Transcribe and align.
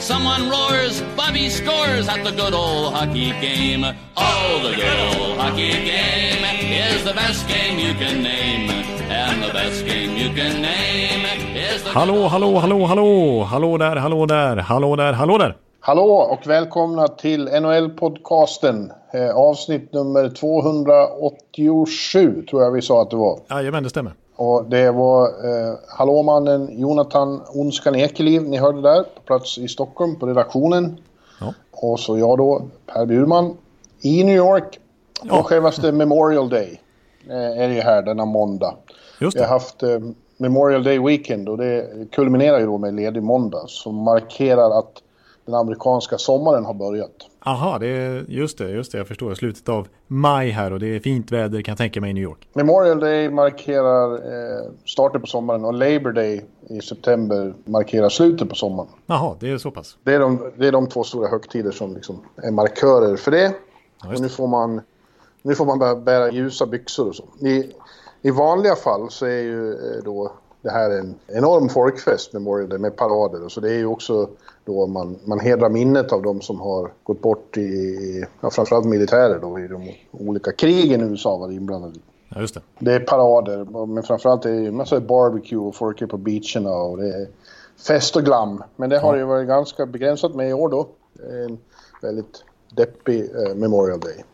Someone 0.00 0.48
roars, 0.48 1.02
Bobby 1.14 1.50
scores 1.50 2.08
at 2.08 2.24
the 2.24 2.30
good 2.30 2.54
old 2.54 2.94
hockey 2.94 3.32
game. 3.40 3.84
Oh, 4.16 4.60
the 4.62 4.74
good 4.74 5.20
old 5.20 5.36
hockey 5.38 5.72
game 5.72 6.42
is 6.72 7.04
the 7.04 7.12
best 7.12 7.46
game 7.46 7.78
you 7.78 7.92
can 7.94 8.22
name. 8.22 8.70
And 9.10 9.42
the 9.42 9.52
best 9.52 9.84
game 9.84 10.16
you 10.16 10.30
can 10.34 10.62
name 10.62 11.26
is 11.54 11.82
the... 11.82 11.90
Hallå, 11.90 12.28
hallå, 12.28 12.58
hallå, 12.58 12.86
hallå! 12.86 13.42
Hallå 13.42 13.76
där, 13.78 13.96
hallå 13.96 14.26
där, 14.26 14.56
hallå 14.56 14.96
där, 14.96 15.12
hallå 15.12 15.38
där! 15.38 15.56
Hallå 15.80 16.10
och 16.12 16.46
välkomna 16.46 17.08
till 17.08 17.48
NHL-podcasten. 17.48 18.90
Eh, 19.14 19.30
avsnitt 19.36 19.92
nummer 19.92 20.28
287 20.28 22.42
tror 22.50 22.62
jag 22.62 22.70
vi 22.70 22.82
sa 22.82 23.02
att 23.02 23.10
det 23.10 23.16
var. 23.16 23.40
Jajamän, 23.50 23.82
det 23.82 23.90
stämmer. 23.90 24.12
Och 24.40 24.64
det 24.64 24.90
var 24.90 25.26
eh, 25.26 25.74
hallåmannen 25.88 26.78
Jonathan 26.80 27.40
Onskan 27.54 27.94
Ekeliv 27.94 28.42
ni 28.42 28.56
hörde 28.56 28.80
där 28.82 29.02
på 29.02 29.20
plats 29.24 29.58
i 29.58 29.68
Stockholm 29.68 30.18
på 30.18 30.26
redaktionen. 30.26 31.00
Ja. 31.40 31.54
Och 31.70 32.00
så 32.00 32.18
jag 32.18 32.38
då, 32.38 32.62
Per 32.86 33.06
Burman, 33.06 33.56
i 34.00 34.24
New 34.24 34.36
York. 34.36 34.80
Ja. 35.22 35.40
Och 35.40 35.46
självaste 35.46 35.92
Memorial 35.92 36.48
Day 36.48 36.80
eh, 37.28 37.62
är 37.62 37.68
det 37.68 37.74
ju 37.74 37.80
här 37.80 38.02
denna 38.02 38.24
måndag. 38.24 38.74
Just 39.20 39.36
Vi 39.36 39.40
har 39.40 39.46
det. 39.46 39.52
haft 39.52 39.82
eh, 39.82 39.98
Memorial 40.36 40.82
Day 40.82 40.98
Weekend 40.98 41.48
och 41.48 41.58
det 41.58 41.90
kulminerar 42.12 42.60
ju 42.60 42.66
då 42.66 42.78
med 42.78 42.94
ledig 42.94 43.22
måndag 43.22 43.64
som 43.66 43.94
markerar 43.94 44.78
att 44.78 45.02
den 45.44 45.54
amerikanska 45.54 46.18
sommaren 46.18 46.64
har 46.64 46.74
börjat. 46.74 47.26
Aha, 47.42 47.78
det 47.78 47.86
är, 47.86 48.24
just 48.28 48.58
det, 48.58 48.70
just 48.70 48.92
det, 48.92 48.98
jag 48.98 49.08
förstår. 49.08 49.34
Slutet 49.34 49.68
av 49.68 49.88
maj 50.06 50.50
här 50.50 50.72
och 50.72 50.80
det 50.80 50.96
är 50.96 51.00
fint 51.00 51.32
väder 51.32 51.62
kan 51.62 51.72
jag 51.72 51.78
tänka 51.78 52.00
mig 52.00 52.10
i 52.10 52.12
New 52.12 52.22
York. 52.22 52.48
Memorial 52.52 53.00
Day 53.00 53.30
markerar 53.30 54.14
eh, 54.14 54.70
starten 54.84 55.20
på 55.20 55.26
sommaren 55.26 55.64
och 55.64 55.74
Labor 55.74 56.12
Day 56.12 56.44
i 56.68 56.80
september 56.80 57.54
markerar 57.64 58.08
slutet 58.08 58.48
på 58.48 58.54
sommaren. 58.54 58.88
Jaha, 59.06 59.36
det 59.40 59.50
är 59.50 59.58
så 59.58 59.70
pass. 59.70 59.96
Det 60.02 60.14
är 60.14 60.20
de, 60.20 60.52
det 60.56 60.66
är 60.66 60.72
de 60.72 60.88
två 60.88 61.04
stora 61.04 61.28
högtider 61.28 61.70
som 61.70 61.94
liksom 61.94 62.22
är 62.36 62.50
markörer 62.50 63.16
för 63.16 63.30
det. 63.30 63.54
Ja, 64.02 64.14
och 64.14 64.20
nu 64.20 64.28
får 64.28 64.46
man, 64.46 64.80
nu 65.42 65.54
får 65.54 65.64
man 65.66 66.04
bära 66.04 66.30
ljusa 66.30 66.66
byxor 66.66 67.08
och 67.08 67.14
så. 67.14 67.24
I, 67.46 67.72
I 68.22 68.30
vanliga 68.30 68.76
fall 68.76 69.10
så 69.10 69.26
är 69.26 69.42
ju 69.42 69.72
eh, 69.72 70.04
då 70.04 70.32
det 70.62 70.70
här 70.70 70.90
en 70.90 71.14
enorm 71.26 71.68
folkfest, 71.68 72.32
Memorial 72.32 72.68
Day, 72.68 72.78
med 72.78 72.96
parader. 72.96 73.48
Så 73.48 73.60
det 73.60 73.70
är 73.70 73.78
ju 73.78 73.86
också 73.86 74.28
då 74.64 74.86
man, 74.86 75.18
man 75.24 75.40
hedrar 75.40 75.70
minnet 75.70 76.12
av 76.12 76.22
de 76.22 76.40
som 76.40 76.60
har 76.60 76.92
gått 77.02 77.22
bort 77.22 77.56
i, 77.56 78.24
ja, 78.40 78.50
framförallt 78.50 78.86
militärer 78.86 79.38
då, 79.38 79.58
i 79.58 79.68
de 79.68 79.92
olika 80.10 80.52
krigen 80.52 81.00
USA 81.00 81.36
var 81.36 81.52
inblandade 81.52 81.94
i. 81.94 82.00
Ja, 82.28 82.40
just 82.40 82.54
det. 82.54 82.60
Det 82.78 82.94
är 82.94 83.00
parader, 83.00 83.86
men 83.86 84.02
framförallt 84.02 84.44
är 84.44 84.50
det 84.50 84.60
ju 84.60 84.72
massa 84.72 85.00
barbecue 85.00 85.58
och 85.58 85.74
folk 85.74 86.02
är 86.02 86.06
på 86.06 86.16
beacherna 86.16 86.72
och 86.72 86.96
det 86.96 87.14
är 87.14 87.28
fest 87.86 88.16
och 88.16 88.22
glam. 88.22 88.62
Men 88.76 88.90
det 88.90 88.98
har 88.98 89.16
ju 89.16 89.24
varit 89.24 89.48
ganska 89.48 89.86
begränsat 89.86 90.34
med 90.34 90.50
i 90.50 90.52
år 90.52 90.68
då. 90.68 90.88
Är 91.22 91.44
en 91.44 91.58
väldigt 92.02 92.44
deppig 92.76 93.20
eh, 93.20 93.54
Memorial 93.54 94.00
Day. 94.00 94.24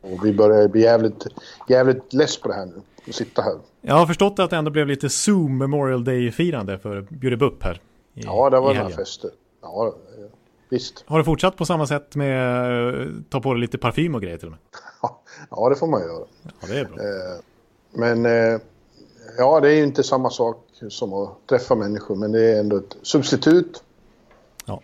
Och 0.00 0.26
vi 0.26 0.32
börjar 0.32 0.68
bli 0.68 0.80
jävligt, 0.82 1.26
jävligt 1.68 2.12
less 2.12 2.40
på 2.40 2.48
det 2.48 2.54
här 2.54 2.66
nu, 2.66 2.82
att 3.08 3.14
sitta 3.14 3.42
här. 3.42 3.54
Jag 3.80 3.94
har 3.94 4.06
förstått 4.06 4.38
att 4.38 4.50
det 4.50 4.56
ändå 4.56 4.70
blev 4.70 4.86
lite 4.86 5.08
Zoom 5.08 5.58
Memorial 5.58 6.04
Day-firande 6.04 6.78
för 6.78 7.00
Bjurebupp 7.10 7.62
här. 7.62 7.80
I, 8.14 8.20
Ja, 8.24 8.50
det 8.50 8.56
var 8.56 8.66
några 8.66 8.78
helgen. 8.78 8.96
fester. 8.96 9.30
Ja, 9.62 9.86
eh, 9.86 10.24
visst. 10.68 11.04
Har 11.06 11.18
du 11.18 11.24
fortsatt 11.24 11.56
på 11.56 11.64
samma 11.64 11.86
sätt 11.86 12.16
med 12.16 13.00
eh, 13.02 13.08
ta 13.28 13.40
på 13.40 13.52
dig 13.52 13.60
lite 13.60 13.78
parfym 13.78 14.14
och 14.14 14.22
grejer 14.22 14.38
till 14.38 14.46
och 14.48 14.52
med? 14.52 14.60
Ja, 15.50 15.68
det 15.68 15.76
får 15.76 15.86
man 15.86 16.00
göra. 16.00 16.24
Ja, 16.42 16.66
det 16.68 16.78
är 16.78 16.84
bra. 16.84 16.96
Men 17.94 18.26
eh, 18.26 18.60
ja, 19.38 19.60
det 19.60 19.68
är 19.72 19.74
ju 19.76 19.82
inte 19.84 20.02
samma 20.02 20.30
sak 20.30 20.64
som 20.88 21.12
att 21.14 21.46
träffa 21.48 21.74
människor, 21.74 22.16
men 22.16 22.32
det 22.32 22.40
är 22.42 22.60
ändå 22.60 22.76
ett 22.76 22.96
substitut. 23.02 23.82
Ja. 24.64 24.80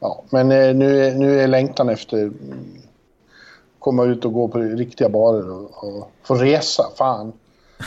Ja, 0.00 0.22
men 0.30 0.52
eh, 0.52 0.74
nu, 0.74 1.04
är, 1.04 1.14
nu 1.14 1.40
är 1.40 1.48
längtan 1.48 1.88
efter 1.88 2.18
mm, 2.18 2.34
komma 3.78 4.04
ut 4.04 4.24
och 4.24 4.32
gå 4.32 4.48
på 4.48 4.58
riktiga 4.58 5.08
barer 5.08 5.50
och, 5.50 5.84
och 5.84 6.10
få 6.22 6.34
resa. 6.34 6.84
Fan. 6.96 7.32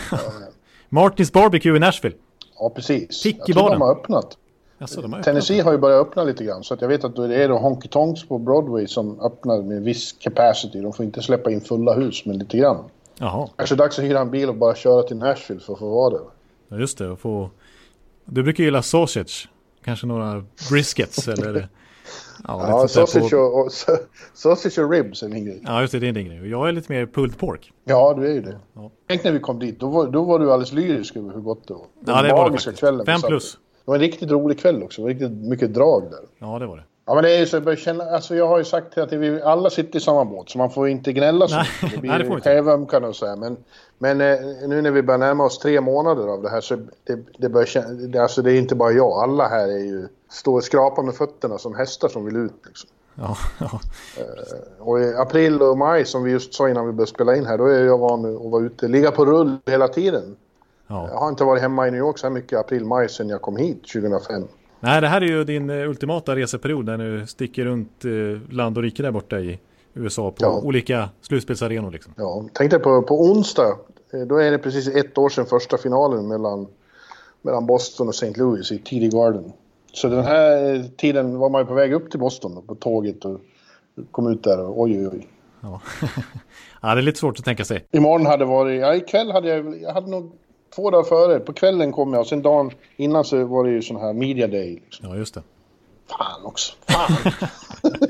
Martins 0.90 1.34
Barbecue 1.34 1.76
i 1.76 1.80
Nashville. 1.80 2.16
Ja, 2.60 2.70
precis. 2.70 3.22
Fick 3.22 3.40
Jag 3.40 3.50
i 3.50 3.54
baren. 3.54 3.72
de 3.72 3.82
har 3.82 3.92
öppnat. 3.92 4.38
Alltså, 4.78 5.02
de 5.02 5.14
har 5.14 5.20
öppnat. 5.20 5.26
Tennessee 5.26 5.62
har 5.62 5.72
ju 5.72 5.78
börjat 5.78 6.08
öppna 6.08 6.24
lite 6.24 6.44
grann, 6.44 6.64
så 6.64 6.74
att 6.74 6.82
jag 6.82 6.88
vet 6.88 7.04
att 7.04 7.16
det 7.16 7.44
är 7.44 7.50
då 7.50 7.58
Honky 7.58 7.88
Tonks 7.88 8.28
på 8.28 8.38
Broadway 8.38 8.88
som 8.88 9.20
öppnar 9.20 9.62
med 9.62 9.84
viss 9.84 10.12
capacity. 10.12 10.82
De 10.82 10.94
får 10.94 11.06
inte 11.06 11.22
släppa 11.22 11.52
in 11.52 11.62
fulla 11.62 11.94
hus, 11.94 12.26
men 12.26 12.38
lite 12.38 12.58
grann. 12.58 12.78
Jaha, 13.18 13.50
Kanske 13.56 13.76
dags 13.76 14.00
att 14.00 14.06
hyra 14.06 14.20
en 14.20 14.32
bil 14.32 14.50
och 14.50 14.56
bara 14.56 14.76
köra 14.76 15.04
till 15.04 15.18
Nashville 15.18 15.62
för 15.62 15.74
att 15.74 15.80
få 15.80 15.90
vara 15.90 16.10
där. 16.10 16.22
ja, 16.70 16.78
just 16.78 16.98
det. 16.98 17.10
Och 17.10 17.20
få... 17.20 17.50
Du 18.26 18.44
brukar 18.44 18.64
gilla 18.64 18.82
sausage. 18.82 19.50
Kanske 19.86 20.08
några 20.08 20.44
briskets 20.70 21.28
eller... 21.28 21.68
Ja, 22.48 22.68
Ja, 22.70 22.88
sausage, 22.88 23.32
på... 23.32 23.38
och, 23.38 23.66
och, 23.66 23.72
sausage 24.34 24.80
och 24.80 24.92
ribs 24.92 25.24
är 25.24 25.30
min 25.30 25.46
grej. 25.46 25.62
ja, 25.64 25.82
just 25.82 25.92
det. 25.92 26.00
Det 26.00 26.08
är 26.08 26.12
din 26.12 26.26
grej. 26.26 26.50
Jag 26.50 26.68
är 26.68 26.72
lite 26.72 26.92
mer 26.92 27.06
pulled 27.06 27.38
pork. 27.38 27.72
Ja, 27.84 28.14
du 28.18 28.28
är 28.28 28.34
ju 28.34 28.42
det. 28.42 28.60
Ja. 28.74 28.92
Tänk 29.08 29.24
när 29.24 29.32
vi 29.32 29.40
kom 29.40 29.60
dit, 29.60 29.80
då 29.80 29.90
var, 29.90 30.08
då 30.08 30.24
var 30.24 30.40
du 30.40 30.52
alldeles 30.52 30.74
lyrisk 30.74 31.16
över 31.16 31.34
hur 31.34 31.42
gott 31.42 31.68
det 31.68 31.74
var. 31.74 31.86
Den 32.00 32.16
Ja, 32.16 32.22
det 32.22 32.34
var 32.34 32.50
det 32.50 32.58
faktiskt. 32.58 32.80
kvällen 32.80 33.06
Fem 33.06 33.22
plus. 33.22 33.54
Det 33.54 33.60
var 33.86 33.96
en 33.96 34.02
riktigt 34.02 34.32
rolig 34.32 34.60
kväll 34.60 34.84
också. 34.84 35.02
Det 35.02 35.04
var 35.04 35.10
riktigt 35.10 35.32
mycket 35.32 35.74
drag 35.74 36.04
där. 36.12 36.20
Ja, 36.40 36.60
det 36.60 36.66
var 36.66 36.78
det. 36.78 36.84
Ja, 37.08 37.14
men 37.14 37.24
det 37.24 37.36
är 37.36 37.40
ju 37.40 37.46
så, 37.46 37.56
jag 37.56 37.64
börjar 37.64 37.78
känna, 37.78 38.04
alltså 38.04 38.36
jag 38.36 38.48
har 38.48 38.58
ju 38.58 38.64
sagt 38.64 38.98
att 38.98 39.14
vi 39.14 39.42
alla 39.42 39.70
sitter 39.70 40.00
i 40.00 40.02
samma 40.02 40.26
båt, 40.26 40.50
så 40.50 40.58
man 40.58 40.70
får 40.70 40.88
inte 40.88 41.14
gnälla 41.14 41.48
så 41.48 41.58
mycket. 41.82 42.02
Det 42.02 42.08
nej, 42.08 42.20
det 42.20 42.26
får 42.26 42.34
blir 42.34 42.44
självömkan 42.44 43.04
och 43.04 43.16
så 43.16 43.26
här. 43.26 43.36
Men, 43.36 43.58
men 43.98 44.22
eh, 44.22 44.38
nu 44.68 44.82
när 44.82 44.92
vi 44.92 45.02
börjar 45.02 45.18
närma 45.18 45.44
oss 45.44 45.60
tre 45.60 45.82
månader 45.82 46.28
av 46.28 46.42
det 46.42 46.50
här 46.50 46.62
så 46.62 46.76
det, 46.76 47.20
det 47.38 47.50
börjar 47.50 47.66
känna, 47.66 48.22
alltså 48.22 48.42
det 48.42 48.52
är 48.52 48.58
inte 48.58 48.76
bara 48.76 48.92
jag, 48.92 49.12
alla 49.12 49.48
här 49.48 49.68
är 49.68 49.84
ju, 49.84 50.08
står 50.30 50.56
och 50.56 50.64
skrapar 50.64 51.04
med 51.04 51.16
fötterna 51.16 51.58
som 51.58 51.76
hästar 51.76 52.08
som 52.08 52.26
vill 52.26 52.36
ut 52.36 52.54
liksom. 52.66 52.90
Ja, 53.16 53.38
ja. 53.60 53.80
Och 54.80 55.00
i 55.00 55.16
april 55.16 55.62
och 55.62 55.78
maj 55.78 56.06
som 56.06 56.24
vi 56.24 56.32
just 56.32 56.54
sa 56.54 56.70
innan 56.70 56.86
vi 56.86 56.92
började 56.92 57.12
spela 57.12 57.36
in 57.36 57.46
här, 57.46 57.58
då 57.58 57.66
är 57.66 57.84
jag 57.86 57.98
van 57.98 58.36
att 58.36 58.52
vara 58.52 58.64
ute, 58.64 58.88
ligga 58.88 59.12
på 59.12 59.26
rull 59.26 59.58
hela 59.66 59.88
tiden. 59.88 60.36
Jag 60.88 61.10
ja. 61.12 61.20
har 61.20 61.30
inte 61.30 61.44
varit 61.44 61.62
hemma 61.62 61.88
i 61.88 61.92
New 61.92 62.00
York 62.00 62.18
så 62.18 62.28
här 62.28 62.34
mycket 62.34 62.54
i 62.54 62.56
april, 62.56 62.86
maj 62.86 63.10
sedan 63.10 63.30
jag 63.30 63.42
kom 63.42 63.58
hit 63.58 63.82
2005. 63.94 64.48
Nej, 64.86 65.02
det 65.02 65.08
här 65.08 65.22
är 65.22 65.26
ju 65.26 65.44
din 65.44 65.70
eh, 65.70 65.90
ultimata 65.90 66.36
reseperiod 66.36 66.86
när 66.86 66.98
du 66.98 67.28
sticker 67.28 67.66
runt 67.66 68.06
eh, 68.06 68.54
land 68.54 68.78
och 68.78 68.84
rike 68.84 69.04
där 69.04 69.12
borta 69.12 69.40
i 69.40 69.60
USA 69.94 70.32
på 70.32 70.38
Ja. 70.40 70.62
olika 70.64 71.10
slutspelsarenor 71.22 71.92
liksom. 71.92 72.14
Ja, 72.18 72.46
tänkte 72.54 72.80
på, 72.80 73.02
på 73.02 73.22
onsdag, 73.22 73.78
eh, 74.14 74.20
då 74.20 74.38
är 74.38 74.52
det 74.52 74.58
precis 74.58 74.88
ett 74.88 75.18
år 75.18 75.30
sedan 75.30 75.46
första 75.46 75.78
finalen 75.78 76.28
mellan, 76.28 76.68
mellan 77.42 77.66
Boston 77.66 78.08
och 78.08 78.14
St. 78.14 78.34
Louis 78.40 78.72
i 78.72 78.78
TD 78.78 79.08
Garden. 79.08 79.54
Så 79.94 80.08
den 80.08 80.24
här 80.24 80.84
tiden 80.98 81.38
var 81.38 81.50
man 81.50 81.62
ju 81.62 81.66
på 81.66 81.74
väg 81.74 81.94
upp 81.94 82.12
till 82.12 82.20
Boston 82.20 82.56
då, 82.56 82.62
på 82.62 82.76
tåget 82.76 83.26
och 83.26 83.40
kom 84.12 84.28
ut 84.28 84.44
där 84.44 84.60
och 84.60 84.82
oj 84.82 85.00
oj 85.00 85.08
oj. 85.08 85.28
Ja. 85.62 85.82
ja, 86.82 86.96
det 86.96 87.02
är 87.02 87.04
lite 87.04 87.20
svårt 87.20 87.40
att 87.40 87.46
tänka 87.46 87.66
sig. 87.66 87.86
Imorgon 87.92 88.26
hade 88.26 88.46
varit, 88.46 88.82
ja 88.82 88.96
ikväll 88.96 89.32
hade 89.32 89.50
jag, 89.50 89.82
jag 89.82 89.94
hade 89.94 90.12
nog 90.12 90.32
två 90.76 90.90
dagar 90.92 91.04
före, 91.04 91.40
på 91.40 91.54
kvällen 91.54 91.92
kom 91.92 92.14
jag 92.14 92.20
och 92.20 92.28
sen 92.28 92.42
dagen 92.42 92.72
innan 92.96 93.24
så 93.24 93.46
var 93.46 93.64
det 93.64 93.70
ju 93.72 93.82
sån 93.82 93.98
här 93.98 94.14
media 94.14 94.48
day. 94.48 94.82
Liksom. 94.86 95.10
Ja, 95.10 95.16
just 95.16 95.34
det. 95.34 95.42
Fan 96.10 96.46
också, 96.46 96.74
fan. 96.88 97.32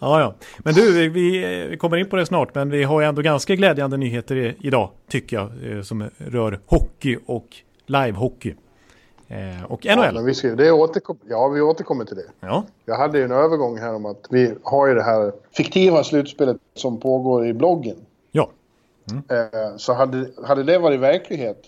Ja, 0.00 0.20
ja. 0.20 0.34
Men 0.58 0.74
du, 0.74 1.08
vi, 1.08 1.44
vi 1.70 1.76
kommer 1.76 1.96
in 1.96 2.08
på 2.08 2.16
det 2.16 2.26
snart, 2.26 2.54
men 2.54 2.70
vi 2.70 2.82
har 2.84 3.00
ju 3.00 3.06
ändå 3.06 3.22
ganska 3.22 3.54
glädjande 3.54 3.96
nyheter 3.96 4.54
idag, 4.60 4.90
tycker 5.08 5.36
jag, 5.36 5.76
eh, 5.76 5.82
som 5.82 6.10
rör 6.18 6.60
hockey 6.66 7.18
och 7.26 7.46
livehockey. 7.86 8.54
Eh, 9.28 9.64
och 9.68 9.84
Ja, 9.86 9.96
NHL. 9.96 10.14
men 10.14 10.24
vi 10.24 10.34
ska, 10.34 10.48
det 10.54 10.72
återkom, 10.72 11.18
ja, 11.28 11.48
vi 11.48 11.60
återkommer 11.60 12.04
till 12.04 12.16
det. 12.16 12.24
Ja, 12.40 12.64
Jag 12.84 12.96
hade 12.98 13.18
ju 13.18 13.24
en 13.24 13.32
övergång 13.32 13.78
här 13.78 13.94
om 13.94 14.06
att 14.06 14.26
vi 14.30 14.54
har 14.62 14.86
ju 14.86 14.94
det 14.94 15.02
här 15.02 15.32
fiktiva 15.56 16.04
slutspelet 16.04 16.56
som 16.74 17.00
pågår 17.00 17.46
i 17.46 17.52
bloggen. 17.54 17.96
Ja. 19.04 19.34
Eh, 19.36 19.76
så 19.76 19.92
hade, 19.92 20.30
hade 20.44 20.62
det 20.62 20.78
varit 20.78 21.00
verklighet, 21.00 21.62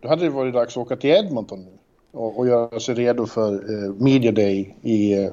då 0.00 0.08
hade 0.08 0.22
det 0.24 0.30
varit 0.30 0.54
dags 0.54 0.76
att 0.76 0.82
åka 0.82 0.96
till 0.96 1.10
Edmonton 1.10 1.64
nu. 1.64 1.70
Och, 2.12 2.38
och 2.38 2.46
göra 2.46 2.80
sig 2.80 2.94
redo 2.94 3.26
för 3.26 3.52
eh, 3.54 3.92
Media 3.94 4.32
Day 4.32 4.76
i 4.82 5.24
eh, 5.24 5.32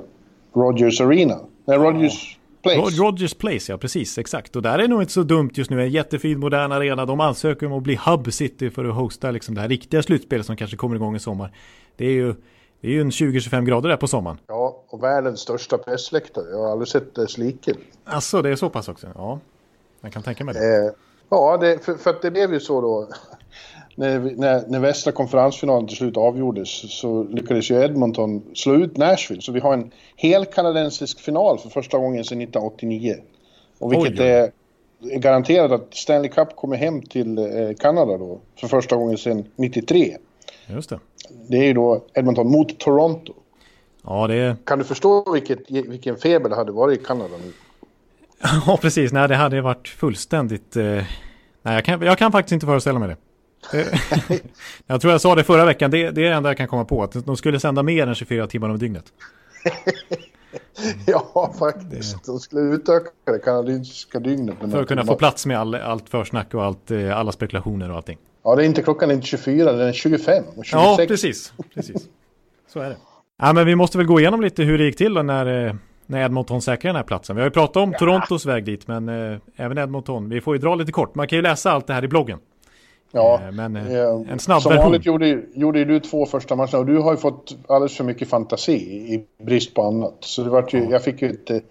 Rogers 0.54 1.02
Arena. 1.02 1.40
Nej, 1.66 1.78
Rogers 1.78 2.40
Place. 2.64 2.80
Rod- 2.80 3.00
Rogers 3.00 3.34
Place, 3.34 3.72
ja 3.72 3.78
precis, 3.78 4.18
exakt. 4.18 4.56
Och 4.56 4.62
där 4.62 4.80
är 4.80 4.88
nog 4.88 5.02
inte 5.02 5.14
så 5.14 5.24
dumt 5.24 5.50
just 5.54 5.70
nu. 5.70 5.82
En 5.82 5.90
jättefin 5.90 6.40
modern 6.40 6.72
arena. 6.72 7.06
De 7.06 7.20
ansöker 7.20 7.66
om 7.66 7.74
att 7.74 7.84
bli 7.84 8.00
Hub 8.06 8.34
City 8.34 8.70
för 8.70 8.86
att 8.86 8.96
hosta 8.96 9.32
liksom 9.32 9.56
det 9.56 9.62
här 9.62 9.68
riktiga 9.70 10.04
slutspelet 10.04 10.46
som 10.46 10.56
kanske 10.56 10.78
kommer 10.78 10.96
igång 10.96 11.16
i 11.16 11.20
sommar. 11.20 11.52
Det 11.96 12.06
är 12.06 12.12
ju, 12.12 12.34
det 12.82 12.88
är 12.88 12.92
ju 12.92 13.02
en 13.02 13.10
20-25 13.10 13.66
grader 13.66 13.90
där 13.90 13.98
på 13.98 14.08
sommaren. 14.08 14.38
Ja, 14.48 14.84
och 14.90 15.04
världens 15.04 15.40
största 15.40 15.78
pressläktare. 15.78 16.46
Jag 16.52 16.58
har 16.58 16.72
aldrig 16.72 16.88
sett 16.88 17.16
dess 17.16 17.38
like. 17.38 17.74
Alltså 18.06 18.42
det 18.42 18.50
är 18.50 18.56
så 18.56 18.70
pass 18.70 18.90
också? 18.90 19.08
Ja, 19.16 19.40
man 20.02 20.12
kan 20.12 20.24
tänka 20.24 20.44
mig 20.46 20.54
det. 20.54 20.86
Eh, 20.86 20.92
ja, 21.30 21.58
det, 21.58 21.86
för, 21.86 21.96
för 21.96 22.16
det 22.22 22.32
blev 22.32 22.54
ju 22.54 22.60
så 22.60 22.82
då. 22.82 23.08
när, 23.96 24.20
när, 24.20 24.68
när 24.68 24.80
västra 24.80 25.12
konferensfinalen 25.12 25.88
till 25.88 25.98
slut 25.98 26.18
avgjordes 26.18 27.00
så 27.00 27.24
lyckades 27.24 27.72
ju 27.72 27.84
Edmonton 27.84 28.42
slå 28.54 28.76
ut 28.76 28.98
Nashville. 28.98 29.42
Så 29.42 29.52
vi 29.52 29.60
har 29.60 29.74
en 29.74 29.92
hel 30.16 30.46
kanadensisk 30.46 31.20
final 31.20 31.58
för 31.58 31.70
första 31.70 31.98
gången 31.98 32.24
sedan 32.24 32.42
1989. 32.42 33.16
Och 33.80 33.94
vilket 33.94 34.20
oj. 34.20 34.26
är 34.26 34.52
garanterat 35.00 35.72
att 35.72 35.96
Stanley 35.96 36.30
Cup 36.30 36.56
kommer 36.56 36.78
hem 36.78 37.02
till 37.02 37.38
eh, 37.38 37.46
Kanada 37.80 38.18
då 38.18 38.40
för 38.56 38.68
första 38.68 38.96
gången 38.96 39.18
sedan 39.18 39.46
93. 39.56 40.18
Just 40.68 40.90
det. 40.90 41.00
Det 41.48 41.58
är 41.58 41.64
ju 41.64 41.74
då 41.74 42.04
Edmonton 42.14 42.52
mot 42.52 42.80
Toronto. 42.80 43.34
Ja, 44.04 44.28
det 44.28 44.36
är... 44.36 44.56
Kan 44.64 44.80
du 44.80 44.86
förstå 44.86 45.32
vilket, 45.34 45.72
vilken 45.72 46.18
feber 46.18 46.50
det 46.50 46.56
hade 46.56 46.72
varit 46.72 47.02
i 47.02 47.04
Kanada 47.04 47.38
nu? 47.46 47.52
Ja, 48.68 48.78
precis. 48.82 49.12
Nej, 49.12 49.28
det 49.28 49.36
hade 49.36 49.62
varit 49.62 49.88
fullständigt... 49.88 50.76
Eh... 50.76 51.04
Nej, 51.62 51.76
jag 51.76 51.86
kan, 51.86 52.02
jag 52.02 52.18
kan 52.18 52.32
faktiskt 52.32 52.52
inte 52.52 52.66
föreställa 52.66 53.00
mig 53.00 53.10
det. 53.10 53.18
jag 54.88 55.02
tror 55.02 55.12
jag 55.12 55.22
sa 55.22 55.36
det 55.36 55.44
förra 55.44 55.66
veckan, 55.66 55.92
det, 55.92 56.12
det 56.12 56.26
är 56.26 56.30
det 56.30 56.36
enda 56.36 56.50
jag 56.50 56.58
kan 56.58 56.68
komma 56.68 56.86
på. 56.86 57.04
Att 57.04 57.26
de 57.26 57.38
skulle 57.38 57.60
sända 57.60 57.84
mer 57.84 58.08
än 58.08 58.16
24 58.16 58.48
timmar 58.48 58.70
om 58.70 58.80
dygnet. 58.80 59.06
ja, 61.06 61.54
faktiskt. 61.60 62.26
De 62.26 62.40
skulle 62.40 62.76
utöka 62.76 63.10
det 63.26 63.40
kanadensiska 63.40 64.20
dygnet. 64.20 64.56
För 64.72 64.82
att 64.82 64.88
kunna 64.88 65.06
få 65.06 65.16
plats 65.16 65.46
med 65.46 65.60
all, 65.60 65.76
allt 65.76 66.10
försnack 66.10 66.54
och 66.54 66.64
allt, 66.64 66.92
eh, 66.92 67.18
alla 67.18 67.32
spekulationer 67.32 67.90
och 67.90 67.96
allting. 67.96 68.18
Ja, 68.44 68.56
det 68.56 68.64
är 68.64 68.66
inte 68.66 68.82
klockan 68.82 69.10
är 69.10 69.14
inte 69.14 69.28
24, 69.28 69.72
den 69.72 69.88
är 69.88 69.94
25 69.94 70.44
och 70.56 70.66
26. 70.66 70.72
Ja, 70.72 70.98
precis. 71.08 71.54
precis. 71.74 72.08
Så 72.68 72.80
är 72.80 72.90
det. 72.90 72.98
Ja, 73.38 73.54
men 73.54 73.66
vi 73.66 73.76
måste 73.76 73.98
väl 73.98 74.08
gå 74.08 74.20
igenom 74.20 74.42
lite 74.42 74.64
hur 74.64 74.78
det 74.78 74.84
gick 74.84 74.98
till 74.98 75.14
då 75.14 75.22
när, 75.22 75.68
eh, 75.68 75.74
när 76.10 76.26
Edmonton 76.26 76.62
säkrade 76.62 76.90
den 76.90 76.96
här 76.96 77.04
platsen. 77.04 77.36
Vi 77.36 77.42
har 77.42 77.48
ju 77.48 77.52
pratat 77.52 77.78
om 77.78 77.92
ja. 77.92 77.98
Torontos 77.98 78.46
väg 78.46 78.66
dit, 78.66 78.88
men 78.88 79.10
eh, 79.10 79.40
även 79.56 79.78
Edmonton. 79.78 80.30
Vi 80.30 80.42
får 80.42 80.56
ju 80.56 80.62
dra 80.62 80.76
lite 80.76 80.92
kort. 80.92 81.16
Man 81.16 81.28
kan 81.28 81.38
ju 81.38 81.42
läsa 81.42 81.72
allt 81.72 81.88
det 81.88 81.94
här 81.94 82.04
i 82.04 82.08
bloggen. 82.08 82.40
Ja, 83.12 83.42
eh, 83.44 83.52
men 83.52 83.76
eh, 83.76 84.04
en 84.32 84.40
snabb 84.40 84.62
Som 84.62 84.70
version. 84.70 84.86
vanligt 84.86 85.06
gjorde, 85.06 85.42
gjorde 85.54 85.86
du 85.86 86.00
två 86.00 86.26
första 86.26 86.56
matcherna 86.56 86.78
och 86.78 86.86
du 86.86 86.98
har 86.98 87.12
ju 87.12 87.18
fått 87.18 87.58
alldeles 87.68 87.98
för 87.98 88.04
mycket 88.04 88.30
fantasi 88.30 88.74
i 88.74 89.26
brist 89.44 89.74
på 89.74 89.84
annat. 89.84 90.18
Så 90.20 90.44
det 90.44 90.50
var 90.50 90.70
ju, 90.72 90.84
ja. 90.84 90.92
jag 90.92 91.04
fick 91.04 91.22
ju 91.22 91.30
ett, 91.30 91.64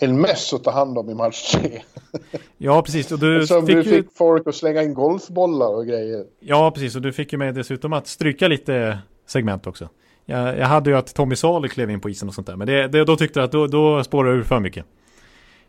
en 0.00 0.20
mess 0.20 0.52
att 0.52 0.64
ta 0.64 0.70
hand 0.70 0.98
om 0.98 1.10
i 1.10 1.14
match 1.14 1.52
tre. 1.52 1.82
Ja, 2.58 2.82
precis. 2.82 3.12
Och 3.12 3.18
du 3.18 3.46
Som 3.46 3.66
fick, 3.66 3.76
du 3.76 3.84
fick 3.84 3.92
ju... 3.92 4.04
folk 4.14 4.46
att 4.46 4.54
slänga 4.54 4.82
in 4.82 4.94
golfbollar 4.94 5.76
och 5.76 5.86
grejer. 5.86 6.24
Ja, 6.40 6.70
precis. 6.70 6.96
Och 6.96 7.02
du 7.02 7.12
fick 7.12 7.32
ju 7.32 7.38
med 7.38 7.54
dessutom 7.54 7.92
att 7.92 8.06
stryka 8.06 8.48
lite 8.48 8.98
segment 9.26 9.66
också. 9.66 9.88
Jag, 10.24 10.58
jag 10.58 10.66
hade 10.66 10.90
ju 10.90 10.96
att 10.96 11.14
Tommy 11.14 11.36
Salo 11.36 11.68
klev 11.68 11.90
in 11.90 12.00
på 12.00 12.10
isen 12.10 12.28
och 12.28 12.34
sånt 12.34 12.46
där. 12.46 12.56
Men 12.56 12.66
det, 12.66 12.88
det, 12.88 13.04
då 13.04 13.16
tyckte 13.16 13.40
du 13.40 13.44
att 13.44 13.52
då, 13.52 13.66
då 13.66 14.04
spårade 14.04 14.36
du 14.36 14.44
för 14.44 14.60
mycket. 14.60 14.84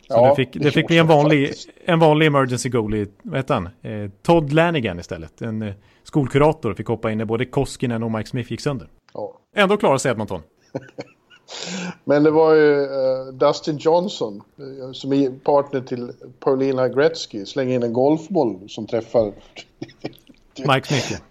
Så 0.08 0.14
ja, 0.14 0.30
det 0.30 0.36
fick, 0.36 0.54
det 0.54 0.72
fick 0.72 0.88
bli 0.88 0.98
en 0.98 1.08
vanlig, 1.08 1.54
en 1.86 2.00
vanlig 2.00 2.26
emergency 2.26 2.70
goalie, 2.70 3.08
vad 3.22 3.38
heter 3.38 3.54
han? 3.54 3.70
Eh, 3.82 4.10
Todd 4.22 4.54
Lanigan 4.54 5.00
istället. 5.00 5.42
En 5.42 5.62
eh, 5.62 5.74
skolkurator 6.04 6.74
fick 6.74 6.88
hoppa 6.88 7.12
in 7.12 7.18
när 7.18 7.26
både 7.26 7.46
Koskinen 7.46 8.04
och 8.04 8.12
Mike 8.12 8.30
Smith 8.30 8.52
gick 8.52 8.62
sönder. 8.62 8.88
Ja. 9.14 9.40
Ändå 9.56 9.78
klarade 9.78 10.00
sig 10.00 10.12
Edmonton. 10.12 10.42
Men 12.04 12.24
det 12.24 12.32
var 12.32 12.54
ju 12.54 12.82
uh, 12.82 13.34
Dustin 13.34 13.78
Johnson 13.78 14.42
uh, 14.60 14.92
som 14.92 15.14
är 15.14 15.30
partner 15.30 15.82
till 15.82 16.12
Paulina 16.40 16.90
Gretzky 16.90 17.46
slänger 17.46 17.76
in 17.76 17.84
en 17.84 17.94
golfboll 17.94 18.70
som 18.70 18.88
träffar 18.88 19.34
Mike 20.58 20.88
Smith. 20.88 21.22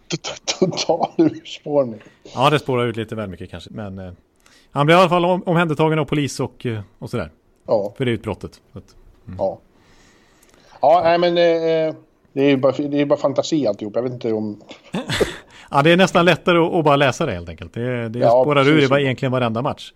Total 0.58 1.10
urspårning. 1.18 2.00
Ja, 2.34 2.50
det 2.50 2.58
spårar 2.58 2.86
ut 2.86 2.96
lite 2.96 3.14
väl 3.14 3.28
mycket 3.28 3.50
kanske. 3.50 3.70
Men 3.72 3.98
uh, 3.98 4.12
han 4.70 4.86
blev 4.86 4.98
i 4.98 5.00
alla 5.00 5.08
fall 5.08 5.24
om, 5.24 5.42
omhändertagen 5.42 5.98
av 5.98 6.04
polis 6.04 6.40
och, 6.40 6.66
och 6.98 7.10
sådär. 7.10 7.30
Ja. 7.66 7.94
För 7.96 8.04
det 8.04 8.10
utbrottet. 8.10 8.60
Mm. 9.26 9.38
Ja. 9.38 9.58
Ja, 10.80 11.00
nej 11.04 11.18
men 11.18 11.28
eh, 11.28 11.94
det 12.32 12.42
är 12.42 12.48
ju 12.48 12.56
bara, 12.56 12.72
det 12.72 13.00
är 13.00 13.06
bara 13.06 13.18
fantasi 13.18 13.66
alltihop. 13.66 13.96
Jag 13.96 14.02
vet 14.02 14.12
inte 14.12 14.32
om... 14.32 14.60
ja, 15.70 15.82
det 15.82 15.90
är 15.90 15.96
nästan 15.96 16.24
lättare 16.24 16.58
att, 16.58 16.74
att 16.74 16.84
bara 16.84 16.96
läsa 16.96 17.26
det 17.26 17.32
helt 17.32 17.48
enkelt. 17.48 17.74
Det, 17.74 18.08
det 18.08 18.18
ja, 18.18 18.42
spårar 18.42 18.68
ur 18.68 18.82
i 18.82 18.86
var, 18.86 18.98
egentligen 18.98 19.32
varenda 19.32 19.62
match. 19.62 19.92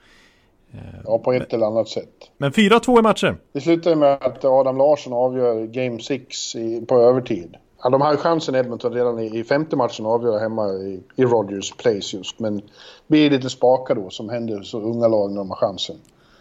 Ja, 1.04 1.18
på 1.18 1.32
ett 1.32 1.52
eller 1.52 1.66
annat 1.66 1.88
sätt. 1.88 2.30
Men 2.38 2.52
4-2 2.52 2.98
i 2.98 3.02
matcher. 3.02 3.36
Det 3.52 3.60
slutar 3.60 3.94
med 3.94 4.12
att 4.12 4.44
Adam 4.44 4.76
Larsson 4.76 5.12
avgör 5.12 5.66
Game 5.66 6.00
6 6.00 6.56
på 6.88 7.00
övertid. 7.00 7.56
Ja, 7.86 7.90
de 7.90 8.00
hade 8.00 8.16
chansen 8.16 8.54
Edmonton 8.54 8.92
redan 8.92 9.18
i, 9.18 9.38
i 9.38 9.44
femte 9.44 9.76
matchen 9.76 10.06
att 10.06 10.12
avgöra 10.12 10.38
hemma 10.38 10.72
i, 10.72 11.00
i 11.16 11.24
Rogers 11.24 11.72
Place 11.72 12.16
just. 12.16 12.38
Men 12.38 12.62
blir 13.06 13.30
lite 13.30 13.50
spaka 13.50 13.94
då 13.94 14.10
som 14.10 14.28
händer 14.28 14.62
så 14.62 14.80
unga 14.80 15.08
lag 15.08 15.30
när 15.30 15.36
de 15.36 15.50
har 15.50 15.56
chansen. 15.56 15.96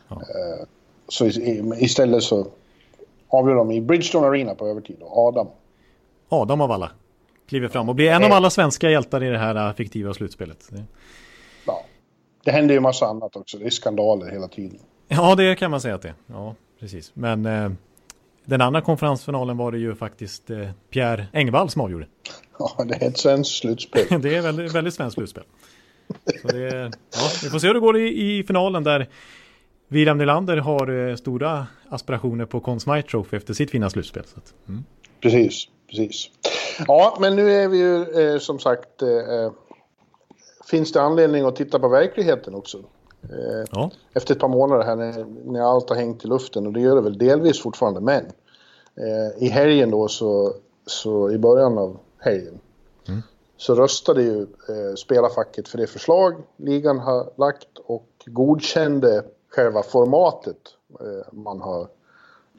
Ja. 0.07 0.15
Uh, 0.15 0.65
så 1.07 1.25
istället 1.25 2.23
så 2.23 2.47
avgör 3.29 3.55
de 3.55 3.71
i 3.71 3.81
Bridgestone 3.81 4.27
Arena 4.27 4.55
på 4.55 4.67
övertid. 4.67 4.97
Och 5.01 5.27
Adam. 5.27 5.47
Adam 6.29 6.61
av 6.61 6.71
alla. 6.71 6.91
Kliver 7.47 7.67
fram 7.67 7.89
och 7.89 7.95
blir 7.95 8.11
en 8.11 8.23
av 8.23 8.31
alla 8.31 8.49
svenska 8.49 8.89
hjältar 8.89 9.23
i 9.23 9.29
det 9.29 9.37
här 9.37 9.73
fiktiva 9.73 10.13
slutspelet. 10.13 10.69
Ja. 11.65 11.83
Det 12.43 12.51
händer 12.51 12.73
ju 12.75 12.79
massa 12.79 13.05
annat 13.05 13.35
också. 13.35 13.57
Det 13.57 13.65
är 13.65 13.69
skandaler 13.69 14.31
hela 14.31 14.47
tiden. 14.47 14.79
Ja, 15.07 15.35
det 15.35 15.55
kan 15.55 15.71
man 15.71 15.81
säga 15.81 15.95
att 15.95 16.01
det 16.01 16.09
är. 16.09 16.15
Ja, 16.27 16.55
precis. 16.79 17.11
Men 17.15 17.45
eh, 17.45 17.71
den 18.45 18.61
andra 18.61 18.81
konferensfinalen 18.81 19.57
var 19.57 19.71
det 19.71 19.77
ju 19.77 19.95
faktiskt 19.95 20.49
eh, 20.49 20.69
Pierre 20.89 21.27
Engvall 21.33 21.69
som 21.69 21.81
avgjorde. 21.81 22.07
Ja, 22.59 22.83
det 22.83 22.95
är 22.95 23.07
ett 23.07 23.17
svenskt 23.17 23.55
slutspel. 23.55 24.05
det 24.21 24.35
är 24.35 24.41
väldigt, 24.41 24.75
väldigt 24.75 24.93
svenskt 24.93 25.15
slutspel. 25.15 25.43
Så 26.41 26.47
det, 26.47 26.91
ja, 27.11 27.29
vi 27.43 27.49
får 27.49 27.59
se 27.59 27.67
hur 27.67 27.73
det 27.73 27.79
går 27.79 27.97
i, 27.97 28.37
i 28.39 28.43
finalen 28.43 28.83
där 28.83 29.09
William 29.87 30.17
Nylander 30.17 30.57
har 30.57 31.09
eh, 31.09 31.15
stora 31.15 31.67
aspirationer 31.89 32.45
på 32.45 32.59
Conn 32.59 32.79
Smythe 32.79 33.09
Trophy 33.09 33.37
efter 33.37 33.53
sitt 33.53 33.71
fina 33.71 33.89
slutspel. 33.89 34.23
Så 34.25 34.37
att, 34.37 34.53
mm. 34.67 34.83
Precis, 35.21 35.67
precis. 35.89 36.29
Ja, 36.87 37.17
men 37.21 37.35
nu 37.35 37.51
är 37.51 37.67
vi 37.67 37.77
ju 37.77 38.01
eh, 38.33 38.39
som 38.39 38.59
sagt... 38.59 39.01
Eh, 39.01 39.09
eh 39.09 39.51
finns 40.69 40.91
det 40.91 41.01
anledning 41.01 41.45
att 41.45 41.55
titta 41.55 41.79
på 41.79 41.87
verkligheten 41.87 42.55
också? 42.55 42.83
Eh, 43.31 43.65
ja. 43.71 43.91
Efter 44.13 44.33
ett 44.33 44.39
par 44.39 44.47
månader 44.47 44.83
här 44.83 44.95
när, 44.95 45.25
när 45.45 45.61
allt 45.61 45.89
har 45.89 45.95
hängt 45.95 46.25
i 46.25 46.27
luften 46.27 46.67
och 46.67 46.73
det 46.73 46.79
gör 46.79 46.95
det 46.95 47.01
väl 47.01 47.17
delvis 47.17 47.61
fortfarande, 47.61 48.01
men 48.01 48.25
eh, 48.95 49.43
i 49.43 49.47
helgen 49.47 49.91
då 49.91 50.07
så, 50.07 50.53
så 50.85 51.31
i 51.31 51.37
början 51.37 51.77
av 51.77 51.97
helgen 52.19 52.59
mm. 53.07 53.21
så 53.57 53.75
röstade 53.75 54.21
ju 54.21 54.41
eh, 54.41 54.95
spelarfacket 54.97 55.67
för 55.67 55.77
det 55.77 55.87
förslag 55.87 56.33
ligan 56.57 56.99
har 56.99 57.29
lagt 57.37 57.77
och 57.85 58.07
godkände 58.25 59.23
själva 59.49 59.83
formatet 59.83 60.57
eh, 60.99 61.33
man 61.33 61.61
har 61.61 61.87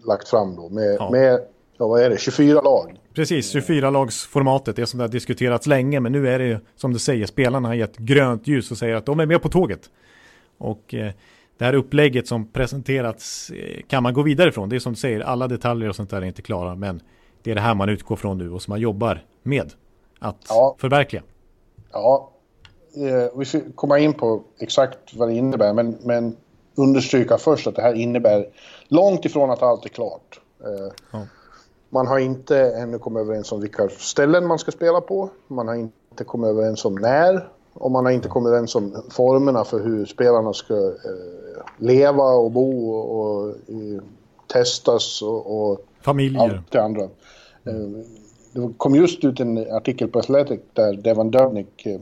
lagt 0.05 0.29
fram 0.29 0.57
då 0.57 0.69
med, 0.69 0.97
ja. 0.99 1.11
med 1.11 1.41
ja, 1.79 1.87
vad 1.87 2.03
är 2.03 2.11
det, 2.11 2.19
24 2.19 2.61
lag. 2.61 3.01
Precis, 3.15 3.55
24-lagsformatet, 3.55 4.77
det 4.77 4.87
som 4.87 5.01
har 5.01 5.09
diskuterats 5.09 5.67
länge, 5.67 6.01
men 6.01 6.13
nu 6.13 6.29
är 6.29 6.39
det 6.39 6.61
som 6.77 6.93
du 6.93 6.99
säger, 6.99 7.27
spelarna 7.27 7.69
har 7.69 7.75
gett 7.75 7.97
grönt 7.97 8.47
ljus 8.47 8.71
och 8.71 8.79
säger 8.79 8.95
att 8.95 9.07
de 9.07 9.21
är 9.21 9.27
med 9.27 9.43
på 9.43 9.49
tåget. 9.49 9.91
Och 10.59 10.95
eh, 10.95 11.13
det 11.59 11.65
här 11.65 11.75
upplägget 11.75 12.27
som 12.27 12.47
presenterats 12.53 13.51
eh, 13.51 13.83
kan 13.89 14.03
man 14.03 14.15
gå 14.15 14.23
vidare 14.23 14.53
från. 14.53 14.69
Det 14.69 14.77
är 14.77 14.81
som 14.81 14.93
du 14.93 14.99
säger, 14.99 15.21
alla 15.21 15.49
detaljer 15.49 15.89
och 15.89 15.97
sånt 15.97 16.11
där 16.11 16.23
är 16.23 16.27
inte 16.27 16.43
klara, 16.43 16.75
men 16.75 17.01
det 17.43 17.51
är 17.51 17.55
det 17.55 17.61
här 17.61 17.75
man 17.75 17.89
utgår 17.89 18.17
från 18.17 18.39
nu 18.39 18.51
och 18.51 18.63
som 18.63 18.73
man 18.73 18.81
jobbar 18.81 19.25
med 19.43 19.73
att 20.19 20.47
ja. 20.49 20.77
förverkliga. 20.79 21.23
Ja, 21.93 22.31
eh, 22.97 23.39
vi 23.39 23.45
ska 23.45 23.61
komma 23.75 23.99
in 23.99 24.13
på 24.13 24.43
exakt 24.59 25.15
vad 25.15 25.29
det 25.29 25.35
innebär, 25.35 25.73
men, 25.73 25.99
men 26.03 26.37
understryka 26.75 27.39
först 27.39 27.67
att 27.67 27.77
det 27.77 27.83
här 27.83 27.95
innebär 27.95 28.47
långt 28.89 29.25
ifrån 29.25 29.51
att 29.51 29.63
allt 29.63 29.85
är 29.85 29.89
klart. 29.89 30.41
Ja. 31.13 31.27
Man 31.89 32.07
har 32.07 32.19
inte 32.19 32.59
ännu 32.59 32.99
kommit 32.99 33.21
överens 33.21 33.53
om 33.53 33.61
vilka 33.61 33.89
ställen 33.89 34.47
man 34.47 34.59
ska 34.59 34.71
spela 34.71 35.01
på. 35.01 35.31
Man 35.49 35.69
har 35.69 35.75
inte 35.75 36.25
kommit 36.25 36.49
överens 36.49 36.85
om 36.85 36.95
när. 36.95 37.49
Och 37.79 37.91
man 37.91 38.05
har 38.05 38.13
inte 38.13 38.29
kommit 38.29 38.49
överens 38.49 38.75
om 38.75 39.03
formerna 39.11 39.65
för 39.65 39.81
hur 39.81 40.07
spelarna 40.07 40.53
ska 40.53 40.75
eh, 40.75 41.63
leva 41.79 42.25
och 42.25 42.51
bo 42.51 42.91
och, 42.91 43.21
och 43.21 43.57
i, 43.67 44.01
testas 44.47 45.23
och, 45.23 45.71
och 45.71 45.79
Familjer. 46.01 46.43
allt 46.43 46.71
det 46.71 46.83
andra. 46.83 47.03
Eh, 47.65 48.05
det 48.53 48.73
kom 48.77 48.95
just 48.95 49.25
ut 49.25 49.41
en 49.41 49.59
artikel 49.73 50.09
på 50.09 50.19
Athletic 50.19 50.61
där 50.73 50.93
Devan 50.93 51.31
Dubnik 51.31 51.87
eh, 51.87 52.01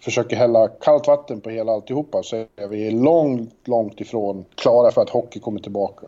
försöker 0.00 0.36
hälla 0.36 0.68
kallt 0.68 1.06
vatten 1.06 1.40
på 1.40 1.50
hela 1.50 1.72
alltihopa 1.72 2.22
så 2.22 2.36
är 2.36 2.68
vi 2.68 2.90
långt, 2.90 3.54
långt 3.64 4.00
ifrån 4.00 4.44
klara 4.54 4.90
för 4.90 5.02
att 5.02 5.10
hockey 5.10 5.40
kommer 5.40 5.60
tillbaka. 5.60 6.06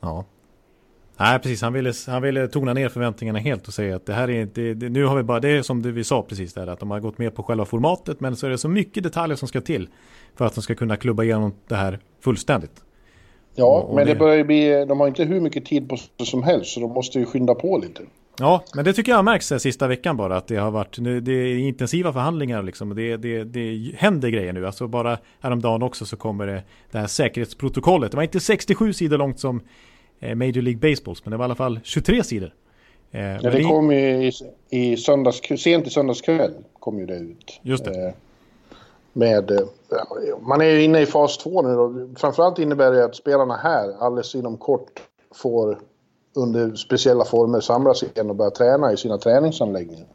Ja. 0.00 0.24
Nej, 1.20 1.38
precis. 1.38 1.62
Han 1.62 1.72
ville, 1.72 1.92
han 2.06 2.22
ville 2.22 2.48
tona 2.48 2.74
ner 2.74 2.88
förväntningarna 2.88 3.38
helt 3.38 3.68
och 3.68 3.74
säga 3.74 3.96
att 3.96 4.06
det 4.06 4.12
här 4.12 4.30
är 4.30 4.48
det, 4.54 4.74
det, 4.74 4.88
nu 4.88 5.04
har 5.04 5.16
vi 5.16 5.22
bara, 5.22 5.40
det 5.40 5.48
är 5.48 5.62
som 5.62 5.82
det 5.82 5.92
vi 5.92 6.04
sa 6.04 6.22
precis 6.22 6.54
där, 6.54 6.66
att 6.66 6.80
de 6.80 6.90
har 6.90 7.00
gått 7.00 7.18
med 7.18 7.34
på 7.34 7.42
själva 7.42 7.64
formatet, 7.64 8.20
men 8.20 8.36
så 8.36 8.46
är 8.46 8.50
det 8.50 8.58
så 8.58 8.68
mycket 8.68 9.02
detaljer 9.02 9.36
som 9.36 9.48
ska 9.48 9.60
till 9.60 9.88
för 10.36 10.44
att 10.44 10.54
de 10.54 10.62
ska 10.62 10.74
kunna 10.74 10.96
klubba 10.96 11.22
igenom 11.22 11.54
det 11.68 11.74
här 11.74 11.98
fullständigt. 12.20 12.84
Ja, 13.54 13.64
och, 13.64 13.88
och 13.88 13.94
men 13.94 14.06
det... 14.06 14.12
det 14.12 14.18
börjar 14.18 14.36
ju 14.36 14.44
bli, 14.44 14.84
de 14.88 15.00
har 15.00 15.08
inte 15.08 15.24
hur 15.24 15.40
mycket 15.40 15.64
tid 15.64 15.88
på 15.88 15.96
sig 15.96 16.26
som 16.26 16.42
helst, 16.42 16.70
så 16.70 16.80
de 16.80 16.92
måste 16.92 17.18
ju 17.18 17.24
skynda 17.24 17.54
på 17.54 17.78
lite. 17.78 18.02
Ja, 18.40 18.64
men 18.74 18.84
det 18.84 18.92
tycker 18.92 19.12
jag 19.12 19.16
har 19.16 19.22
märkts 19.22 19.52
sista 19.58 19.86
veckan 19.86 20.16
bara 20.16 20.36
att 20.36 20.46
det 20.46 20.56
har 20.56 20.70
varit 20.70 20.96
det 21.24 21.32
är 21.32 21.58
intensiva 21.58 22.12
förhandlingar 22.12 22.62
liksom. 22.62 22.94
Det, 22.94 23.16
det, 23.16 23.44
det 23.44 23.92
händer 23.96 24.28
grejer 24.28 24.52
nu. 24.52 24.66
Alltså 24.66 24.86
bara 24.86 25.18
häromdagen 25.40 25.82
också 25.82 26.06
så 26.06 26.16
kommer 26.16 26.46
det, 26.46 26.62
det 26.90 26.98
här 26.98 27.06
säkerhetsprotokollet. 27.06 28.10
Det 28.10 28.16
var 28.16 28.24
inte 28.24 28.40
67 28.40 28.92
sidor 28.92 29.18
långt 29.18 29.40
som 29.40 29.56
eh, 29.56 29.62
Major 30.20 30.62
League 30.62 30.90
Baseballs, 30.90 31.24
men 31.24 31.30
det 31.30 31.36
var 31.36 31.44
i 31.44 31.46
alla 31.46 31.54
fall 31.54 31.80
23 31.84 32.24
sidor. 32.24 32.54
Eh, 33.10 33.20
ja, 33.20 33.50
det 33.50 33.62
kom 33.62 33.92
ju 33.92 33.98
i, 33.98 34.32
i 34.70 34.96
söndags, 34.96 35.40
sent 35.58 35.86
i 35.86 35.90
söndags 35.90 36.20
kväll 36.20 36.54
kom 36.80 36.98
ju 36.98 37.06
det 37.06 37.16
ut. 37.16 37.60
Just 37.62 37.84
det. 37.84 38.06
Eh, 38.06 38.14
med, 39.12 39.50
eh, 39.50 39.58
man 40.40 40.60
är 40.60 40.64
ju 40.64 40.82
inne 40.82 41.00
i 41.00 41.06
fas 41.06 41.38
två 41.38 41.62
nu 41.62 41.68
och 41.68 42.18
framförallt 42.18 42.58
innebär 42.58 42.92
det 42.92 43.04
att 43.04 43.16
spelarna 43.16 43.56
här 43.56 43.94
alldeles 44.00 44.34
inom 44.34 44.56
kort 44.56 45.00
får 45.34 45.78
under 46.34 46.74
speciella 46.74 47.24
former 47.24 47.60
samlas 47.60 48.02
igen 48.02 48.30
och 48.30 48.36
börja 48.36 48.50
träna 48.50 48.92
i 48.92 48.96
sina 48.96 49.18
träningsanläggningar. 49.18 50.06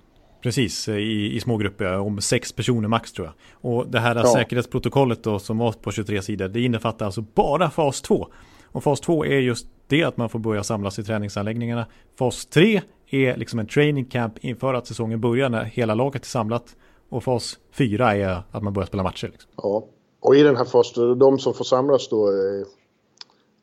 Precis, 0.41 0.89
i, 0.89 1.35
i 1.35 1.39
små 1.39 1.57
grupper, 1.57 1.99
om 1.99 2.21
sex 2.21 2.51
personer 2.51 2.87
max 2.87 3.11
tror 3.11 3.27
jag. 3.27 3.35
Och 3.71 3.87
det 3.87 3.99
här 3.99 4.15
ja. 4.15 4.25
säkerhetsprotokollet 4.25 5.23
då 5.23 5.39
som 5.39 5.57
var 5.57 5.71
på 5.71 5.91
23 5.91 6.21
sidor, 6.21 6.47
det 6.47 6.61
innefattar 6.61 7.05
alltså 7.05 7.21
bara 7.21 7.69
fas 7.69 8.01
2. 8.01 8.27
Och 8.73 8.83
fas 8.83 8.99
2 8.99 9.25
är 9.25 9.39
just 9.39 9.67
det 9.87 10.03
att 10.03 10.17
man 10.17 10.29
får 10.29 10.39
börja 10.39 10.63
samlas 10.63 10.99
i 10.99 11.03
träningsanläggningarna. 11.03 11.85
Fas 12.19 12.45
3 12.45 12.81
är 13.09 13.37
liksom 13.37 13.59
en 13.59 13.67
training 13.67 14.05
camp 14.05 14.37
inför 14.37 14.73
att 14.73 14.87
säsongen 14.87 15.21
börjar 15.21 15.49
när 15.49 15.63
hela 15.63 15.93
laget 15.93 16.21
är 16.21 16.27
samlat. 16.27 16.75
Och 17.09 17.23
fas 17.23 17.57
4 17.71 18.15
är 18.15 18.43
att 18.51 18.63
man 18.63 18.73
börjar 18.73 18.87
spela 18.87 19.03
matcher. 19.03 19.27
Liksom. 19.27 19.51
Ja, 19.55 19.85
och 20.19 20.35
i 20.35 20.43
den 20.43 20.55
här 20.55 20.65
fasen, 20.65 21.19
de 21.19 21.39
som 21.39 21.53
får 21.53 21.65
samlas 21.65 22.09
då 22.09 22.27
är 22.27 22.65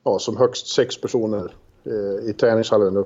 ja, 0.05 0.19
som 0.19 0.37
högst 0.37 0.67
sex 0.67 1.00
personer 1.00 1.52
eh, 1.85 2.31
i 2.31 2.33
träningshallen. 2.33 3.05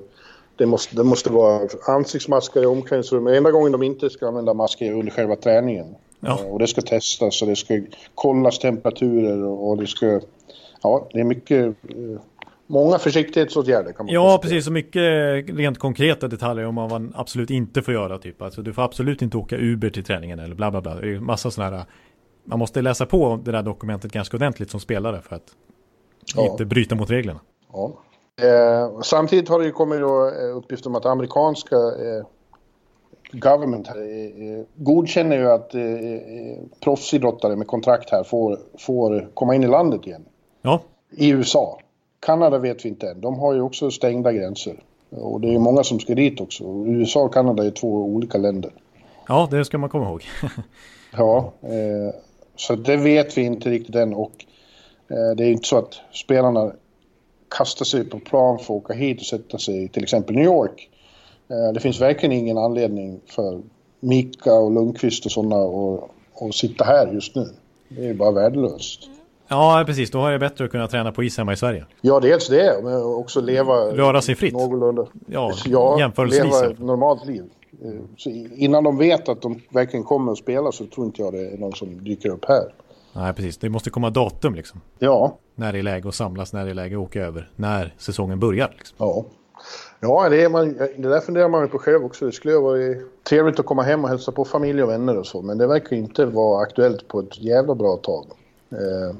Det 0.57 0.67
måste, 0.67 0.97
det 0.97 1.05
måste 1.05 1.33
vara 1.33 1.69
ansiktsmasker 1.87 2.63
i 2.63 2.67
omklädningsrummet. 2.67 3.37
Enda 3.37 3.51
gången 3.51 3.73
de 3.73 3.83
inte 3.83 4.11
ska 4.11 4.29
använda 4.29 4.55
masker 4.55 4.87
är 4.87 4.93
under 4.93 5.13
själva 5.13 5.37
träningen. 5.37 5.95
Ja. 6.21 6.41
Eh, 6.41 6.47
och 6.47 6.59
det 6.59 6.67
ska 6.67 6.83
testas 6.83 7.43
och 7.43 7.49
det 7.49 7.57
ska 7.57 7.81
kollas 8.15 8.59
temperaturer 8.59 9.43
och, 9.43 9.69
och 9.69 9.77
det 9.77 9.87
ska... 9.87 10.21
Ja, 10.85 11.09
det 11.13 11.21
är 11.21 11.25
mycket... 11.25 11.67
Eh, 11.67 12.21
många 12.67 12.99
försiktighetsåtgärder 12.99 13.93
kan 13.93 14.07
man 14.07 14.15
Ja, 14.15 14.39
precis. 14.43 14.65
Så 14.65 14.73
mycket 14.73 15.03
rent 15.49 15.79
konkreta 15.79 16.29
detaljer 16.29 16.67
om 16.67 16.75
vad 16.75 16.91
man 16.91 17.13
absolut 17.17 17.51
inte 17.51 17.83
får 17.83 17.95
göra. 17.95 18.19
Typ. 18.19 18.43
Alltså, 18.43 18.63
du 18.63 18.73
får 18.73 18.83
absolut 18.83 19.23
inte 19.23 19.37
åka 19.37 19.57
Uber 19.57 19.91
till 19.91 20.05
träningen 20.05 20.39
eller 20.39 20.55
bla 20.55 20.71
bla 20.71 20.81
bla. 20.81 20.95
Det 20.95 21.15
är 21.15 21.21
massa 21.21 21.51
sådana 21.51 21.77
här... 21.77 21.87
Man 22.45 22.59
måste 22.59 22.83
läsa 22.83 23.07
på 23.07 23.41
det 23.45 23.53
där 23.53 23.63
dokumentet 23.63 24.13
ganska 24.13 24.37
ordentligt 24.37 24.71
som 24.71 24.81
spelare 24.81 25.21
för 25.23 25.37
att 25.37 25.53
ja. 26.37 26.51
inte 26.51 26.65
bryta 26.65 26.95
mot 26.95 27.11
reglerna. 27.11 27.41
Ja. 27.73 27.93
Eh, 28.43 29.01
samtidigt 29.01 29.49
har 29.49 29.59
det 29.59 29.65
ju 29.65 29.73
kommit 29.73 30.01
då 30.01 30.27
eh, 30.27 30.57
uppgifter 30.57 30.91
om 30.91 30.97
att 30.97 31.07
amerikanska 31.07 31.77
eh, 31.77 32.27
government 33.33 33.87
här, 33.87 33.97
eh, 33.97 34.59
eh 34.59 34.65
godkänner 34.75 35.37
ju 35.37 35.51
att 35.51 35.75
eh, 35.75 35.81
proffsidrottare 36.81 37.57
med 37.57 37.67
kontrakt 37.67 38.11
här 38.11 38.25
får, 38.25 38.59
får 38.79 39.31
komma 39.35 39.55
in 39.55 39.63
i 39.63 39.67
landet 39.67 40.07
igen. 40.07 40.25
Ja. 40.65 40.83
I 41.11 41.31
USA. 41.31 41.79
Kanada 42.21 42.59
vet 42.59 42.85
vi 42.85 42.89
inte 42.89 43.11
än. 43.11 43.21
De 43.21 43.39
har 43.39 43.55
ju 43.55 43.61
också 43.61 43.91
stängda 43.91 44.33
gränser. 44.33 44.77
Och 45.11 45.41
det 45.41 45.55
är 45.55 45.59
många 45.59 45.85
som 45.85 46.01
ska 46.01 46.15
dit 46.15 46.41
också. 46.41 46.65
USA 46.87 47.21
och 47.21 47.35
Kanada 47.35 47.67
är 47.67 47.71
två 47.71 47.89
olika 47.89 48.39
länder. 48.39 48.71
Ja, 49.29 49.49
det 49.51 49.65
ska 49.65 49.79
man 49.79 49.91
komma 49.91 50.09
ihåg. 50.09 50.25
ja, 51.17 51.53
eh, 51.63 52.15
så 52.57 52.77
det 52.77 52.97
vet 52.97 53.39
vi 53.39 53.43
inte 53.43 53.71
riktigt 53.71 53.95
än. 53.95 54.15
Och 54.15 54.45
eh, 55.09 55.37
det 55.37 55.45
är 55.45 55.51
inte 55.51 55.69
så 55.69 55.79
att 55.79 56.01
spelarna 56.13 56.73
kastar 57.57 57.85
sig 57.85 58.05
på 58.05 58.19
plan 58.19 58.59
för 58.59 58.65
att 58.65 58.71
åka 58.83 58.95
hit 58.95 59.21
och 59.21 59.27
sätta 59.27 59.59
sig 59.59 59.85
i 59.85 59.89
till 59.89 60.03
exempel 60.03 60.37
New 60.37 60.45
York. 60.45 60.91
Eh, 61.49 61.73
det 61.75 61.81
finns 61.81 62.01
verkligen 62.01 62.33
ingen 62.33 62.59
anledning 62.59 63.21
för 63.27 63.61
Mika 64.01 64.55
och 64.55 64.73
Lundqvist 64.73 65.27
och 65.27 65.33
sådana 65.33 65.57
att 66.41 66.55
sitta 66.55 66.85
här 66.85 67.13
just 67.13 67.35
nu. 67.35 67.47
Det 67.89 68.09
är 68.09 68.15
bara 68.15 68.31
värdelöst. 68.31 69.09
Ja, 69.55 69.85
precis. 69.87 70.11
Då 70.11 70.19
har 70.19 70.31
jag 70.31 70.41
bättre 70.41 70.65
att 70.65 70.71
kunna 70.71 70.89
träna 70.89 71.13
på 71.13 71.23
is 71.23 71.39
hemma 71.39 71.53
i 71.53 71.57
Sverige. 71.57 71.87
Ja, 72.01 72.21
dels 72.21 72.49
det, 72.49 72.81
men 72.83 73.03
också 73.03 73.41
leva... 73.41 73.75
Röra 73.75 74.23
sig 74.23 74.35
fritt. 74.35 74.53
Någorlunda. 74.53 75.07
Ja, 75.27 75.53
ja 75.67 75.99
jämförelsevis. 75.99 76.53
leva 76.53 76.73
ett 76.73 76.79
normalt 76.79 77.27
liv. 77.27 77.45
Eh, 77.85 77.91
så 78.17 78.31
innan 78.57 78.85
de 78.85 78.99
vet 78.99 79.29
att 79.29 79.43
de 79.43 79.61
verkligen 79.69 80.05
kommer 80.05 80.33
att 80.33 80.39
spela 80.39 80.73
så 80.73 80.87
tror 80.87 81.07
inte 81.07 81.23
jag 81.23 81.33
det 81.33 81.51
är 81.51 81.59
någon 81.59 81.73
som 81.73 82.05
dyker 82.05 82.29
upp 82.29 82.45
här. 82.49 82.75
Nej, 83.13 83.33
precis. 83.33 83.57
Det 83.57 83.69
måste 83.69 83.91
komma 83.91 84.11
datum 84.11 84.55
liksom. 84.55 84.81
Ja. 84.99 85.39
När 85.55 85.73
det 85.73 85.79
är 85.79 85.83
läge 85.83 86.09
att 86.09 86.15
samlas, 86.15 86.53
när 86.53 86.65
det 86.65 86.71
är 86.71 86.75
läge 86.75 86.97
att 86.97 87.03
åka 87.03 87.23
över, 87.23 87.51
när 87.57 87.95
säsongen 87.99 88.41
börjar. 88.41 88.75
Liksom. 88.79 88.97
Ja. 88.99 89.25
Ja, 90.01 90.29
det, 90.29 90.43
är 90.43 90.49
man, 90.49 90.73
det 90.97 91.09
där 91.09 91.21
funderar 91.21 91.49
man 91.49 91.63
ju 91.63 91.69
på 91.69 91.79
själv 91.79 92.05
också. 92.05 92.27
Det 92.27 92.33
skulle 92.33 92.57
vara 92.57 92.79
trevligt 93.29 93.61
att 93.61 93.67
komma 93.67 93.83
hem 93.83 94.05
och 94.05 94.11
hälsa 94.11 94.33
på 94.33 94.45
familj 94.45 94.83
och 94.83 94.89
vänner 94.89 95.19
och 95.19 95.27
så. 95.27 95.43
Men 95.43 95.59
det 95.59 95.67
verkar 95.67 95.97
inte 95.97 96.25
vara 96.25 96.63
aktuellt 96.63 97.09
på 97.09 97.21
ett 97.21 97.43
jävla 97.43 97.75
bra 97.75 97.97
tag. 97.97 98.27
Eh, 98.71 99.17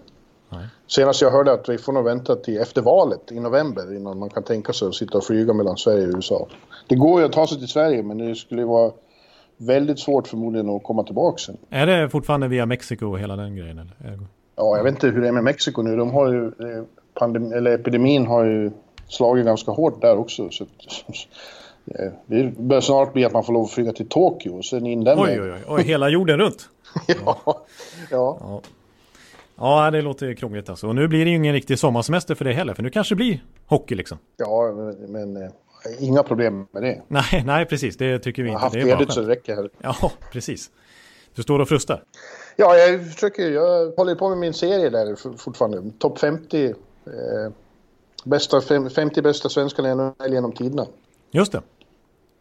senast 0.87 1.23
jag 1.23 1.31
hörde 1.31 1.53
att 1.53 1.69
vi 1.69 1.79
får 1.79 1.93
nog 1.93 2.05
vänta 2.05 2.37
till 2.37 2.59
efter 2.59 2.83
valet 2.83 3.33
i 3.33 3.41
november 3.41 3.97
innan 3.97 4.19
man 4.19 4.31
kan 4.31 4.43
tänka 4.43 4.73
sig 4.73 4.89
att 4.89 4.95
sitta 4.95 5.19
och 5.19 5.25
flyga 5.25 5.53
mellan 5.53 5.77
Sverige 5.77 6.07
och 6.07 6.15
USA. 6.15 6.47
Det 6.87 6.95
går 6.95 7.21
ju 7.21 7.27
att 7.27 7.33
ta 7.33 7.47
sig 7.47 7.59
till 7.59 7.69
Sverige 7.69 8.03
men 8.03 8.19
det 8.19 8.35
skulle 8.35 8.65
vara 8.65 8.93
väldigt 9.57 9.99
svårt 9.99 10.29
förmodligen 10.29 10.71
att 10.71 10.83
komma 10.83 11.05
tillbaka 11.05 11.39
sen. 11.39 11.57
Är 11.71 11.87
det 11.87 12.09
fortfarande 12.11 12.49
via 12.49 12.67
Mexiko 12.67 13.07
och 13.07 13.19
hela 13.19 13.37
den 13.37 13.57
grejen? 13.57 13.79
Eller? 13.79 14.27
Ja, 14.57 14.77
jag 14.77 14.85
vet 14.85 14.95
inte 14.95 15.07
hur 15.07 15.23
det 15.23 15.29
är 15.29 15.33
med 15.33 15.45
Mexiko 15.45 15.83
nu. 15.83 15.97
De 15.97 16.11
har 16.11 16.33
ju, 16.33 16.47
eh, 16.47 16.85
pandem 17.15 17.53
eller 17.53 17.71
epidemin 17.71 18.27
har 18.27 18.45
ju 18.45 18.71
slagit 19.09 19.45
ganska 19.45 19.71
hårt 19.71 20.01
där 20.01 20.17
också. 20.17 20.51
Så 20.51 20.67
det 22.27 22.59
börjar 22.59 22.81
snart 22.81 23.13
bli 23.13 23.25
att 23.25 23.33
man 23.33 23.45
får 23.45 23.53
lov 23.53 23.65
att 23.65 23.71
flyga 23.71 23.93
till 23.93 24.09
Tokyo 24.09 24.59
och 24.59 24.65
sen 24.65 24.87
in 24.87 25.05
den 25.05 25.19
Oj, 25.19 25.41
oj, 25.41 25.53
oj, 25.53 25.61
oj 25.69 25.83
hela 25.83 26.09
jorden 26.09 26.39
runt? 26.39 26.69
ja. 27.07 27.39
ja. 27.45 28.39
ja. 28.41 28.61
Ja, 29.57 29.91
det 29.91 30.03
låter 30.03 30.35
krångligt 30.35 30.69
alltså. 30.69 30.89
Och 30.89 30.95
nu 30.95 31.09
blir 31.09 31.25
det 31.25 31.31
ju 31.31 31.37
ingen 31.37 31.53
riktig 31.53 31.79
sommarsemester 31.79 32.35
för 32.35 32.45
det 32.45 32.53
heller, 32.53 32.75
för 32.75 32.83
nu 32.83 32.91
kanske 32.91 33.15
det 33.15 33.17
blir 33.17 33.45
hockey 33.67 33.95
liksom. 33.95 34.19
Ja, 34.37 34.73
men, 34.77 35.13
men 35.13 35.43
eh, 35.43 35.51
inga 35.99 36.23
problem 36.23 36.67
med 36.73 36.83
det. 36.83 37.03
Nej, 37.09 37.43
nej 37.47 37.67
precis. 37.67 37.97
Det 37.97 38.19
tycker 38.19 38.43
vi 38.43 38.49
inte. 38.49 38.55
Jag 38.55 38.59
har 38.59 38.91
haft 38.91 39.01
ledigt 39.01 39.13
så 39.13 39.21
det 39.21 39.29
räcker. 39.29 39.57
Här. 39.57 39.71
Ja, 39.79 40.13
precis. 40.33 40.71
Du 41.35 41.43
står 41.43 41.59
och 41.59 41.69
frustar. 41.69 42.03
Ja, 42.57 42.77
jag 42.77 43.13
försöker. 43.13 43.51
Jag 43.51 43.91
håller 43.97 44.15
på 44.15 44.29
med 44.29 44.39
min 44.39 44.55
serie 44.55 44.91
där 44.91 45.37
fortfarande. 45.37 45.91
Topp 45.99 46.19
50. 46.19 46.65
Eh, 46.67 46.73
bästa, 48.25 48.61
50 48.61 49.23
bästa 49.23 49.49
svenska 49.49 49.83
genom 50.29 50.53
tiderna. 50.53 50.87
Just 51.31 51.53
det. 51.53 51.63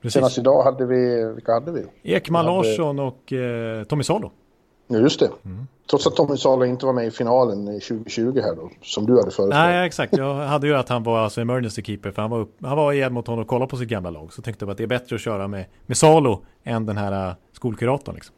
Precis. 0.02 0.14
Senast 0.14 0.38
idag 0.38 0.64
hade 0.64 0.86
vi, 0.86 1.32
vilka 1.34 1.52
hade 1.52 1.72
vi? 1.72 1.86
Ekman 2.04 2.46
hade... 2.46 2.58
Larsson 2.58 3.00
och 3.00 3.34
eh, 3.34 3.84
Tommy 3.84 4.04
Salo. 4.04 4.32
Ja, 4.88 4.98
just 4.98 5.20
det. 5.20 5.30
Mm. 5.46 5.68
Trots 5.90 6.08
att 6.08 6.16
Tommy 6.16 6.38
Salo 6.38 6.66
inte 6.66 6.86
var 6.86 6.94
med 6.94 7.08
i 7.08 7.12
finalen 7.12 7.66
2020 7.66 8.40
här 8.42 8.56
då, 8.56 8.70
som 8.82 9.06
du 9.06 9.12
hade 9.14 9.32
föreslagit. 9.32 9.54
Nej, 9.54 9.88
exakt. 9.88 10.18
Jag 10.18 10.36
hade 10.36 10.68
ju 10.68 10.76
att 10.76 10.90
han 10.90 11.04
var 11.04 11.20
alltså 11.20 11.42
emergency 11.42 11.84
keeper, 11.84 12.12
för 12.12 12.22
han 12.22 12.32
var, 12.32 12.40
upp, 12.40 12.58
han 12.62 12.78
var 12.78 12.94
i 12.94 13.00
Edmonton 13.00 13.40
och 13.40 13.48
kollade 13.48 13.70
på 13.70 13.78
sitt 13.78 13.90
gamla 13.90 14.10
lag. 14.10 14.34
Så 14.34 14.42
tänkte 14.42 14.66
jag 14.66 14.72
att 14.72 14.78
det 14.78 14.84
är 14.84 14.88
bättre 14.88 15.16
att 15.16 15.22
köra 15.22 15.48
med, 15.48 15.66
med 15.86 15.98
Salo 15.98 16.46
än 16.64 16.86
den 16.86 16.98
här 16.98 17.30
uh, 17.30 17.36
skolkuratorn. 17.54 18.16
Liksom. 18.16 18.36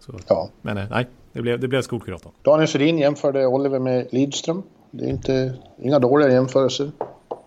Så, 0.00 0.12
ja. 0.28 0.48
Men 0.62 0.78
uh, 0.78 0.84
nej, 0.90 1.08
det 1.32 1.42
blev, 1.42 1.60
det 1.60 1.68
blev 1.68 1.82
skolkuratorn. 1.82 2.32
Daniel 2.42 2.68
Sedin 2.68 2.98
jämförde 2.98 3.46
Oliver 3.46 3.78
med 3.78 4.06
Lidström. 4.10 4.62
Det 4.90 5.04
är 5.04 5.08
inte, 5.08 5.54
inga 5.78 5.98
dåliga 5.98 6.32
jämförelser. 6.32 6.90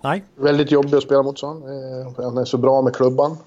Nej. 0.02 0.24
Väldigt 0.36 0.72
jobbig 0.72 0.96
att 0.96 1.04
spela 1.04 1.24
mot, 1.24 1.40
så 1.40 1.48
han. 1.48 1.58
Eh, 1.58 2.24
han 2.24 2.38
är 2.38 2.46
så 2.46 2.58
bra 2.58 2.82
med 2.82 2.96
klubban. 2.96 3.38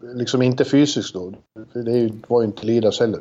Liksom 0.00 0.42
inte 0.42 0.64
fysiskt 0.64 1.14
då. 1.14 1.32
Det 1.72 2.12
var 2.28 2.40
ju 2.40 2.46
inte 2.46 2.66
Lidas 2.66 3.00
heller. 3.00 3.20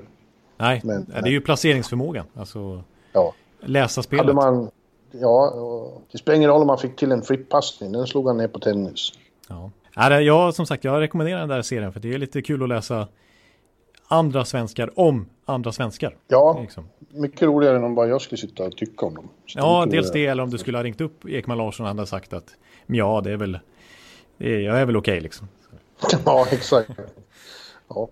Nej, 0.57 0.81
men, 0.83 1.05
det 1.05 1.29
är 1.29 1.31
ju 1.31 1.41
placeringsförmågan. 1.41 2.25
Alltså 2.35 2.83
ja. 3.13 3.33
läsa 3.59 4.03
spelet. 4.03 4.25
Hade 4.25 4.33
man, 4.33 4.71
ja, 5.11 5.53
det 6.11 6.17
spelar 6.17 6.35
ingen 6.35 6.49
roll 6.49 6.61
om 6.61 6.67
man 6.67 6.77
fick 6.77 6.95
till 6.95 7.11
en 7.11 7.21
flippassning. 7.21 7.91
Den 7.91 8.07
slog 8.07 8.27
han 8.27 8.37
ner 8.37 8.47
på 8.47 8.59
tennis. 8.59 9.11
Ja. 9.95 10.19
jag, 10.19 10.53
som 10.53 10.65
sagt, 10.65 10.83
jag 10.83 11.01
rekommenderar 11.01 11.39
den 11.39 11.49
där 11.49 11.61
serien 11.61 11.93
för 11.93 11.99
det 11.99 12.13
är 12.13 12.17
lite 12.17 12.41
kul 12.41 12.63
att 12.63 12.69
läsa 12.69 13.07
andra 14.07 14.45
svenskar 14.45 14.99
om 14.99 15.25
andra 15.45 15.71
svenskar. 15.71 16.15
Ja, 16.27 16.57
liksom. 16.61 16.89
mycket 17.09 17.41
roligare 17.41 17.77
än 17.77 17.83
om 17.83 17.95
bara 17.95 18.07
jag 18.07 18.21
skulle 18.21 18.37
sitta 18.37 18.63
och 18.63 18.77
tycka 18.77 19.05
om 19.05 19.15
dem. 19.15 19.29
Så 19.45 19.59
ja, 19.59 19.87
dels 19.89 20.11
det 20.11 20.25
eller 20.25 20.43
om 20.43 20.49
du 20.49 20.57
skulle 20.57 20.77
ha 20.77 20.83
ringt 20.83 21.01
upp 21.01 21.25
Ekman 21.29 21.57
Larsson 21.57 21.83
och 21.83 21.87
han 21.87 21.97
hade 21.97 22.09
sagt 22.09 22.33
att 22.33 22.55
ja, 22.85 23.21
det 23.23 23.31
är 23.31 23.37
väl, 23.37 23.59
det 24.37 24.55
är, 24.55 24.59
jag 24.59 24.79
är 24.79 24.85
väl 24.85 24.97
okej 24.97 25.11
okay, 25.11 25.21
liksom. 25.21 25.47
Ja, 26.25 26.47
exakt. 26.51 26.89
Ja. 27.87 28.09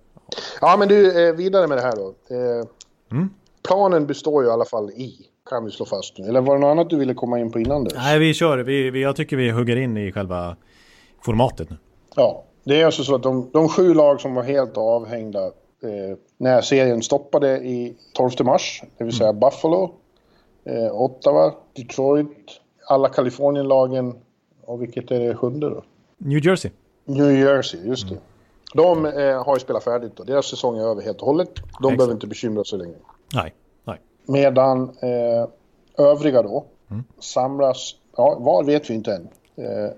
Ja, 0.62 0.76
men 0.78 0.88
du, 0.88 1.28
eh, 1.28 1.36
vidare 1.36 1.68
med 1.68 1.78
det 1.78 1.82
här 1.82 1.96
då. 1.96 2.36
Eh, 2.36 2.66
mm. 3.12 3.30
Planen 3.68 4.08
består 4.08 4.44
ju 4.44 4.50
i 4.50 4.52
alla 4.52 4.66
fall 4.66 4.90
i, 4.90 5.16
kan 5.50 5.66
vi 5.66 5.72
slå 5.72 5.86
fast 5.86 6.18
nu. 6.18 6.26
Eller 6.26 6.42
var 6.42 6.56
det 6.56 6.62
något 6.62 6.72
annat 6.72 6.90
du 6.90 6.98
ville 6.98 7.14
komma 7.14 7.40
in 7.40 7.52
på 7.52 7.60
innan 7.60 7.84
dess? 7.84 7.94
Nej, 7.96 8.20
vi 8.20 8.34
kör. 8.34 8.58
Vi, 8.58 8.90
vi, 8.90 9.02
jag 9.02 9.16
tycker 9.16 9.38
vi 9.38 9.50
hugger 9.50 9.76
in 9.76 9.98
i 9.98 10.12
själva 10.12 10.56
formatet 11.22 11.70
nu. 11.70 11.78
Ja, 12.16 12.44
det 12.64 12.82
är 12.82 12.86
alltså 12.86 13.04
så 13.04 13.16
att 13.16 13.24
de, 13.24 13.50
de 13.54 13.70
sju 13.70 13.94
lag 13.94 14.22
som 14.22 14.34
var 14.34 14.44
helt 14.44 14.78
avhängda 14.78 15.46
eh, 15.46 16.18
när 16.38 16.62
serien 16.62 17.02
stoppade 17.02 17.58
i 17.58 17.96
12 18.14 18.32
mars, 18.44 18.84
det 18.98 19.04
vill 19.04 19.18
säga 19.18 19.30
mm. 19.30 19.40
Buffalo, 19.40 19.96
eh, 20.64 21.02
Ottawa, 21.02 21.54
Detroit, 21.76 22.62
alla 22.88 23.10
Kalifornienlagen 23.10 24.16
och 24.62 24.82
vilket 24.82 25.12
är 25.12 25.20
det 25.20 25.36
sjunde 25.36 25.70
då? 25.70 25.84
New 26.18 26.46
Jersey. 26.46 26.72
New 27.06 27.32
Jersey, 27.32 27.88
just 27.88 28.10
det. 28.10 28.16
Mm. 28.16 28.24
De 28.74 29.06
eh, 29.06 29.46
har 29.46 29.56
ju 29.56 29.60
spelat 29.60 29.84
färdigt 29.84 30.12
då. 30.16 30.24
Deras 30.24 30.46
säsong 30.46 30.78
är 30.78 30.84
över 30.84 31.02
helt 31.02 31.22
och 31.22 31.28
hållet. 31.28 31.56
De 31.56 31.62
Exakt. 31.64 31.98
behöver 31.98 32.14
inte 32.14 32.28
bekymra 32.28 32.64
sig 32.64 32.80
längre. 32.80 32.96
Nej, 33.34 33.54
nej. 33.84 34.00
Medan 34.26 34.84
eh, 34.84 36.06
övriga 36.06 36.42
då 36.42 36.66
mm. 36.92 37.04
samlas, 37.20 37.96
ja, 38.18 38.38
var 38.40 38.64
vet 38.64 38.90
vi 38.90 38.94
inte 38.94 39.14
än. 39.14 39.28
Eh, 39.56 39.92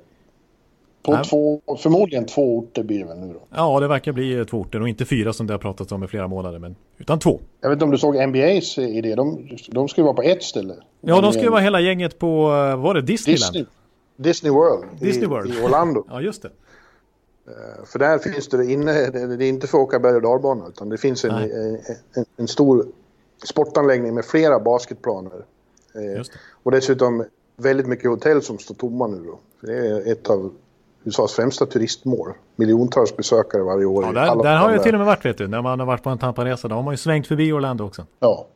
På 1.03 1.11
Nej. 1.11 1.23
två, 1.23 1.61
förmodligen 1.79 2.25
två 2.25 2.57
orter 2.57 2.83
blir 2.83 2.99
det 2.99 3.05
väl 3.05 3.17
nu 3.17 3.33
då. 3.33 3.39
Ja, 3.49 3.79
det 3.79 3.87
verkar 3.87 4.11
bli 4.11 4.39
eh, 4.39 4.43
två 4.43 4.57
orter 4.57 4.81
och 4.81 4.89
inte 4.89 5.05
fyra 5.05 5.33
som 5.33 5.47
det 5.47 5.53
har 5.53 5.59
pratats 5.59 5.91
om 5.91 6.03
i 6.03 6.07
flera 6.07 6.27
månader, 6.27 6.59
men 6.59 6.75
utan 6.97 7.19
två. 7.19 7.39
Jag 7.61 7.69
vet 7.69 7.75
inte 7.75 7.85
om 7.85 7.91
du 7.91 7.97
såg 7.97 8.27
NBAs 8.27 8.77
idé. 8.77 9.15
De, 9.15 9.49
de 9.67 9.87
ju 9.97 10.03
vara 10.03 10.13
på 10.13 10.21
ett 10.21 10.43
ställe. 10.43 10.75
Ja, 11.01 11.21
de 11.21 11.33
ska 11.33 11.41
ju 11.41 11.49
vara 11.49 11.61
hela 11.61 11.79
gänget 11.79 12.19
på, 12.19 12.27
eh, 12.27 12.81
var 12.81 12.93
det 12.93 13.01
Disneyland? 13.01 13.53
Disney, 13.53 13.65
Disney 14.15 14.51
World, 14.51 14.85
Disney 14.99 15.23
i, 15.23 15.27
World. 15.27 15.53
i 15.53 15.65
Orlando. 15.65 16.05
Ja, 16.09 16.21
just 16.21 16.41
det. 16.41 16.49
För 17.85 17.99
där 17.99 18.17
finns 18.17 18.47
det 18.47 18.65
inne, 18.71 19.09
det 19.09 19.45
är 19.45 19.49
inte 19.49 19.67
för 19.67 19.77
att 19.77 19.83
åka 19.83 19.99
berg 19.99 20.15
och 20.15 20.21
dalbana 20.21 20.67
utan 20.67 20.89
det 20.89 20.97
finns 20.97 21.25
en, 21.25 21.31
en, 21.31 21.79
en 22.37 22.47
stor 22.47 22.85
sportanläggning 23.45 24.13
med 24.15 24.25
flera 24.25 24.59
basketplaner. 24.59 25.45
Eh. 25.95 26.23
Och 26.63 26.71
dessutom 26.71 27.25
väldigt 27.55 27.87
mycket 27.87 28.09
hotell 28.09 28.41
som 28.41 28.57
står 28.59 28.75
tomma 28.75 29.07
nu 29.07 29.23
då. 29.25 29.39
För 29.59 29.67
det 29.67 29.87
är 29.87 30.11
ett 30.11 30.29
av 30.29 30.51
USAs 31.03 31.33
främsta 31.33 31.65
turistmål. 31.65 32.33
Miljontals 32.55 33.17
besökare 33.17 33.63
varje 33.63 33.85
år. 33.85 34.03
Ja, 34.03 34.11
där, 34.11 34.43
där 34.43 34.55
har 34.57 34.71
jag 34.71 34.83
till 34.83 34.93
och 34.95 34.99
med 34.99 35.07
varit 35.07 35.25
vet 35.25 35.37
du, 35.37 35.47
när 35.47 35.61
man 35.61 35.79
har 35.79 35.87
varit 35.87 36.03
på 36.03 36.09
en 36.09 36.17
Tampa-resa. 36.17 36.67
Då 36.67 36.75
har 36.75 36.83
man 36.83 36.93
ju 36.93 36.97
svängt 36.97 37.27
förbi 37.27 37.51
Orlando 37.51 37.83
också. 37.85 38.05
Ja. 38.19 38.47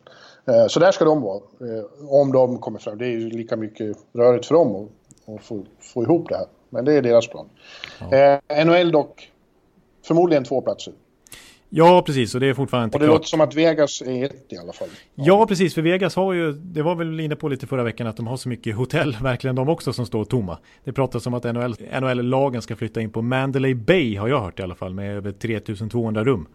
Eh, 0.47 0.67
Så 0.67 0.79
där 0.79 0.91
ska 0.91 1.05
de 1.05 1.21
vara. 1.21 1.35
eh, 1.37 2.09
Om 2.09 2.31
de 2.31 2.57
kommer 2.57 2.79
fram. 2.79 2.97
Det 2.97 3.05
är 3.05 3.09
ju 3.09 3.29
lika 3.29 3.55
mycket 3.55 3.97
rörigt 4.13 4.45
för 4.45 4.55
dem 4.55 4.75
att, 4.75 5.35
att 5.35 5.43
få, 5.45 5.63
få 5.93 6.03
ihop 6.03 6.29
det 6.29 6.35
här. 6.37 6.45
Men 6.77 6.85
det 6.85 6.93
är 6.93 7.01
deras 7.01 7.27
plan. 7.27 7.49
Eh, 8.11 8.65
NHL 8.65 8.91
dock. 8.91 9.31
Förmodligen 10.07 10.43
två 10.43 10.61
platser. 10.61 10.93
Ja, 11.69 12.03
precis. 12.05 12.35
Och 12.35 12.41
det 12.41 12.47
är 12.47 12.53
fortfarande 12.53 12.83
inte 12.85 12.95
Och 12.95 12.99
det 12.99 13.05
klart. 13.05 13.15
låter 13.15 13.27
som 13.27 13.41
att 13.41 13.55
Vegas 13.55 14.01
är 14.01 14.25
ett 14.25 14.45
i 14.49 14.57
alla 14.57 14.73
fall. 14.73 14.87
Ja, 15.15 15.45
precis. 15.47 15.73
För 15.73 15.81
Vegas 15.81 16.15
har 16.15 16.33
ju, 16.33 16.51
det 16.51 16.81
var 16.81 16.95
väl 16.95 17.19
inne 17.19 17.35
på 17.35 17.49
lite 17.49 17.67
förra 17.67 17.83
veckan, 17.83 18.07
att 18.07 18.17
de 18.17 18.27
har 18.27 18.37
så 18.37 18.49
mycket 18.49 18.75
hotell, 18.75 19.17
verkligen 19.21 19.55
de 19.55 19.69
också, 19.69 19.93
som 19.93 20.05
står 20.05 20.25
tomma. 20.25 20.57
Det 20.83 20.93
pratas 20.93 21.27
om 21.27 21.33
att 21.33 21.43
NHL, 21.43 21.75
NHL-lagen 22.01 22.61
ska 22.61 22.75
flytta 22.75 23.01
in 23.01 23.09
på 23.11 23.21
Mandalay 23.21 23.73
Bay, 23.73 24.17
har 24.17 24.27
jag 24.27 24.39
hört 24.41 24.59
i 24.59 24.63
alla 24.63 24.75
fall, 24.75 24.93
med 24.93 25.17
över 25.17 25.31
3200 25.31 26.23
rum. 26.23 26.47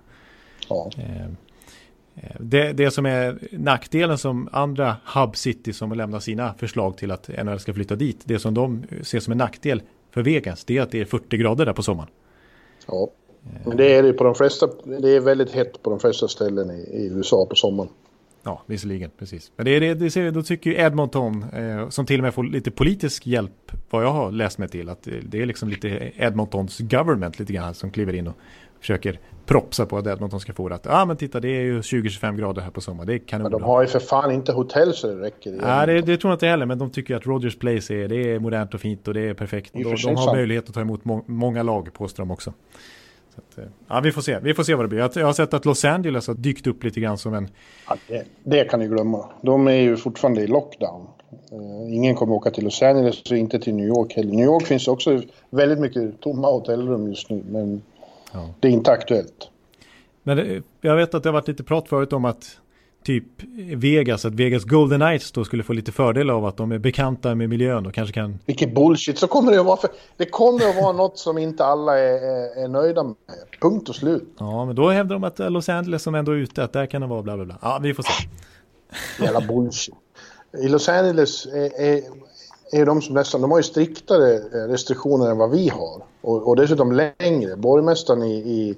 Ja. 0.68 0.90
Eh, 0.98 1.22
eh, 2.16 2.36
Det, 2.40 2.72
det 2.72 2.90
som 2.90 3.06
är 3.06 3.38
nackdelen 3.52 4.18
som 4.18 4.48
andra 4.52 4.96
hub 5.14 5.36
city 5.36 5.72
som 5.72 5.92
lämnar 5.92 6.20
sina 6.20 6.54
förslag 6.54 6.96
till 6.96 7.10
att 7.10 7.30
NHL 7.44 7.60
ska 7.60 7.74
flytta 7.74 7.96
dit, 7.96 8.20
det 8.24 8.38
som 8.38 8.54
de 8.54 8.84
ser 9.02 9.20
som 9.20 9.32
en 9.32 9.38
nackdel 9.38 9.82
för 10.12 10.22
Vegas, 10.22 10.64
det 10.64 10.78
är 10.78 10.82
att 10.82 10.90
det 10.90 11.00
är 11.00 11.04
40 11.04 11.36
grader 11.36 11.66
där 11.66 11.72
på 11.72 11.82
sommaren. 11.82 12.10
ja. 12.86 13.10
Men 13.64 13.76
det 13.76 13.94
är 13.94 14.02
det 14.02 14.12
på 14.12 14.24
de 14.24 14.34
flesta. 14.34 14.68
Det 14.84 15.16
är 15.16 15.20
väldigt 15.20 15.50
hett 15.50 15.82
på 15.82 15.90
de 15.90 16.00
flesta 16.00 16.28
ställen 16.28 16.70
i, 16.70 16.80
i 16.80 17.06
USA 17.06 17.46
på 17.50 17.56
sommaren. 17.56 17.90
Ja, 18.42 18.62
visserligen, 18.66 19.10
precis. 19.18 19.52
Men 19.56 19.64
det 19.64 19.70
är 19.70 19.80
det, 19.80 19.94
det 19.94 20.10
ser, 20.10 20.30
då 20.30 20.42
tycker 20.42 20.70
ju 20.70 20.76
Edmonton, 20.76 21.44
eh, 21.52 21.88
som 21.88 22.06
till 22.06 22.20
och 22.20 22.22
med 22.22 22.34
får 22.34 22.44
lite 22.44 22.70
politisk 22.70 23.26
hjälp, 23.26 23.72
vad 23.90 24.04
jag 24.04 24.12
har 24.12 24.32
läst 24.32 24.58
mig 24.58 24.68
till, 24.68 24.88
att 24.88 25.08
det, 25.22 25.40
är 25.42 25.46
liksom 25.46 25.68
lite 25.68 26.12
Edmontons 26.16 26.78
government 26.78 27.38
lite 27.38 27.52
grann 27.52 27.74
som 27.74 27.90
kliver 27.90 28.12
in 28.12 28.26
och 28.26 28.36
försöker 28.82 29.18
propsa 29.46 29.86
på 29.86 29.98
att 29.98 30.06
Edmonton 30.06 30.40
ska 30.40 30.52
få 30.52 30.68
det. 30.68 30.74
Att, 30.74 30.86
ah, 30.86 31.04
men 31.04 31.16
titta, 31.16 31.40
det 31.40 31.48
är 31.48 31.62
ju 31.62 31.80
20-25 31.80 32.36
grader 32.36 32.62
här 32.62 32.70
på 32.70 32.80
sommaren, 32.80 33.06
det 33.06 33.18
kan 33.18 33.42
Men 33.42 33.52
nog 33.52 33.60
de 33.60 33.66
har 33.66 33.82
ju 33.82 33.88
för 33.88 33.98
fan 33.98 34.30
inte 34.30 34.52
hotell 34.52 34.94
så 34.94 35.06
det 35.06 35.20
räcker. 35.20 35.52
Nej, 35.52 35.86
det, 35.86 36.00
det 36.00 36.16
tror 36.16 36.30
jag 36.30 36.36
inte 36.36 36.46
heller, 36.46 36.66
men 36.66 36.78
de 36.78 36.90
tycker 36.90 37.16
att 37.16 37.26
Rogers 37.26 37.58
Place 37.58 37.94
är, 37.94 38.08
det 38.08 38.16
är 38.16 38.38
modernt 38.38 38.74
och 38.74 38.80
fint 38.80 39.08
och 39.08 39.14
det 39.14 39.20
är 39.20 39.34
perfekt. 39.34 39.72
De, 39.72 39.82
de 39.82 40.16
har 40.16 40.34
möjlighet 40.34 40.68
att 40.68 40.74
ta 40.74 40.80
emot 40.80 41.04
må, 41.04 41.24
många 41.26 41.62
lag, 41.62 41.92
påstår 41.92 42.22
de 42.22 42.30
också. 42.30 42.52
Så 43.34 43.40
att, 43.40 43.58
eh, 43.58 43.70
ja, 43.88 44.00
vi 44.00 44.12
får 44.12 44.22
se. 44.22 44.38
Vi 44.42 44.54
får 44.54 44.62
se 44.62 44.74
vad 44.74 44.84
det 44.84 44.88
blir. 44.88 45.10
Jag, 45.14 45.26
har 45.26 45.32
sett 45.32 45.54
att 45.54 45.64
Los 45.64 45.84
Angeles 45.84 46.26
har 46.26 46.34
dykt 46.34 46.66
upp 46.66 46.84
lite 46.84 47.00
grann 47.00 47.18
som 47.18 47.34
en... 47.34 47.48
Ja, 47.88 47.96
det, 48.08 48.24
det 48.44 48.64
kan 48.64 48.80
ni 48.80 48.86
glömma. 48.86 49.24
De 49.42 49.68
är 49.68 49.72
ju 49.72 49.96
fortfarande 49.96 50.40
i 50.40 50.46
lockdown. 50.46 51.06
Eh, 51.52 51.94
ingen 51.94 52.14
kommer 52.14 52.34
åka 52.34 52.50
till 52.50 52.64
Los 52.64 52.82
Angeles 52.82 53.22
och 53.30 53.36
inte 53.36 53.58
till 53.58 53.74
New 53.74 53.86
York 53.86 54.12
heller. 54.16 54.32
New 54.32 54.44
York 54.44 54.66
finns 54.66 54.88
också 54.88 55.22
väldigt 55.50 55.78
mycket 55.78 56.20
tomma 56.20 56.50
hotellrum 56.50 57.08
just 57.08 57.30
nu, 57.30 57.42
men 57.50 57.82
Ja. 58.32 58.54
det 58.60 58.68
är 58.68 58.72
inte 58.72 58.90
aktuellt. 58.90 59.48
Men 60.22 60.38
eh, 60.38 60.62
jag 60.80 60.96
vet 60.96 61.14
att 61.14 61.22
det 61.22 61.28
har 61.28 61.34
varit 61.34 61.48
lite 61.48 61.64
prat 61.64 61.88
förut 61.88 62.12
om 62.12 62.24
att 62.24 62.58
typ 63.04 63.24
Vegas, 63.76 64.24
att 64.24 64.34
Vegas 64.34 64.64
Golden 64.64 65.00
Knights 65.00 65.32
då 65.32 65.44
skulle 65.44 65.62
få 65.62 65.72
lite 65.72 65.92
fördel 65.92 66.30
av 66.30 66.46
att 66.46 66.56
de 66.56 66.72
är 66.72 66.78
bekanta 66.78 67.34
med 67.34 67.48
miljön 67.48 67.86
och 67.86 67.94
kanske 67.94 68.14
kan... 68.14 68.38
Vilket 68.46 68.74
bullshit. 68.74 69.18
Så 69.18 69.26
kommer 69.26 69.52
det 69.52 69.60
att 69.60 69.66
vara. 69.66 69.76
För, 69.76 69.90
det 70.16 70.24
kommer 70.24 70.68
att 70.68 70.76
vara 70.76 70.92
något 70.92 71.18
som 71.18 71.38
inte 71.38 71.64
alla 71.64 71.98
är, 71.98 72.64
är, 72.64 72.68
nöjda 72.68 73.02
med. 73.02 73.14
Punkt 73.60 73.88
och 73.88 73.94
slut. 73.94 74.34
Ja, 74.38 74.64
men 74.64 74.76
då 74.76 74.90
hävdar 74.90 75.14
de 75.14 75.24
att 75.24 75.38
Los 75.38 75.68
Angeles 75.68 76.02
som 76.02 76.14
ändå 76.14 76.32
är 76.32 76.36
ute, 76.36 76.64
att 76.64 76.72
där 76.72 76.86
kan 76.86 77.00
det 77.00 77.06
vara 77.06 77.22
bla 77.22 77.36
bla 77.36 77.44
bla. 77.44 77.58
Ja, 77.62 77.78
vi 77.82 77.94
får 77.94 78.02
se. 78.02 78.28
Jävla 79.24 79.40
bullshit. 79.40 79.94
I 80.64 80.68
Los 80.68 80.88
Angeles 80.88 81.46
är, 81.46 81.80
är, 81.80 82.02
är 82.72 82.86
de 82.86 83.02
som 83.02 83.14
nästan... 83.14 83.40
De 83.40 83.50
har 83.50 83.58
ju 83.58 83.62
striktare 83.62 84.34
eh, 84.34 84.68
restriktioner 84.68 85.30
än 85.30 85.38
vad 85.38 85.50
vi 85.50 85.68
har. 85.68 86.02
Och, 86.20 86.48
och 86.48 86.56
dessutom 86.56 86.92
längre. 86.92 87.56
Borgmästaren 87.56 88.22
i, 88.22 88.34
i 88.34 88.76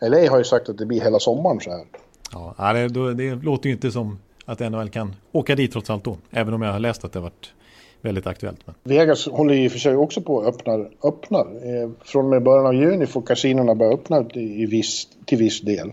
LA 0.00 0.30
har 0.30 0.38
ju 0.38 0.44
sagt 0.44 0.68
att 0.68 0.78
det 0.78 0.86
blir 0.86 1.00
hela 1.00 1.18
sommaren 1.18 1.60
så 1.60 1.70
här. 1.70 1.84
Ja, 2.32 2.72
det, 2.72 3.14
det 3.14 3.34
låter 3.34 3.66
ju 3.68 3.72
inte 3.74 3.90
som 3.90 4.18
att 4.44 4.60
NHL 4.60 4.90
kan 4.90 5.14
åka 5.32 5.54
dit 5.54 5.72
trots 5.72 5.90
allt 5.90 6.04
då. 6.04 6.16
Även 6.30 6.54
om 6.54 6.62
jag 6.62 6.72
har 6.72 6.80
läst 6.80 7.04
att 7.04 7.12
det 7.12 7.18
har 7.18 7.24
varit 7.24 7.52
väldigt 8.00 8.26
aktuellt. 8.26 8.58
Men, 8.64 8.74
Vegas 8.82 9.26
håller 9.26 9.54
ju 9.54 9.70
för 9.70 9.78
sig 9.78 9.96
också 9.96 10.20
på 10.20 10.40
att 10.40 10.46
öppna. 10.46 10.72
öppnar. 11.04 11.40
Eh, 11.40 11.90
från 12.04 12.24
och 12.24 12.30
med 12.30 12.42
början 12.42 12.66
av 12.66 12.74
juni 12.74 13.06
får 13.06 13.22
kasinorna 13.22 13.74
börja 13.74 13.92
öppna 13.92 14.24
i 14.34 14.66
viss, 14.66 15.08
till 15.24 15.38
viss 15.38 15.60
del. 15.60 15.92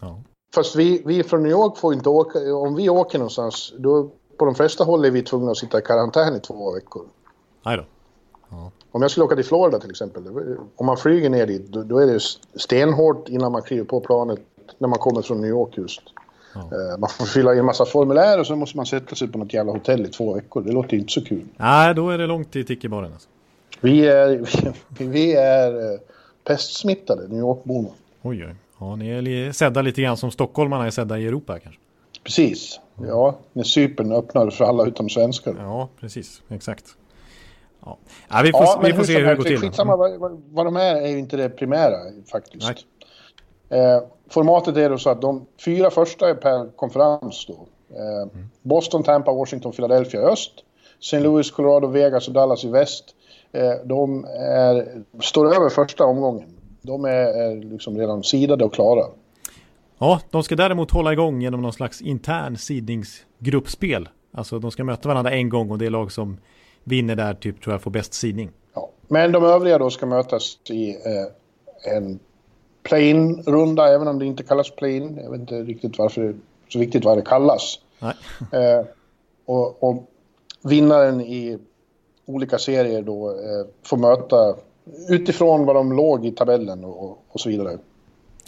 ja. 0.00 0.20
Fast 0.54 0.76
vi, 0.76 1.02
vi 1.06 1.22
från 1.22 1.42
New 1.42 1.52
York 1.52 1.76
får 1.76 1.94
inte 1.94 2.08
åka. 2.08 2.54
Om 2.54 2.74
vi 2.74 2.88
åker 2.88 3.18
någonstans, 3.18 3.72
då 3.78 4.10
på 4.38 4.44
de 4.44 4.54
flesta 4.54 4.84
håll 4.84 5.04
är 5.04 5.10
vi 5.10 5.22
tvungna 5.22 5.50
att 5.50 5.56
sitta 5.56 5.78
i 5.78 5.82
karantän 5.82 6.36
i 6.36 6.40
två 6.40 6.72
veckor. 6.74 7.06
Nej 7.66 7.76
då. 7.76 7.84
Om 8.90 9.02
jag 9.02 9.10
skulle 9.10 9.24
åka 9.24 9.34
till 9.36 9.44
Florida 9.44 9.78
till 9.78 9.90
exempel, 9.90 10.22
om 10.76 10.86
man 10.86 10.96
flyger 10.96 11.30
ner 11.30 11.46
dit, 11.46 11.66
då, 11.66 11.82
då 11.82 11.98
är 11.98 12.06
det 12.06 12.20
stenhårt 12.60 13.28
innan 13.28 13.52
man 13.52 13.62
kliver 13.62 13.84
på 13.84 14.00
planet 14.00 14.40
när 14.78 14.88
man 14.88 14.98
kommer 14.98 15.22
från 15.22 15.40
New 15.40 15.50
York 15.50 15.78
just. 15.78 16.02
Eh, 16.56 16.98
Man 16.98 17.10
får 17.10 17.24
fylla 17.26 17.54
i 17.54 17.58
en 17.58 17.64
massa 17.64 17.84
formulär 17.86 18.40
och 18.40 18.46
så 18.46 18.56
måste 18.56 18.76
man 18.76 18.86
sätta 18.86 19.14
sig 19.14 19.28
på 19.28 19.38
något 19.38 19.52
jävla 19.54 19.72
hotell 19.72 20.06
i 20.06 20.08
två 20.08 20.34
veckor. 20.34 20.62
Det 20.62 20.72
låter 20.72 20.96
inte 20.96 21.12
så 21.12 21.24
kul. 21.24 21.44
Nej, 21.56 21.94
då 21.94 22.10
är 22.10 22.18
det 22.18 22.26
långt 22.26 22.52
till 22.52 22.66
Tickebaren. 22.66 23.12
Alltså. 23.12 23.28
Vi 23.80 24.06
är, 24.06 24.28
vi, 24.98 25.04
vi 25.06 25.34
är 25.36 25.92
eh, 25.92 26.00
pestsmittade, 26.44 27.28
New 27.28 27.38
York-borna. 27.38 27.88
Oj, 28.22 28.44
oj. 28.46 28.54
Ja, 28.80 28.96
ni 28.96 29.10
är 29.10 29.52
sedda 29.52 29.82
lite 29.82 30.02
grann 30.02 30.16
som 30.16 30.30
stockholmarna 30.30 30.86
är 30.86 30.90
sedda 30.90 31.18
i 31.18 31.26
Europa 31.26 31.58
kanske. 31.58 31.80
Precis. 32.24 32.80
Ja, 33.02 33.34
när 33.52 33.62
Cypern 33.64 34.12
öppnar 34.12 34.50
för 34.50 34.64
alla 34.64 34.86
utom 34.86 35.08
svenskar. 35.08 35.54
Ja, 35.58 35.88
precis. 36.00 36.42
Exakt. 36.48 36.84
Ja, 37.84 37.98
ja 38.28 38.40
vi 38.44 38.50
får, 38.52 38.82
vi 38.82 38.88
men 38.88 38.96
får 38.96 39.04
se 39.04 39.18
hur 39.18 39.26
det 39.26 39.34
går 39.34 39.44
till. 39.44 39.58
Skitsamma 39.58 39.96
vad, 39.96 40.18
vad- 40.18 40.42
vad 40.50 40.66
de 40.66 40.76
är 40.76 40.94
är 41.02 41.08
ju 41.08 41.18
inte 41.18 41.36
det 41.36 41.48
primära 41.48 41.96
faktiskt. 42.32 42.66
Nej. 43.68 43.80
Eh, 43.80 44.02
formatet 44.28 44.76
är 44.76 44.90
då 44.90 44.98
så 44.98 45.10
att 45.10 45.20
de 45.20 45.46
fyra 45.64 45.90
första 45.90 46.28
är 46.30 46.34
per 46.34 46.76
konferens 46.76 47.46
då. 47.48 47.66
Eh, 47.96 48.42
Boston, 48.62 49.02
Tampa, 49.02 49.32
Washington, 49.32 49.72
Philadelphia 49.72 50.20
i 50.20 50.24
öst. 50.24 50.52
St. 51.00 51.20
Louis, 51.20 51.50
Colorado, 51.50 51.86
Vegas 51.86 52.28
och 52.28 52.34
Dallas 52.34 52.64
i 52.64 52.68
väst. 52.68 53.04
Eh, 53.52 53.72
de 53.84 54.24
är, 54.24 55.02
står 55.22 55.46
över 55.56 55.68
första 55.68 56.04
omgången. 56.04 56.48
De 56.82 57.04
är, 57.04 57.10
är 57.10 57.56
liksom 57.56 57.98
redan 57.98 58.22
sidade 58.22 58.64
och 58.64 58.74
klara. 58.74 59.04
Ja, 59.98 60.20
de 60.30 60.42
ska 60.42 60.56
däremot 60.56 60.90
hålla 60.90 61.12
igång 61.12 61.42
genom 61.42 61.62
någon 61.62 61.72
slags 61.72 62.02
intern 62.02 62.56
sidningsgruppspel. 62.56 64.08
Alltså 64.32 64.58
de 64.58 64.70
ska 64.70 64.84
möta 64.84 65.08
varandra 65.08 65.32
en 65.32 65.48
gång 65.48 65.70
och 65.70 65.78
det 65.78 65.90
lag 65.90 66.12
som 66.12 66.36
vinner 66.84 67.16
där 67.16 67.34
typ 67.34 67.62
tror 67.62 67.74
jag 67.74 67.82
får 67.82 67.90
bäst 67.90 68.14
sidning. 68.14 68.50
Ja. 68.74 68.90
Men 69.08 69.32
de 69.32 69.44
övriga 69.44 69.78
då 69.78 69.90
ska 69.90 70.06
mötas 70.06 70.58
i 70.70 70.90
eh, 70.90 71.96
en 71.96 72.18
play-in-runda, 72.82 73.94
även 73.94 74.08
om 74.08 74.18
det 74.18 74.24
inte 74.26 74.42
kallas 74.42 74.70
play-in. 74.70 75.20
Jag 75.22 75.30
vet 75.30 75.40
inte 75.40 75.62
riktigt 75.62 75.98
varför 75.98 76.34
så 76.68 76.78
viktigt 76.78 77.04
vad 77.04 77.18
det 77.18 77.22
kallas. 77.22 77.78
Nej. 77.98 78.14
Eh, 78.52 78.86
och, 79.46 79.82
och 79.82 80.10
vinnaren 80.62 81.20
i 81.20 81.58
olika 82.26 82.58
serier 82.58 83.02
då 83.02 83.30
eh, 83.30 83.66
får 83.82 83.96
möta 83.96 84.56
utifrån 85.08 85.66
vad 85.66 85.76
de 85.76 85.92
låg 85.92 86.26
i 86.26 86.30
tabellen 86.30 86.84
och, 86.84 87.18
och 87.28 87.40
så 87.40 87.48
vidare. 87.48 87.78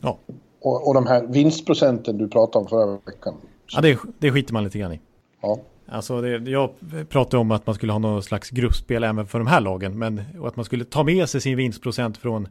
Ja, 0.02 0.18
Och, 0.66 0.88
och 0.88 0.94
de 0.94 1.07
här 1.07 1.26
vinstprocenten 1.26 2.18
du 2.18 2.29
pratade 2.29 2.62
om 2.62 2.68
förra 2.68 2.98
veckan. 3.07 3.35
ja 3.72 3.81
det, 3.81 3.98
det 4.18 4.33
skiter 4.33 4.52
man 4.52 4.64
lite 4.64 4.79
grann 4.79 4.92
i. 4.92 5.00
Ja. 5.42 5.59
Alltså 5.88 6.20
det, 6.20 6.50
jag 6.50 6.70
pratade 7.09 7.40
om 7.40 7.50
att 7.50 7.66
man 7.66 7.74
skulle 7.74 7.92
ha 7.92 7.98
någon 7.98 8.22
slags 8.22 8.50
gruppspel 8.50 9.05
även 9.05 9.26
för 9.26 9.38
de 9.38 9.46
här 9.46 9.61
lagen. 9.61 9.98
Men 9.98 10.22
och 10.40 10.48
att 10.48 10.57
man 10.57 10.64
skulle 10.64 10.85
ta 10.85 11.02
med 11.02 11.29
sig 11.29 11.40
sin 11.40 11.57
vinstprocent 11.57 12.16
från 12.16 12.48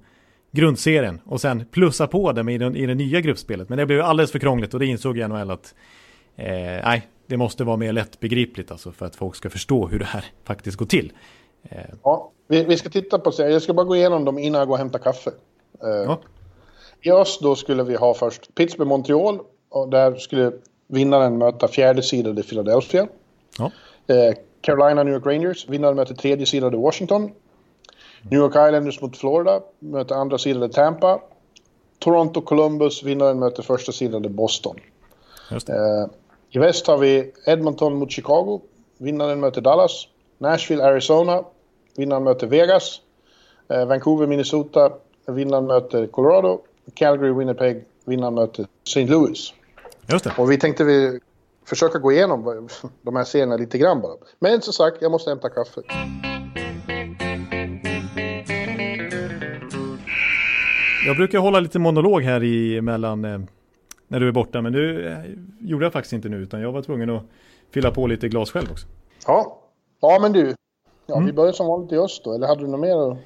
grundserien 0.52 1.22
och 1.26 1.42
sen 1.42 1.66
plussa 1.72 2.08
på 2.08 2.32
det 2.32 2.52
i, 2.52 2.58
den, 2.58 2.76
i 2.76 2.86
det 2.86 2.96
nya 2.96 3.22
gruppspelet. 3.22 3.70
Men 3.70 3.78
det 3.78 3.86
blev 3.86 4.02
alldeles 4.02 4.32
för 4.32 4.40
krångligt 4.40 4.74
och 4.74 4.80
det 4.80 4.86
insåg 4.86 5.18
jag 5.18 5.30
NHL 5.30 5.52
att 5.52 5.76
eh, 6.36 6.46
nej, 6.84 7.08
det 7.28 7.38
måste 7.38 7.64
vara 7.64 7.78
mer 7.78 7.94
lättbegripligt 7.94 8.72
alltså 8.72 8.92
för 8.92 9.06
att 9.06 9.16
folk 9.16 9.36
ska 9.36 9.50
förstå 9.50 9.88
hur 9.88 10.00
det 10.00 10.06
här 10.06 10.26
faktiskt 10.44 10.78
går 10.78 10.86
till. 10.86 11.14
Eh, 11.64 11.80
Ja, 12.04 12.32
vi, 12.48 12.64
vi 12.64 12.78
ska 12.78 12.90
titta 12.90 13.20
på 13.20 13.32
serien. 13.32 13.54
Jag 13.54 13.62
ska 13.62 13.74
bara 13.74 13.86
gå 13.86 13.96
igenom 13.96 14.26
dem 14.26 14.40
innan 14.40 14.60
jag 14.60 14.68
går 14.68 14.74
och 14.74 14.80
hämtar 14.80 15.00
kaffe. 15.00 15.32
Eh, 15.84 15.90
ja, 15.90 16.20
I 17.06 17.12
öst 17.12 17.42
då 17.42 17.56
skulle 17.56 17.84
vi 17.84 17.96
ha 17.96 18.14
först 18.14 18.56
Pittsburgh-Montreal 18.56 19.40
och 19.70 19.90
där 19.90 20.16
skulle 20.16 20.52
vinnaren 20.88 21.38
möta 21.38 21.68
fjärde 21.68 22.04
sidade 22.04 22.44
Philadelphia. 22.44 23.08
ja, 23.58 23.72
Eh, 24.08 24.34
Carolina 24.62 25.04
New 25.04 25.14
York 25.14 25.26
Rangers, 25.26 25.70
vinnaren 25.70 25.96
möter 25.96 26.16
tredje 26.16 26.46
sidade 26.46 26.78
Washington. 26.78 27.32
New 28.22 28.40
York 28.40 28.52
Islanders 28.52 29.02
mot 29.02 29.18
Florida, 29.18 29.62
möter 29.80 30.16
andra 30.16 30.38
sidan 30.38 30.70
Tampa. 30.70 31.22
Toronto 32.00 32.42
Columbus, 32.42 33.04
vinnaren 33.04 33.40
möter 33.40 33.64
första 33.64 33.92
sidan 33.92 34.36
Boston. 34.36 34.76
Eh, 35.52 36.10
I 36.50 36.60
väst 36.60 36.88
har 36.88 36.98
vi 36.98 37.32
Edmonton 37.46 37.96
mot 37.96 38.12
Chicago, 38.12 38.62
vinnaren 38.98 39.40
möter 39.40 39.62
Dallas. 39.62 40.08
Nashville, 40.38 40.84
Arizona, 40.84 41.44
vinnaren 41.98 42.24
möter 42.24 42.48
Vegas. 42.48 43.02
Eh, 43.70 43.86
Vancouver, 43.86 44.28
Minnesota, 44.28 44.92
vinnaren 45.28 45.66
möter 45.66 46.08
Colorado. 46.08 46.62
Calgary, 46.94 47.34
Winnipeg, 47.34 47.84
vinnaren 48.06 48.34
möter 48.34 48.68
St. 48.84 49.06
Louis. 49.06 49.54
Just 50.08 50.24
det. 50.24 50.34
Och 50.38 50.52
vi 50.52 50.58
tänkte 50.58 50.84
vi 50.84 51.20
försöka 51.66 52.00
gå 52.00 52.12
igenom 52.12 52.68
de 53.02 53.16
här 53.16 53.24
serierna 53.24 53.58
lite 53.58 53.78
grann 53.78 54.02
bara. 54.02 54.14
Men 54.40 54.62
som 54.62 54.74
sagt, 54.74 54.98
jag 55.02 55.12
måste 55.12 55.30
hämta 55.30 55.50
kaffe. 55.50 55.82
Jag 61.06 61.16
brukar 61.18 61.40
hålla 61.40 61.60
lite 61.60 61.80
monolog 61.80 62.22
här 62.22 62.44
i 62.44 62.82
mellan 62.82 63.26
eh, 63.26 63.40
när 64.08 64.20
du 64.20 64.28
är 64.28 64.32
borta, 64.32 64.62
men 64.62 64.74
det 64.74 65.12
eh, 65.12 65.18
gjorde 65.60 65.86
jag 65.86 65.94
faktiskt 65.94 66.14
inte 66.14 66.30
nu, 66.30 66.38
utan 66.38 66.62
jag 66.62 66.72
var 66.72 66.82
tvungen 66.82 67.10
att 67.10 67.24
fylla 67.72 67.92
på 67.92 68.08
lite 68.08 68.28
glas 68.30 68.52
själv 68.52 68.72
också. 68.72 68.88
Ja, 69.28 69.62
ja 70.02 70.20
men 70.22 70.34
du. 70.34 70.56
Ja, 71.06 71.20
Vi 71.20 71.34
börjar 71.34 71.52
som 71.52 71.68
vanligt 71.68 71.92
i 71.92 71.98
öst 71.98 72.24
då, 72.24 72.34
eller 72.34 72.48
hade 72.48 72.62
du 72.62 72.68
något 72.68 72.80
mer 72.80 73.12
att 73.12 73.18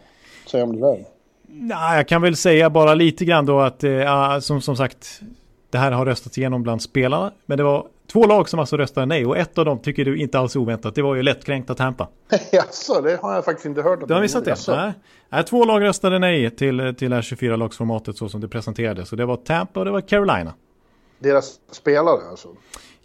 säga 0.50 0.63
om 0.63 0.76
det 0.76 0.82
där? 0.82 1.06
Nej, 1.52 1.98
jag 1.98 2.08
kan 2.08 2.22
väl 2.22 2.36
säga 2.36 2.70
bara 2.70 2.94
lite 2.94 3.26
grann 3.26 3.46
då 3.46 3.60
att, 3.60 3.84
eh, 3.84 4.40
som, 4.40 4.62
som 4.62 4.76
sagt, 4.76 5.22
det 5.70 5.78
här 5.78 5.92
har 5.92 6.06
röstats 6.06 6.38
igenom 6.38 6.64
bland 6.64 6.82
spelarna, 6.82 7.32
men 7.46 7.58
det 7.58 7.64
var 7.64 7.88
två 8.12 8.26
lag 8.26 8.50
som 8.50 8.60
alltså 8.60 8.78
röstade 8.78 9.06
nej 9.06 9.26
och 9.26 9.38
ett 9.38 9.58
av 9.58 9.66
dem 9.66 9.80
tycker 9.80 10.06
du 10.06 10.18
inte 10.18 10.40
alls 10.40 10.56
oväntat, 10.56 10.96
det 10.96 11.02
var 11.02 11.16
ju 11.16 11.24
lättkränkta 11.24 11.76
Tampa. 11.76 12.08
Jaså, 12.52 13.02
det 13.02 13.20
har 13.22 13.34
jag 13.34 13.46
faktiskt 13.46 13.66
inte 13.66 13.82
hört. 13.82 14.08
Du 14.08 14.14
har 14.14 14.22
missat 14.22 14.46
det? 14.46 14.58
Nej. 14.68 14.94
nej. 15.30 15.44
Två 15.44 15.66
lag 15.66 15.82
röstade 15.82 16.20
nej 16.20 16.50
till, 16.50 16.96
till 16.98 17.10
det 17.10 17.16
här 17.16 17.22
24-lagsformatet 17.22 18.14
så 18.14 18.30
som 18.30 18.42
det 18.42 18.48
presenterades. 18.48 19.10
Så 19.10 19.16
det 19.16 19.26
var 19.26 19.36
Tampa 19.36 19.80
och 19.80 19.86
det 19.86 19.92
var 19.92 20.02
Carolina. 20.02 20.54
Deras 21.20 21.60
spelare 21.72 22.30
alltså? 22.30 22.50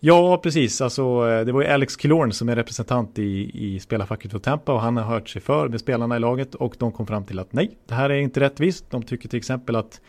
Ja, 0.06 0.40
precis. 0.42 0.80
Alltså, 0.80 1.20
det 1.44 1.52
var 1.52 1.62
ju 1.62 1.68
Alex 1.68 1.96
Killorn 1.96 2.32
som 2.32 2.48
är 2.48 2.56
representant 2.56 3.18
i, 3.18 3.50
i 3.54 3.80
spelarfacket 3.80 4.30
för 4.30 4.38
Tampa 4.38 4.72
och 4.72 4.80
han 4.80 4.96
har 4.96 5.04
hört 5.04 5.28
sig 5.28 5.42
för 5.42 5.68
med 5.68 5.80
spelarna 5.80 6.16
i 6.16 6.18
laget 6.20 6.54
och 6.54 6.76
de 6.78 6.92
kom 6.92 7.06
fram 7.06 7.24
till 7.24 7.38
att 7.38 7.52
nej, 7.52 7.78
det 7.88 7.94
här 7.94 8.10
är 8.10 8.18
inte 8.18 8.40
rättvist. 8.40 8.84
De 8.90 9.02
tycker 9.02 9.28
till 9.28 9.36
exempel 9.36 9.76
att 9.76 10.00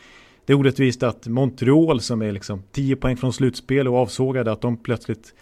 det 0.46 0.54
är 0.54 0.58
orättvist 0.58 1.04
att 1.04 1.28
Montreal 1.28 2.02
som 2.02 2.22
är 2.22 2.32
liksom 2.32 2.64
10 2.72 2.96
poäng 2.96 3.18
från 3.18 3.34
slutspel 3.34 3.88
och 3.88 3.98
avsågade 3.98 4.52
att 4.52 4.62
de 4.62 4.78
plötsligt 4.78 5.34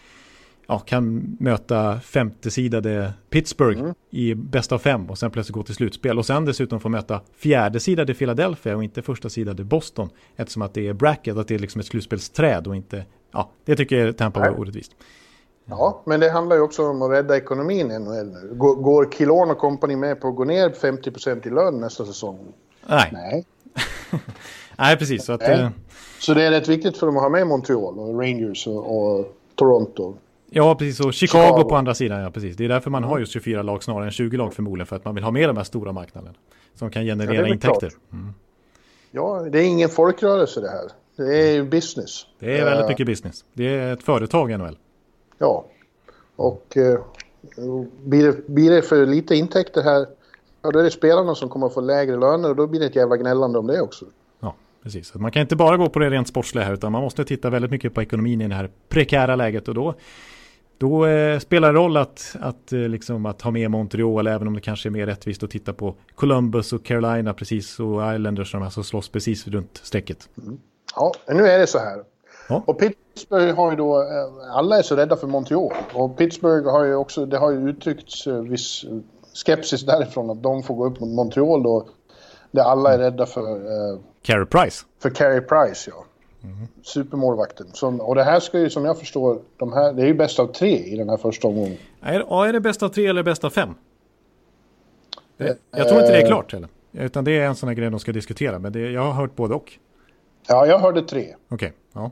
ja, 0.68 0.80
kan 0.80 1.38
möta 1.40 2.00
femtesidade 2.00 3.14
Pittsburgh 3.30 3.80
mm. 3.80 3.94
i 4.10 4.36
bäst 4.36 4.72
av 4.72 4.80
fem 4.80 5.10
och 5.10 5.18
sen 5.18 5.32
plötsligt 5.32 5.54
gå 5.54 5.64
till 5.64 5.76
slutspel 5.76 6.18
och 6.18 6.26
sen 6.26 6.46
dessutom 6.46 6.80
få 6.80 6.90
möta 6.90 7.22
fjärde 7.36 7.80
sidade 7.80 8.14
Philadelphia 8.14 8.76
och 8.76 8.84
inte 8.84 9.02
första 9.02 9.30
sidade 9.30 9.64
Boston 9.64 10.10
eftersom 10.36 10.62
att 10.62 10.74
det 10.74 10.88
är 10.88 10.94
bracket, 10.94 11.38
att 11.38 11.48
det 11.48 11.56
är 11.56 11.60
liksom 11.60 11.80
ett 11.80 11.88
slutspelsträd 11.88 12.68
och 12.68 12.76
inte, 12.76 13.06
ja, 13.34 13.50
det 13.66 13.76
tycker 13.76 14.12
Tampa 14.12 14.40
var 14.40 14.60
orättvist. 14.60 14.92
Ja, 15.66 16.02
men 16.06 16.20
det 16.20 16.30
handlar 16.30 16.56
ju 16.56 16.62
också 16.62 16.88
om 16.88 17.02
att 17.02 17.12
rädda 17.12 17.38
ekonomin 17.38 17.92
i 17.92 18.00
NHL 18.00 18.26
nu. 18.26 18.50
Går, 18.54 18.76
går 18.76 19.12
Killorn 19.12 19.52
och 19.52 19.58
company 19.58 19.96
med 19.96 20.22
på 20.22 20.28
att 20.28 20.36
gå 20.36 20.44
ner 20.44 20.70
50% 20.70 21.48
i 21.48 21.50
lön 21.50 21.80
nästa 21.80 22.06
säsong? 22.06 22.54
Nej. 22.88 23.10
Nej. 23.14 23.46
Nej, 24.78 24.98
precis. 24.98 25.26
Så, 25.26 25.34
att, 25.34 25.42
Nej. 25.42 25.60
Eh, 25.60 25.70
så 26.20 26.34
det 26.34 26.44
är 26.44 26.52
rätt 26.52 26.68
viktigt 26.68 26.98
för 26.98 27.06
dem 27.06 27.18
att 27.18 27.24
ha 27.24 27.30
med 27.30 27.48
Montreal 27.48 28.00
och 28.00 28.20
Rangers 28.20 28.68
och, 28.68 28.98
och 28.98 29.26
Toronto. 29.56 30.16
Ja, 30.50 30.76
precis. 30.76 31.06
Och 31.06 31.14
Chicago, 31.14 31.44
Chicago, 31.44 31.70
på 31.70 31.76
andra 31.76 31.94
sidan, 31.94 32.22
ja 32.22 32.32
precis. 32.32 32.56
Det 32.56 32.66
är 32.66 32.70
därför 32.70 32.90
man 32.90 33.04
har 33.04 33.20
just 33.20 33.32
24 33.32 33.62
lag 33.62 33.84
snarare 33.84 34.06
än 34.06 34.12
20 34.12 34.38
lag 34.38 34.54
förmodligen. 34.54 34.88
För 34.88 34.96
att 34.96 35.06
man 35.06 35.16
vill 35.16 35.24
ha 35.24 35.32
med 35.32 35.50
de 35.50 35.58
här 35.58 35.64
stora 35.64 35.92
marknaderna. 35.92 36.36
Som 36.76 36.90
kan 36.90 37.04
generera 37.04 37.48
ja, 37.48 37.54
intäkter. 37.54 37.92
Mm. 38.12 38.34
Ja, 39.12 39.48
det 39.52 39.60
är 39.60 39.64
ingen 39.64 39.90
folkrörelse 39.90 40.62
det 40.62 40.70
här. 40.70 40.92
Det 41.16 41.38
är 41.38 41.54
ju 41.54 41.64
business. 41.64 42.26
Det 42.40 42.58
är 42.58 42.66
väldigt 42.66 42.84
uh, 42.84 42.90
mycket 42.90 43.08
business. 43.08 43.46
Det 43.54 43.68
är 43.68 43.94
ett 43.94 44.04
företag 44.04 44.60
NHL. 44.60 44.78
Ja, 45.38 45.66
och 46.36 46.78
uh, 46.78 47.00
blir, 48.04 48.26
det, 48.26 48.48
blir 48.48 48.72
det 48.72 48.82
för 48.82 49.06
lite 49.06 49.36
intäkter 49.36 49.82
här, 49.84 50.06
ja 50.62 50.72
då 50.72 50.80
är 50.80 50.84
det 50.84 50.92
spelarna 50.92 51.36
som 51.36 51.50
kommer 51.50 51.68
att 51.68 51.74
få 51.74 51.82
lägre 51.82 52.18
löner 52.18 52.50
och 52.50 52.56
då 52.56 52.68
blir 52.68 52.80
det 52.80 52.86
ett 52.86 52.96
jävla 52.96 53.18
gnällande 53.18 53.60
om 53.60 53.68
det 53.68 53.82
också. 53.82 54.06
Precis, 54.84 55.16
man 55.16 55.32
kan 55.32 55.42
inte 55.42 55.56
bara 55.56 55.78
gå 55.78 55.90
på 55.90 56.00
det 56.00 56.10
rent 56.10 56.28
sportsliga 56.28 56.66
här 56.66 56.74
utan 56.74 56.92
man 56.92 57.02
måste 57.02 57.26
titta 57.26 57.50
väldigt 57.50 57.72
mycket 57.72 57.94
på 57.94 58.02
ekonomin 58.02 58.42
i 58.42 58.48
det 58.48 58.56
här 58.56 58.70
prekära 58.90 59.36
läget 59.36 59.68
och 59.68 59.76
då 59.76 59.96
då 60.78 61.06
eh, 61.06 61.40
spelar 61.40 61.74
det 61.74 61.80
roll 61.80 61.98
att, 61.98 62.36
att, 62.40 62.74
eh, 62.74 62.80
liksom, 62.80 63.26
att 63.26 63.42
ha 63.42 63.52
med 63.52 63.72
Montreal 63.72 64.28
även 64.28 64.48
om 64.48 64.54
det 64.54 64.62
kanske 64.62 64.90
är 64.90 64.92
mer 64.92 65.06
rättvist 65.06 65.44
att 65.44 65.50
titta 65.50 65.74
på 65.74 65.96
Columbus 66.16 66.74
och 66.74 66.86
Carolina 66.86 67.34
precis 67.34 67.80
och 67.80 68.16
Islanders 68.16 68.52
som 68.52 68.64
alltså 68.64 68.84
slåss 68.84 69.10
precis 69.10 69.48
runt 69.48 69.80
strecket. 69.84 70.30
Mm. 70.38 70.60
Ja, 70.96 71.14
nu 71.28 71.48
är 71.48 71.60
det 71.60 71.68
så 71.68 71.80
här. 71.80 72.04
Ja. 72.50 72.64
Och 72.68 72.80
Pittsburgh 72.80 73.56
har 73.56 73.72
ju 73.72 73.78
då, 73.78 74.02
eh, 74.02 74.56
alla 74.56 74.78
är 74.78 74.82
så 74.82 74.96
rädda 74.96 75.16
för 75.16 75.28
Montreal 75.28 75.74
och 75.94 76.18
Pittsburgh 76.18 76.72
har 76.72 76.84
ju 76.84 76.96
också, 76.96 77.26
det 77.26 77.38
har 77.38 77.52
ju 77.52 77.70
uttryckts 77.70 78.28
eh, 78.28 78.42
viss 78.42 78.86
skepsis 79.46 79.86
därifrån 79.86 80.30
att 80.30 80.44
de 80.44 80.64
får 80.64 80.76
gå 80.76 80.86
upp 80.86 81.00
mot 81.00 81.10
Montreal 81.10 81.64
då 81.64 81.88
där 82.52 82.64
alla 82.64 82.94
är 82.94 82.98
rädda 82.98 83.26
för... 83.26 83.42
Eh, 83.42 84.00
Carey 84.22 84.46
Price. 84.46 84.86
För 85.00 85.10
Carey 85.10 85.42
Price, 85.42 85.92
ja. 85.92 86.06
Mm. 86.44 86.68
Supermålvakten. 86.84 87.68
Som, 87.74 88.02
och 88.02 88.16
det 88.16 88.24
här 88.24 88.40
ska 88.40 88.60
ju 88.60 88.70
som 88.70 88.86
jag 88.86 89.00
förstår, 89.00 89.42
de 89.58 89.74
här, 89.74 89.94
det 89.94 90.02
är 90.02 90.06
ju 90.06 90.14
bäst 90.14 90.40
av 90.40 90.48
tre 90.48 90.78
i 90.78 90.98
den 90.98 91.10
här 91.10 91.18
första 91.18 91.48
omgången. 91.48 91.78
Ja, 92.02 92.48
är 92.48 92.54
det 92.54 92.60
bäst 92.60 92.84
av 92.84 92.90
tre 92.90 93.08
eller 93.08 93.24
bäst 93.24 93.44
av 93.44 93.50
fem? 93.50 93.70
Jag 95.72 95.88
tror 95.90 96.02
inte 96.02 96.12
det 96.12 96.22
är 96.22 96.28
klart 96.28 96.54
heller. 96.54 96.70
Utan 96.92 97.24
det 97.24 97.40
är 97.40 97.46
en 97.46 97.56
sån 97.56 97.70
här 97.70 97.76
grej 97.76 97.90
de 97.90 98.00
ska 98.00 98.12
diskutera. 98.12 98.60
Men 98.60 98.74
det, 98.74 98.80
jag 98.80 99.02
har 99.02 99.12
hört 99.12 99.36
både 99.36 99.56
och. 99.56 99.72
Ja, 100.48 100.66
jag 100.66 100.80
hörde 100.80 101.02
tre. 101.02 101.22
Okej, 101.22 101.36
okay, 101.50 101.72
ja. 101.94 102.12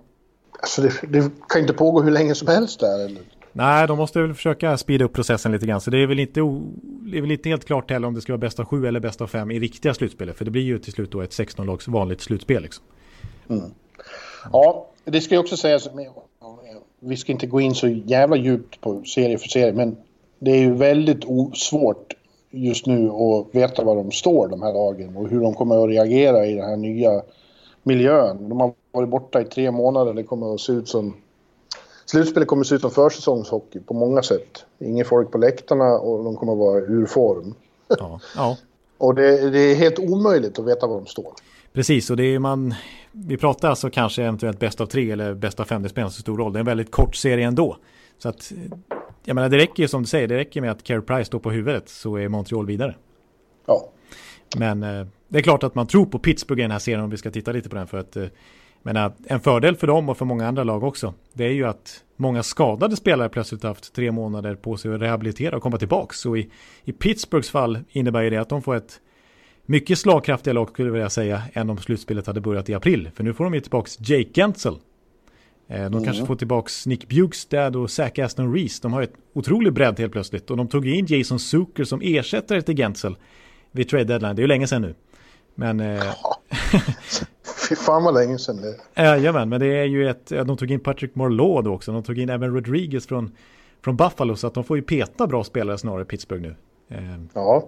Alltså 0.61 0.81
det, 0.81 0.91
det, 1.07 1.31
kan 1.49 1.61
inte 1.61 1.73
pågå 1.73 2.01
hur 2.01 2.11
länge 2.11 2.35
som 2.35 2.47
helst 2.47 2.79
där. 2.79 3.05
Eller? 3.05 3.21
Nej, 3.53 3.87
de 3.87 3.97
måste 3.97 4.21
väl 4.21 4.33
försöka 4.33 4.77
speeda 4.77 5.05
upp 5.05 5.13
processen 5.13 5.51
lite 5.51 5.65
grann. 5.65 5.81
Så 5.81 5.91
det 5.91 5.97
är 5.97 6.07
väl 6.07 6.19
inte, 6.19 6.39
det 7.11 7.17
är 7.17 7.21
väl 7.21 7.31
inte 7.31 7.49
helt 7.49 7.65
klart 7.65 7.91
heller 7.91 8.07
om 8.07 8.13
det 8.13 8.21
ska 8.21 8.33
vara 8.33 8.39
bäst 8.39 8.59
av 8.59 8.65
sju 8.65 8.87
eller 8.87 8.99
bäst 8.99 9.21
av 9.21 9.27
fem 9.27 9.51
i 9.51 9.59
riktiga 9.59 9.93
slutspelet. 9.93 10.37
För 10.37 10.45
det 10.45 10.51
blir 10.51 10.61
ju 10.61 10.79
till 10.79 10.93
slut 10.93 11.11
då 11.11 11.21
ett 11.21 11.31
16-lags 11.31 11.87
vanligt 11.87 12.21
slutspel. 12.21 12.63
Liksom. 12.63 12.83
Mm. 13.49 13.71
Ja, 14.51 14.87
det 15.05 15.21
ska 15.21 15.35
ju 15.35 15.39
också 15.39 15.57
sägas. 15.57 15.89
Vi 16.99 17.17
ska 17.17 17.31
inte 17.31 17.47
gå 17.47 17.61
in 17.61 17.75
så 17.75 17.87
jävla 17.87 18.35
djupt 18.35 18.81
på 18.81 19.03
serie 19.03 19.37
för 19.37 19.47
serie. 19.47 19.73
Men 19.73 19.97
det 20.39 20.51
är 20.51 20.59
ju 20.59 20.73
väldigt 20.73 21.23
svårt 21.53 22.13
just 22.49 22.85
nu 22.85 23.09
att 23.09 23.55
veta 23.55 23.83
var 23.83 23.95
de 23.95 24.11
står, 24.11 24.47
de 24.47 24.61
här 24.61 24.73
lagen. 24.73 25.17
Och 25.17 25.29
hur 25.29 25.41
de 25.41 25.53
kommer 25.53 25.83
att 25.83 25.89
reagera 25.89 26.45
i 26.45 26.53
den 26.53 26.69
här 26.69 26.77
nya 26.77 27.21
miljön. 27.83 28.49
De 28.49 28.59
har 28.59 28.73
varit 28.91 29.09
borta 29.09 29.41
i 29.41 29.45
tre 29.45 29.71
månader. 29.71 30.13
Det 30.13 30.23
kommer 30.23 30.53
att 30.53 30.61
se 30.61 30.73
ut 30.73 30.87
som 30.87 31.13
Slutspelet 32.11 32.47
kommer 32.47 32.63
se 32.63 32.75
ut 32.75 32.81
som 32.81 32.91
försäsongshockey 32.91 33.79
på 33.79 33.93
många 33.93 34.23
sätt. 34.23 34.65
Ingen 34.79 35.05
folk 35.05 35.31
på 35.31 35.37
läktarna 35.37 35.99
och 35.99 36.23
de 36.23 36.35
kommer 36.35 36.55
vara 36.55 36.79
ur 36.79 37.05
form. 37.05 37.53
Ja. 37.87 38.19
ja. 38.35 38.57
och 38.97 39.15
det, 39.15 39.49
det, 39.49 39.59
är 39.59 39.75
helt 39.75 39.99
omöjligt 39.99 40.59
att 40.59 40.65
veta 40.65 40.87
var 40.87 40.95
de 40.95 41.05
står. 41.05 41.33
Precis, 41.73 42.09
och 42.09 42.17
det 42.17 42.23
är 42.23 42.39
man... 42.39 42.73
Vi 43.11 43.37
pratar 43.37 43.69
alltså 43.69 43.89
kanske 43.89 44.21
eventuellt 44.21 44.59
bäst 44.59 44.81
av 44.81 44.85
tre 44.85 45.11
eller 45.11 45.33
bäst 45.33 45.59
av 45.59 45.63
fem. 45.63 45.83
Det 45.83 45.89
spelar 45.89 46.05
inte 46.07 46.15
så 46.15 46.21
stor 46.21 46.37
roll. 46.37 46.53
Det 46.53 46.57
är 46.57 46.59
en 46.59 46.65
väldigt 46.65 46.91
kort 46.91 47.15
serie 47.15 47.47
ändå. 47.47 47.77
Så 48.17 48.29
att... 48.29 48.51
Jag 49.25 49.35
menar, 49.35 49.49
det 49.49 49.57
räcker 49.57 49.83
ju 49.83 49.87
som 49.87 50.01
du 50.01 50.07
säger. 50.07 50.27
Det 50.27 50.37
räcker 50.37 50.61
med 50.61 50.71
att 50.71 50.83
Carey 50.83 51.01
Price 51.01 51.25
står 51.25 51.39
på 51.39 51.51
huvudet 51.51 51.89
så 51.89 52.15
är 52.15 52.27
Montreal 52.27 52.65
vidare. 52.65 52.95
Ja. 53.65 53.89
Men 54.57 54.83
eh, 54.83 55.07
det 55.31 55.37
är 55.37 55.41
klart 55.41 55.63
att 55.63 55.75
man 55.75 55.87
tror 55.87 56.05
på 56.05 56.19
Pittsburgh 56.19 56.59
i 56.59 56.63
den 56.63 56.71
här 56.71 56.79
serien 56.79 57.03
om 57.03 57.09
vi 57.09 57.17
ska 57.17 57.31
titta 57.31 57.51
lite 57.51 57.69
på 57.69 57.75
den. 57.75 57.87
För 57.87 57.97
att 57.97 58.15
eh, 58.17 58.25
men 58.83 59.11
en 59.27 59.39
fördel 59.39 59.75
för 59.75 59.87
dem 59.87 60.09
och 60.09 60.17
för 60.17 60.25
många 60.25 60.47
andra 60.47 60.63
lag 60.63 60.83
också, 60.83 61.13
det 61.33 61.45
är 61.45 61.51
ju 61.51 61.65
att 61.65 62.03
många 62.15 62.43
skadade 62.43 62.95
spelare 62.95 63.29
plötsligt 63.29 63.63
haft 63.63 63.93
tre 63.93 64.11
månader 64.11 64.55
på 64.55 64.77
sig 64.77 64.93
att 64.93 65.01
rehabilitera 65.01 65.55
och 65.55 65.63
komma 65.63 65.77
tillbaka. 65.77 66.13
Så 66.13 66.37
i, 66.37 66.49
i 66.83 66.91
Pittsburghs 66.91 67.49
fall 67.49 67.79
innebär 67.89 68.29
det 68.29 68.37
att 68.37 68.49
de 68.49 68.61
får 68.61 68.75
ett 68.75 68.99
mycket 69.65 69.99
slagkraftigare 69.99 70.55
lag 70.55 70.69
skulle 70.69 70.87
jag 70.87 70.93
vilja 70.93 71.09
säga 71.09 71.41
än 71.53 71.69
om 71.69 71.77
slutspelet 71.77 72.27
hade 72.27 72.41
börjat 72.41 72.69
i 72.69 72.73
april. 72.73 73.09
För 73.15 73.23
nu 73.23 73.33
får 73.33 73.43
de 73.43 73.53
ju 73.53 73.61
tillbaka 73.61 73.89
Jake 73.99 74.29
Gensel. 74.33 74.73
Eh, 74.73 75.77
de 75.77 75.85
mm. 75.85 76.03
kanske 76.03 76.25
får 76.25 76.35
tillbaka 76.35 76.69
Nick 76.85 77.07
Bjugstad 77.07 77.75
och 77.75 77.91
Zach 77.91 78.19
Aston 78.19 78.53
Reese. 78.53 78.79
De 78.79 78.93
har 78.93 79.01
ett 79.01 79.13
otroligt 79.33 79.73
bredd 79.73 79.99
helt 79.99 80.11
plötsligt. 80.11 80.51
Och 80.51 80.57
de 80.57 80.67
tog 80.67 80.87
in 80.87 81.05
Jason 81.05 81.39
Zucker 81.39 81.83
som 81.83 82.01
ersättare 82.03 82.61
till 82.61 82.77
Gensel 82.77 83.15
vid 83.71 83.89
trade 83.89 84.03
deadline. 84.03 84.35
Det 84.35 84.39
är 84.39 84.43
ju 84.43 84.47
länge 84.47 84.67
sedan 84.67 84.81
nu. 84.81 84.95
Men... 85.61 85.79
Eh... 85.79 86.03
Fy 87.69 87.75
fan 87.75 88.03
vad 88.03 88.13
länge 88.13 88.37
sedan 88.37 88.61
det 88.61 89.01
Jajamän, 89.01 89.49
men 89.49 89.59
det 89.59 89.67
är 89.67 89.85
ju 89.85 90.09
ett... 90.09 90.29
De 90.29 90.57
tog 90.57 90.71
in 90.71 90.79
Patrick 90.79 91.15
Marleau 91.15 91.61
då 91.61 91.73
också. 91.73 91.91
De 91.91 92.03
tog 92.03 92.19
in 92.19 92.29
även 92.29 92.53
Rodriguez 92.53 93.07
från, 93.07 93.35
från 93.83 93.95
Buffalo. 93.95 94.35
Så 94.35 94.47
att 94.47 94.53
de 94.53 94.63
får 94.63 94.77
ju 94.77 94.83
peta 94.83 95.27
bra 95.27 95.43
spelare 95.43 95.77
snarare 95.77 96.01
i 96.01 96.05
Pittsburgh 96.05 96.41
nu. 96.41 96.55
Eh... 96.89 96.97
Ja. 97.33 97.67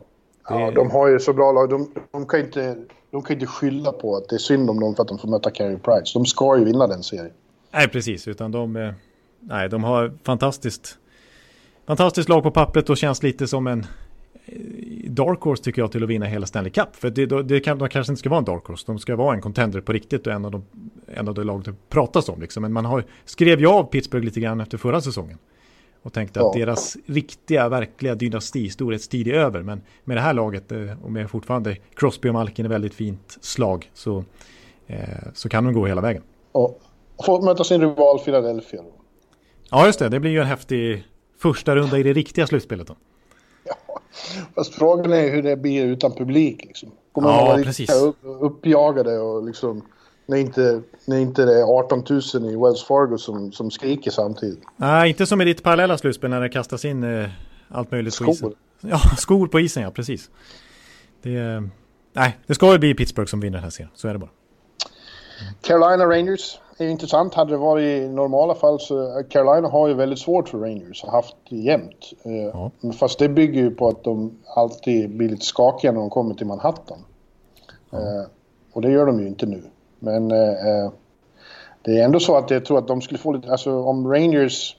Det... 0.49 0.60
ja, 0.60 0.71
de 0.71 0.91
har 0.91 1.08
ju 1.08 1.19
så 1.19 1.34
bra 1.34 1.51
lag. 1.51 1.69
De, 1.69 1.91
de, 2.12 2.25
kan 2.25 2.39
inte, 2.39 2.75
de 3.12 3.21
kan 3.21 3.34
inte 3.34 3.45
skylla 3.45 3.91
på 3.91 4.15
att 4.15 4.29
det 4.29 4.36
är 4.36 4.39
synd 4.39 4.69
om 4.69 4.79
dem 4.79 4.95
för 4.95 5.03
att 5.03 5.10
de 5.10 5.17
får 5.17 5.27
möta 5.27 5.51
Carey 5.51 5.77
Price. 5.77 6.19
De 6.19 6.25
ska 6.25 6.58
ju 6.58 6.65
vinna 6.65 6.88
den 6.88 7.03
serien. 7.03 7.34
Nej, 7.71 7.88
precis. 7.88 8.27
Utan 8.27 8.51
de... 8.51 8.75
Eh, 8.75 8.93
nej, 9.39 9.69
de 9.69 9.84
har 9.84 10.13
fantastiskt... 10.23 10.97
Fantastiskt 11.88 12.29
lag 12.29 12.43
på 12.43 12.51
pappret 12.51 12.89
och 12.89 12.97
känns 12.97 13.23
lite 13.23 13.47
som 13.47 13.67
en 13.67 13.86
dark 15.15 15.41
horse 15.41 15.63
tycker 15.63 15.82
jag 15.82 15.91
till 15.91 16.04
att 16.04 16.10
vinna 16.10 16.26
hela 16.26 16.45
Stanley 16.45 16.71
Cup. 16.71 16.95
För 16.95 17.10
det, 17.10 17.43
det 17.43 17.60
kan, 17.60 17.78
de 17.78 17.89
kanske 17.89 18.12
inte 18.12 18.19
ska 18.19 18.30
vara 18.30 18.38
en 18.38 18.45
dark 18.45 18.65
horse, 18.65 18.84
de 18.88 18.99
ska 18.99 19.15
vara 19.15 19.36
en 19.36 19.41
contender 19.41 19.82
på 19.82 19.93
riktigt 19.93 20.28
och 20.28 20.34
en 20.34 20.45
av 20.45 20.52
de, 20.52 20.65
en 21.08 21.28
av 21.28 21.34
de 21.34 21.43
lag 21.43 21.63
det 21.63 21.73
pratas 21.89 22.30
om. 22.30 22.41
Liksom. 22.41 22.62
Men 22.62 22.73
man 22.73 22.86
har, 22.86 23.04
skrev 23.26 23.60
ju 23.60 23.67
av 23.67 23.84
Pittsburgh 23.84 24.26
lite 24.26 24.39
grann 24.39 24.60
efter 24.60 24.78
förra 24.78 25.02
säsongen. 25.02 25.38
Och 26.02 26.13
tänkte 26.13 26.39
ja. 26.39 26.47
att 26.47 26.54
deras 26.54 26.97
riktiga, 27.06 27.69
verkliga 27.69 28.15
dynasti, 28.15 28.69
storhetstid 28.69 29.28
är 29.28 29.34
över. 29.34 29.62
Men 29.62 29.82
med 30.04 30.17
det 30.17 30.21
här 30.21 30.34
laget, 30.34 30.71
eh, 30.71 31.04
och 31.04 31.12
med 31.12 31.30
fortfarande 31.30 31.78
Crosby 31.95 32.30
och 32.30 32.34
Malkin 32.34 32.65
är 32.65 32.69
väldigt 32.69 32.93
fint 32.93 33.38
slag, 33.41 33.91
så, 33.93 34.23
eh, 34.88 34.97
så 35.34 35.49
kan 35.49 35.63
de 35.63 35.73
gå 35.73 35.86
hela 35.86 36.02
vägen. 36.02 36.23
Och 36.52 36.82
få 37.26 37.41
möta 37.41 37.63
sin 37.63 37.82
rival 37.82 38.19
Philadelphia. 38.19 38.82
Ja, 39.71 39.86
just 39.86 39.99
det. 39.99 40.10
Det 40.10 40.19
blir 40.19 40.32
ju 40.32 40.39
en 40.39 40.47
häftig 40.47 41.04
första 41.38 41.76
runda 41.76 41.99
i 41.99 42.04
det 42.04 42.13
riktiga 42.13 42.47
slutspelet 42.47 42.88
då. 42.88 42.95
Fast 44.56 44.76
frågan 44.76 45.13
är 45.13 45.30
hur 45.30 45.43
det 45.43 45.56
blir 45.56 45.86
utan 45.86 46.12
publik. 46.12 46.65
Liksom. 46.65 46.91
Kommer 47.12 47.30
ja, 47.30 47.36
man 47.36 47.45
vara 47.45 47.63
precis. 47.63 47.91
Upp, 47.91 48.17
uppjagade 48.21 49.19
och 49.19 49.45
liksom 49.45 49.84
när 50.26 50.38
inte, 50.38 50.82
när 51.06 51.17
inte 51.17 51.45
det 51.45 51.60
är 51.60 51.63
18 51.63 52.04
000 52.10 52.21
i 52.52 52.56
Wells 52.56 52.84
Fargo 52.84 53.17
som, 53.17 53.52
som 53.52 53.71
skriker 53.71 54.12
samtidigt. 54.12 54.63
Nej, 54.78 55.10
inte 55.10 55.26
som 55.26 55.41
i 55.41 55.45
ditt 55.45 55.63
parallella 55.63 55.97
slutspel 55.97 56.30
när 56.30 56.41
det 56.41 56.49
kastas 56.49 56.86
in 56.86 57.04
eh, 57.04 57.30
allt 57.69 57.91
möjligt 57.91 58.13
skor. 58.13 58.26
på 58.26 58.32
isen. 58.32 58.54
Ja, 58.82 58.99
skor 59.17 59.47
på 59.47 59.60
isen, 59.60 59.84
ja 59.84 59.91
precis. 59.91 60.30
Det, 61.21 61.63
nej, 62.13 62.38
det 62.47 62.56
ska 62.56 62.71
ju 62.71 62.80
bli 62.80 62.93
Pittsburgh 62.93 63.30
som 63.30 63.39
vinner 63.39 63.58
den 63.58 63.63
här 63.63 63.71
serien, 63.71 63.91
så 63.95 64.08
är 64.08 64.13
det 64.13 64.19
bara. 64.19 64.30
Carolina 65.62 66.06
Rangers 66.06 66.60
är 66.77 66.88
intressant. 66.88 67.33
Hade 67.33 67.51
det 67.51 67.57
varit 67.57 67.83
i 67.83 68.07
normala 68.07 68.55
fall 68.55 68.79
så 68.79 69.23
Carolina 69.29 69.67
har 69.67 69.88
ju 69.88 69.93
väldigt 69.93 70.19
svårt 70.19 70.49
för 70.49 70.57
Rangers. 70.57 71.03
Har 71.03 71.12
haft 71.12 71.36
jämnt. 71.49 72.13
Eh, 72.23 72.33
ja. 72.33 72.71
Fast 72.99 73.19
det 73.19 73.29
bygger 73.29 73.62
ju 73.62 73.71
på 73.71 73.88
att 73.88 74.03
de 74.03 74.38
alltid 74.55 75.09
blir 75.17 75.29
lite 75.29 75.45
skakiga 75.45 75.91
när 75.91 75.99
de 75.99 76.09
kommer 76.09 76.36
till 76.36 76.47
Manhattan. 76.47 76.97
Ja. 77.89 77.97
Eh, 77.97 78.25
och 78.73 78.81
det 78.81 78.91
gör 78.91 79.05
de 79.05 79.19
ju 79.19 79.27
inte 79.27 79.45
nu. 79.45 79.63
Men 79.99 80.31
eh, 80.31 80.91
det 81.81 81.99
är 81.99 82.05
ändå 82.05 82.19
så 82.19 82.38
att 82.38 82.49
jag 82.49 82.65
tror 82.65 82.77
att 82.77 82.88
de 82.88 83.01
skulle 83.01 83.19
få 83.19 83.31
lite... 83.31 83.51
Alltså 83.51 83.83
om 83.83 84.13
Rangers 84.13 84.77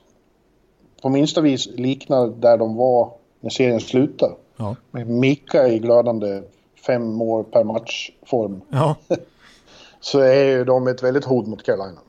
på 1.02 1.08
minsta 1.08 1.40
vis 1.40 1.66
liknar 1.66 2.26
där 2.26 2.58
de 2.58 2.76
var 2.76 3.10
när 3.40 3.50
serien 3.50 3.80
slutar. 3.80 4.30
Ja. 4.56 4.76
Med 4.90 5.08
Mika 5.08 5.68
i 5.68 5.78
glödande 5.78 6.42
fem 6.86 7.12
mål 7.12 7.44
per 7.44 7.64
match-form. 7.64 8.60
Ja. 8.70 8.96
så 10.04 10.18
är 10.18 10.44
ju 10.44 10.64
de 10.64 10.88
ett 10.88 11.02
väldigt 11.02 11.24
hot 11.24 11.46
mot 11.46 11.62
Carolina. 11.62 12.00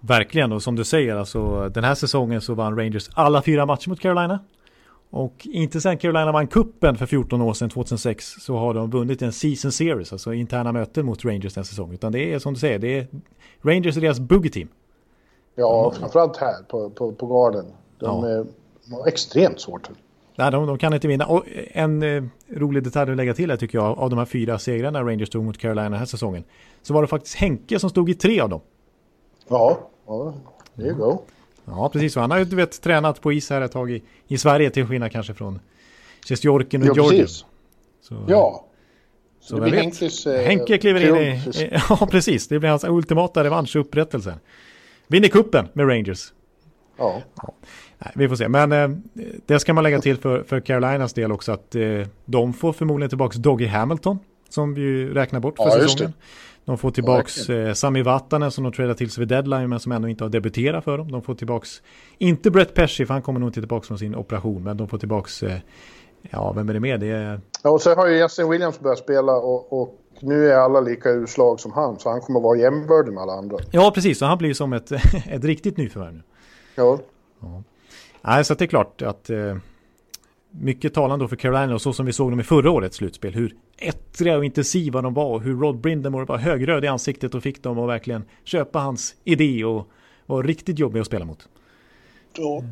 Verkligen, 0.00 0.52
och 0.52 0.62
som 0.62 0.76
du 0.76 0.84
säger, 0.84 1.16
alltså, 1.16 1.68
den 1.68 1.84
här 1.84 1.94
säsongen 1.94 2.40
så 2.40 2.54
vann 2.54 2.78
Rangers 2.78 3.10
alla 3.14 3.42
fyra 3.42 3.66
matcher 3.66 3.88
mot 3.88 4.00
Carolina. 4.00 4.38
Och 5.10 5.46
inte 5.46 5.80
sen 5.80 5.98
Carolina 5.98 6.32
vann 6.32 6.46
kuppen 6.46 6.96
för 6.96 7.06
14 7.06 7.42
år 7.42 7.54
sedan, 7.54 7.70
2006, 7.70 8.34
så 8.40 8.56
har 8.56 8.74
de 8.74 8.90
vunnit 8.90 9.22
en 9.22 9.32
season 9.32 9.72
series, 9.72 10.12
alltså 10.12 10.32
interna 10.32 10.72
möten 10.72 11.06
mot 11.06 11.24
Rangers 11.24 11.54
den 11.54 11.64
säsongen. 11.64 11.94
Utan 11.94 12.12
det 12.12 12.32
är 12.32 12.38
som 12.38 12.54
du 12.54 12.60
säger, 12.60 12.78
det 12.78 12.98
är 12.98 13.06
Rangers 13.62 13.96
är 13.96 14.00
deras 14.00 14.20
boogie 14.20 14.50
team. 14.50 14.68
Ja, 15.54 15.92
de, 15.92 16.00
framförallt 16.00 16.36
här 16.36 16.62
på, 16.68 16.90
på, 16.90 17.12
på 17.12 17.26
Garden. 17.26 17.64
De, 17.98 18.24
ja. 18.24 18.28
är, 18.28 18.46
de 18.84 18.94
har 18.94 19.06
extremt 19.06 19.60
svårt. 19.60 19.90
Nej, 20.36 20.50
de, 20.50 20.66
de, 20.66 20.78
kan 20.78 20.94
inte 20.94 21.08
vinna. 21.08 21.26
Och 21.26 21.44
en 21.72 22.02
eh, 22.02 22.24
rolig 22.50 22.82
detalj 22.82 23.10
att 23.10 23.16
lägga 23.16 23.34
till 23.34 23.50
här 23.50 23.56
tycker 23.56 23.78
jag, 23.78 23.98
av 23.98 24.10
de 24.10 24.18
här 24.18 24.26
fyra 24.26 24.58
segrarna 24.58 25.02
Rangers 25.02 25.30
tog 25.30 25.44
mot 25.44 25.58
Carolina 25.58 25.82
den 25.82 25.98
här 25.98 26.06
säsongen, 26.06 26.44
så 26.82 26.94
var 26.94 27.02
det 27.02 27.08
faktiskt 27.08 27.34
Henke 27.34 27.78
som 27.78 27.90
stod 27.90 28.10
i 28.10 28.14
tre 28.14 28.40
av 28.40 28.48
dem. 28.48 28.60
Ja, 29.48 29.78
ja 30.06 30.34
det 30.74 30.88
är 30.88 30.92
go. 30.92 31.18
Ja, 31.64 31.90
precis. 31.92 32.16
Han 32.16 32.30
har 32.30 32.38
ju 32.38 32.44
du 32.44 32.56
vet, 32.56 32.82
tränat 32.82 33.20
på 33.20 33.32
is 33.32 33.50
här 33.50 33.60
ett 33.60 33.72
tag 33.72 33.90
i, 33.90 34.02
i 34.28 34.38
Sverige 34.38 34.70
till 34.70 34.86
skillnad 34.86 35.12
kanske 35.12 35.34
från 35.34 35.60
Sjestjorkin 36.28 36.82
och 36.82 36.88
ja, 36.88 36.94
Georgien. 36.94 37.28
Så, 37.28 38.24
ja. 38.28 38.64
Så, 39.40 39.48
så 39.48 39.54
det 39.54 39.70
blir 39.70 39.80
Henkes, 39.80 40.26
eh, 40.26 40.46
Henke 40.46 40.78
kliver 40.78 41.00
in 41.00 41.16
i... 41.16 41.40
Ja, 41.88 42.08
precis. 42.10 42.48
Det 42.48 42.58
blir 42.58 42.70
hans 42.70 42.84
ultimata 42.84 43.44
revansch 43.44 43.76
och 43.76 43.80
upprättelse. 43.80 44.38
Vinner 45.06 45.28
kuppen 45.28 45.68
med 45.72 45.88
Rangers. 45.88 46.32
Ja. 47.02 47.22
ja. 47.36 47.52
Nej, 47.98 48.12
vi 48.14 48.28
får 48.28 48.36
se. 48.36 48.48
Men 48.48 48.72
eh, 48.72 48.88
det 49.46 49.60
ska 49.60 49.74
man 49.74 49.84
lägga 49.84 50.00
till 50.00 50.16
för, 50.16 50.42
för 50.42 50.60
Carolinas 50.60 51.12
del 51.12 51.32
också 51.32 51.52
att 51.52 51.74
eh, 51.74 51.82
de 52.24 52.52
får 52.52 52.72
förmodligen 52.72 53.08
tillbaka 53.08 53.38
Doggy 53.38 53.66
Hamilton 53.66 54.18
som 54.48 54.74
vi 54.74 55.06
räknar 55.06 55.40
bort 55.40 55.56
för 55.56 55.64
ja, 55.64 55.70
säsongen. 55.70 56.12
De 56.64 56.78
får 56.78 56.90
tillbaks 56.90 57.50
eh, 57.50 57.72
Sami 57.72 58.02
Vatanen 58.02 58.50
som 58.50 58.64
de 58.64 58.72
tradar 58.72 58.94
till 58.94 59.10
sig 59.10 59.20
vid 59.20 59.28
deadline 59.28 59.68
men 59.68 59.80
som 59.80 59.92
ännu 59.92 60.10
inte 60.10 60.24
har 60.24 60.28
debuterat 60.28 60.84
för 60.84 60.98
dem. 60.98 61.12
De 61.12 61.22
får 61.22 61.34
tillbaks, 61.34 61.82
inte 62.18 62.50
Brett 62.50 62.74
Pesci 62.74 63.06
för 63.06 63.14
han 63.14 63.22
kommer 63.22 63.40
nog 63.40 63.48
inte 63.48 63.60
tillbaks 63.60 63.88
från 63.88 63.98
sin 63.98 64.14
operation, 64.14 64.62
men 64.62 64.76
de 64.76 64.88
får 64.88 64.98
tillbaks, 64.98 65.42
eh, 65.42 65.58
ja 66.30 66.52
vem 66.52 66.68
är 66.68 66.74
det 66.74 66.80
med? 66.80 67.00
Det 67.00 67.06
är... 67.06 67.40
Ja, 67.62 67.70
och 67.70 67.80
så 67.80 67.94
har 67.94 68.06
ju 68.06 68.18
Justin 68.18 68.50
Williams 68.50 68.80
börjat 68.80 68.98
spela 68.98 69.32
och, 69.32 69.82
och 69.82 69.98
nu 70.20 70.48
är 70.48 70.56
alla 70.56 70.80
lika 70.80 71.10
urslag 71.10 71.60
som 71.60 71.72
han, 71.72 71.98
så 71.98 72.10
han 72.10 72.20
kommer 72.20 72.40
vara 72.40 72.58
jämnbördig 72.58 73.12
med 73.12 73.22
alla 73.22 73.32
andra. 73.32 73.56
Ja, 73.70 73.92
precis, 73.94 74.18
så 74.18 74.26
han 74.26 74.38
blir 74.38 74.54
som 74.54 74.72
ett, 74.72 74.92
ett 75.30 75.44
riktigt 75.44 75.76
nyförvärv 75.76 76.12
nu. 76.12 76.22
Ja. 76.74 76.98
ja. 77.40 77.62
Nej, 78.22 78.44
så 78.44 78.54
det 78.54 78.64
är 78.64 78.66
klart 78.66 79.02
att 79.02 79.30
eh, 79.30 79.56
mycket 80.50 80.94
talande 80.94 81.28
för 81.28 81.36
Carolina 81.36 81.74
och 81.74 81.82
så 81.82 81.92
som 81.92 82.06
vi 82.06 82.12
såg 82.12 82.30
dem 82.30 82.40
i 82.40 82.42
förra 82.42 82.70
årets 82.70 82.96
slutspel. 82.96 83.34
Hur 83.34 83.56
ettriga 83.78 84.36
och 84.36 84.44
intensiva 84.44 85.02
de 85.02 85.14
var 85.14 85.34
och 85.34 85.42
hur 85.42 85.56
Rod 85.56 85.76
Brindamore 85.76 86.24
var 86.24 86.38
högröd 86.38 86.84
i 86.84 86.88
ansiktet 86.88 87.34
och 87.34 87.42
fick 87.42 87.62
dem 87.62 87.78
att 87.78 87.88
verkligen 87.88 88.24
köpa 88.44 88.78
hans 88.78 89.14
idé 89.24 89.64
och 89.64 89.88
var 90.26 90.42
riktigt 90.42 90.78
jobbig 90.78 91.00
att 91.00 91.06
spela 91.06 91.24
mot. 91.24 91.48
Ja, 92.36 92.62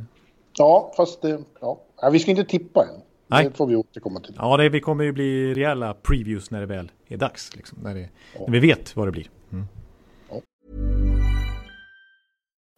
ja 0.52 0.92
fast 0.96 1.22
det, 1.22 1.42
ja. 1.60 1.80
vi 2.12 2.18
ska 2.18 2.30
inte 2.30 2.44
tippa 2.44 2.84
än. 2.84 3.00
Nej. 3.26 3.44
Det 3.44 3.56
får 3.56 3.66
vi 3.66 3.76
återkomma 3.76 4.20
till. 4.20 4.34
Ja, 4.38 4.56
det, 4.56 4.68
vi 4.68 4.80
kommer 4.80 5.04
ju 5.04 5.12
bli 5.12 5.54
rejäla 5.54 5.94
previews 5.94 6.50
när 6.50 6.60
det 6.60 6.66
väl 6.66 6.90
är 7.08 7.16
dags. 7.16 7.56
Liksom, 7.56 7.78
när, 7.82 7.94
det, 7.94 8.08
ja. 8.34 8.40
när 8.46 8.52
vi 8.52 8.58
vet 8.58 8.96
vad 8.96 9.08
det 9.08 9.12
blir. 9.12 9.30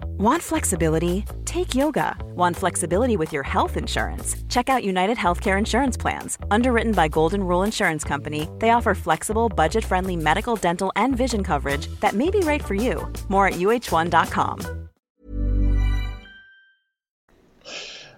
Want 0.05 0.43
flexibility? 0.43 1.25
Take 1.45 1.75
yoga. 1.75 2.17
Want 2.37 2.57
flexibility 2.57 3.17
with 3.17 3.33
your 3.33 3.43
health 3.43 3.77
insurance? 3.77 4.37
Check 4.49 4.69
out 4.69 4.85
United 4.85 5.17
Healthcare 5.17 5.59
Insurance 5.59 5.97
Plans. 5.97 6.39
Underwritten 6.51 6.93
by 6.93 7.09
Golden 7.09 7.43
Rule 7.43 7.63
Insurance 7.63 8.05
Company, 8.05 8.49
they 8.59 8.71
offer 8.71 8.95
flexible, 8.95 9.49
budget 9.49 9.85
friendly 9.85 10.17
medical, 10.17 10.57
dental, 10.57 10.93
and 10.97 11.17
vision 11.17 11.45
coverage 11.45 11.89
that 12.01 12.15
may 12.15 12.31
be 12.31 12.41
right 12.41 12.63
for 12.65 12.75
you. 12.75 13.07
More 13.29 13.47
at 13.47 13.55
uh1.com. 13.55 14.61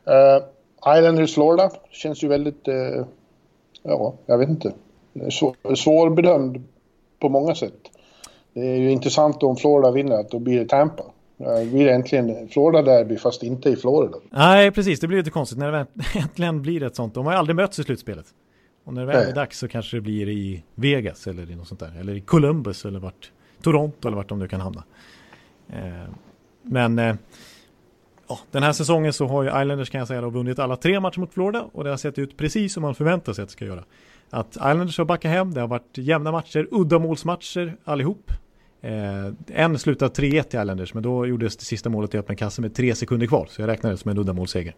Uh, 0.07 0.41
Islanders 0.99 1.35
Florida 1.35 1.71
känns 1.91 2.23
ju 2.23 2.29
väldigt, 2.29 2.69
uh, 2.69 3.07
ja, 3.83 4.15
jag 4.27 4.39
vet 4.39 4.49
inte, 4.49 4.73
svår, 5.31 5.75
svårbedömd 5.75 6.65
på 7.21 7.29
många 7.29 7.55
sätt. 7.55 7.91
Det 8.53 8.61
är 8.61 8.77
ju 8.77 8.91
intressant 8.91 9.43
om 9.43 9.57
Florida 9.57 9.91
vinner, 9.91 10.17
att 10.17 10.31
då 10.31 10.39
blir 10.39 10.59
det 10.59 10.69
Tampa. 10.69 11.05
Det 11.37 11.71
blir 11.73 11.89
äntligen 11.89 12.49
Florida-derby 12.49 13.17
fast 13.17 13.43
inte 13.43 13.71
i 13.71 13.77
Florida. 13.77 14.19
Nej, 14.31 14.71
precis. 14.71 15.01
Det 15.01 15.09
blir 15.09 15.19
lite 15.19 15.31
konstigt 15.31 15.59
när 15.59 15.73
det 15.73 15.87
äntligen 16.15 16.63
blir 16.63 16.83
ett 16.83 16.97
sånt. 16.97 17.15
De 17.15 17.27
har 17.27 17.33
ju 17.33 17.39
aldrig 17.39 17.57
mötts 17.57 17.79
i 17.79 17.83
slutspelet. 17.83 18.27
Och 18.85 18.95
när 18.95 19.01
det 19.01 19.07
väl 19.07 19.29
är 19.29 19.35
dags 19.35 19.59
så 19.59 19.69
kanske 19.69 19.97
det 19.97 20.01
blir 20.01 20.29
i 20.29 20.63
Vegas 20.75 21.27
eller 21.27 21.51
i 21.51 21.57
något 21.57 21.69
sånt 21.69 21.81
där. 21.81 22.01
Eller 22.01 22.15
i 22.15 22.21
Columbus 22.21 22.85
eller 22.85 22.99
vart. 22.99 23.33
Toronto 23.63 24.09
eller 24.09 24.17
vart 24.17 24.29
de 24.29 24.39
nu 24.39 24.49
kan 24.49 24.61
hamna. 24.61 24.85
Eh, 25.69 26.11
men 26.63 26.99
eh, 26.99 27.15
ja, 28.29 28.39
den 28.51 28.63
här 28.63 28.73
säsongen 28.73 29.13
så 29.13 29.27
har 29.27 29.43
ju 29.43 29.49
Islanders 29.49 29.91
kan 29.91 29.99
jag 29.99 30.09
säga 30.09 30.21
då 30.21 30.31
vunnit 30.31 30.59
alla 30.59 30.77
tre 30.77 31.01
matcher 31.01 31.21
mot 31.21 31.35
Florida 31.35 31.69
och 31.73 31.85
det 31.85 31.91
har 31.91 31.97
sett 31.97 32.19
ut 32.19 32.37
precis 32.37 32.73
som 32.73 32.83
man 32.83 32.95
förväntar 32.95 33.33
sig 33.33 33.43
att 33.43 33.49
det 33.49 33.53
ska 33.53 33.65
göra. 33.65 33.85
Att 34.31 34.57
Islanders 34.57 34.99
har 34.99 35.05
backat 35.05 35.31
hem, 35.31 35.55
det 35.55 35.61
har 35.61 35.69
varit 35.69 35.99
jämna 35.99 36.33
matcher, 36.33 36.69
uddamålsmatcher 36.71 37.77
allihop. 37.85 38.33
Eh, 38.85 39.33
en 39.47 39.79
slutade 39.79 40.15
3-1 40.15 40.43
till 40.43 40.61
Islanders 40.61 40.95
men 40.95 41.03
då 41.03 41.27
gjordes 41.27 41.57
det 41.57 41.65
sista 41.65 41.89
målet 41.89 42.15
i 42.15 42.19
öppen 42.19 42.37
kasse 42.37 42.61
med 42.61 42.75
tre 42.75 42.95
sekunder 42.95 43.27
kvar 43.27 43.47
så 43.51 43.63
jag 43.63 43.69
räknar 43.69 43.91
det 43.91 43.97
som 43.97 44.11
en 44.11 44.19
uddamålsseger. 44.19 44.77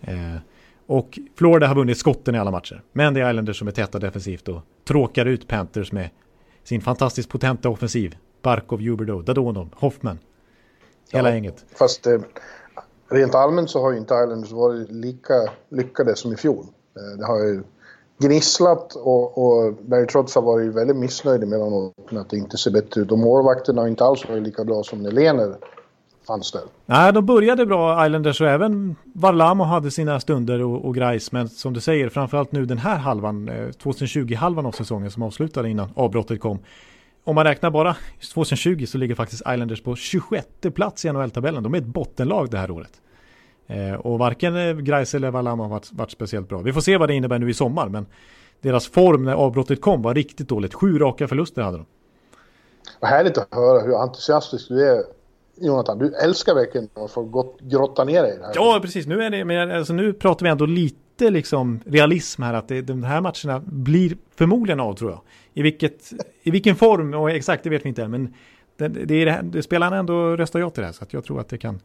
Eh, 0.00 0.36
och 0.86 1.18
Florida 1.36 1.66
har 1.66 1.74
vunnit 1.74 1.98
skotten 1.98 2.34
i 2.34 2.38
alla 2.38 2.50
matcher. 2.50 2.82
Men 2.92 3.14
det 3.14 3.20
är 3.20 3.30
Islanders 3.30 3.58
som 3.58 3.68
är 3.68 3.72
täta 3.72 3.98
defensivt 3.98 4.48
och 4.48 4.62
tråkar 4.84 5.26
ut 5.26 5.48
Panthers 5.48 5.92
med 5.92 6.10
sin 6.64 6.80
fantastiskt 6.80 7.28
potenta 7.28 7.68
offensiv. 7.68 8.16
Barkov, 8.42 8.80
Huberdeau, 8.80 9.22
Dadonov, 9.22 9.68
Hoffman. 9.74 10.18
Hela 11.12 11.28
ja, 11.28 11.34
gänget. 11.34 11.64
Fast 11.74 12.06
eh, 12.06 12.20
rent 13.10 13.34
allmänt 13.34 13.70
så 13.70 13.82
har 13.82 13.92
ju 13.92 13.98
inte 13.98 14.14
Islanders 14.14 14.52
varit 14.52 14.90
lika 14.90 15.34
lyckade 15.68 16.16
som 16.16 16.32
i 16.32 16.36
fjol. 16.36 16.66
Eh, 16.96 17.18
det 17.18 17.26
har 17.26 17.38
ju 17.38 17.62
gnisslat 18.18 18.94
och, 18.94 19.38
och 19.38 19.74
Barry 19.74 20.06
Trotz 20.06 20.34
har 20.34 20.42
varit 20.42 20.74
väldigt 20.74 20.96
missnöjd 20.96 21.42
emellanåt 21.42 22.10
med 22.10 22.20
att 22.20 22.30
det 22.30 22.36
inte 22.36 22.56
ser 22.56 22.70
bättre 22.70 23.00
ut. 23.00 23.12
Och 23.12 23.18
målvakterna 23.18 23.80
har 23.80 23.88
inte 23.88 24.04
alls 24.04 24.28
varit 24.28 24.42
lika 24.42 24.64
bra 24.64 24.82
som 24.82 25.02
när 25.02 25.10
Lener 25.10 25.56
fanns 26.26 26.52
där. 26.52 26.62
Nej, 26.86 27.12
de 27.12 27.26
började 27.26 27.66
bra 27.66 28.06
Islanders 28.06 28.40
och 28.40 28.48
även 28.48 28.96
Varlamo 29.14 29.64
hade 29.64 29.90
sina 29.90 30.20
stunder 30.20 30.62
och, 30.62 30.84
och 30.84 30.94
grejs. 30.94 31.32
Men 31.32 31.48
som 31.48 31.72
du 31.72 31.80
säger, 31.80 32.08
framförallt 32.08 32.52
nu 32.52 32.64
den 32.64 32.78
här 32.78 32.96
halvan, 32.96 33.48
eh, 33.48 33.54
2020-halvan 33.54 34.66
av 34.66 34.72
säsongen 34.72 35.10
som 35.10 35.22
avslutade 35.22 35.68
innan 35.70 35.88
avbrottet 35.94 36.40
kom. 36.40 36.58
Om 37.24 37.34
man 37.34 37.44
räknar 37.44 37.70
bara 37.70 37.96
2020 38.34 38.86
så 38.86 38.98
ligger 38.98 39.14
faktiskt 39.14 39.42
Islanders 39.42 39.82
på 39.82 39.96
26 39.96 40.46
plats 40.74 41.04
i 41.04 41.12
NHL-tabellen. 41.12 41.62
De 41.62 41.74
är 41.74 41.78
ett 41.78 41.86
bottenlag 41.86 42.50
det 42.50 42.58
här 42.58 42.70
året. 42.70 43.01
Eh, 43.72 43.94
och 43.94 44.18
varken 44.18 44.56
eh, 44.56 44.74
Greis 44.74 45.14
eller 45.14 45.30
Valama 45.30 45.62
har 45.62 45.70
varit, 45.70 45.92
varit, 45.92 46.10
speciellt 46.10 46.48
bra. 46.48 46.58
Vi 46.58 46.72
får 46.72 46.80
se 46.80 46.96
vad 46.96 47.08
det 47.08 47.14
innebär 47.14 47.38
nu 47.38 47.50
i 47.50 47.54
sommar. 47.54 47.88
Men 47.88 48.06
deras 48.60 48.86
form 48.86 49.24
när 49.24 49.34
avbrottet 49.34 49.80
kom 49.80 50.02
var 50.02 50.14
riktigt 50.14 50.48
dåligt. 50.48 50.74
Sju 50.74 50.98
raka 50.98 51.28
förluster 51.28 51.62
hade 51.62 51.76
de. 51.76 51.86
Vad 53.00 53.10
härligt 53.10 53.38
att 53.38 53.54
höra 53.54 53.80
hur 53.80 54.02
entusiastisk 54.02 54.68
du 54.68 54.88
är 54.88 55.02
Jonathan. 55.60 55.98
Du 55.98 56.14
älskar 56.14 56.54
verkligen 56.54 56.88
att 56.94 57.10
få 57.10 57.52
grotta 57.60 58.04
ner 58.04 58.22
dig 58.22 58.34
i 58.34 58.38
det 58.38 58.44
här. 58.44 58.52
Ja, 58.54 58.78
precis. 58.82 59.06
Nu, 59.06 59.22
är 59.22 59.30
det, 59.30 59.44
men 59.44 59.70
alltså, 59.70 59.92
nu 59.92 60.12
pratar 60.12 60.46
vi 60.46 60.50
ändå 60.50 60.66
lite 60.66 61.30
liksom 61.30 61.80
realism 61.86 62.42
här. 62.42 62.54
Att 62.54 62.68
det, 62.68 62.82
de 62.82 63.02
här 63.02 63.20
matcherna 63.20 63.62
blir 63.66 64.16
förmodligen 64.34 64.80
av 64.80 64.94
tror 64.94 65.10
jag. 65.10 65.20
I, 65.54 65.62
vilket, 65.62 66.12
i 66.42 66.50
vilken 66.50 66.76
form 66.76 67.14
och 67.14 67.30
exakt 67.30 67.64
det 67.64 67.70
vet 67.70 67.84
vi 67.84 67.88
inte. 67.88 68.08
Men 68.08 68.34
det, 68.76 68.88
det, 68.88 69.14
är 69.14 69.26
det, 69.26 69.40
det 69.42 69.62
spelarna 69.62 69.96
ändå 69.96 70.36
röstar 70.36 70.60
ja 70.60 70.70
till 70.70 70.80
det 70.80 70.86
här. 70.86 70.92
Så 70.92 71.04
att 71.04 71.12
jag 71.12 71.24
tror 71.24 71.40
att 71.40 71.48
det 71.48 71.58
kan... 71.58 71.80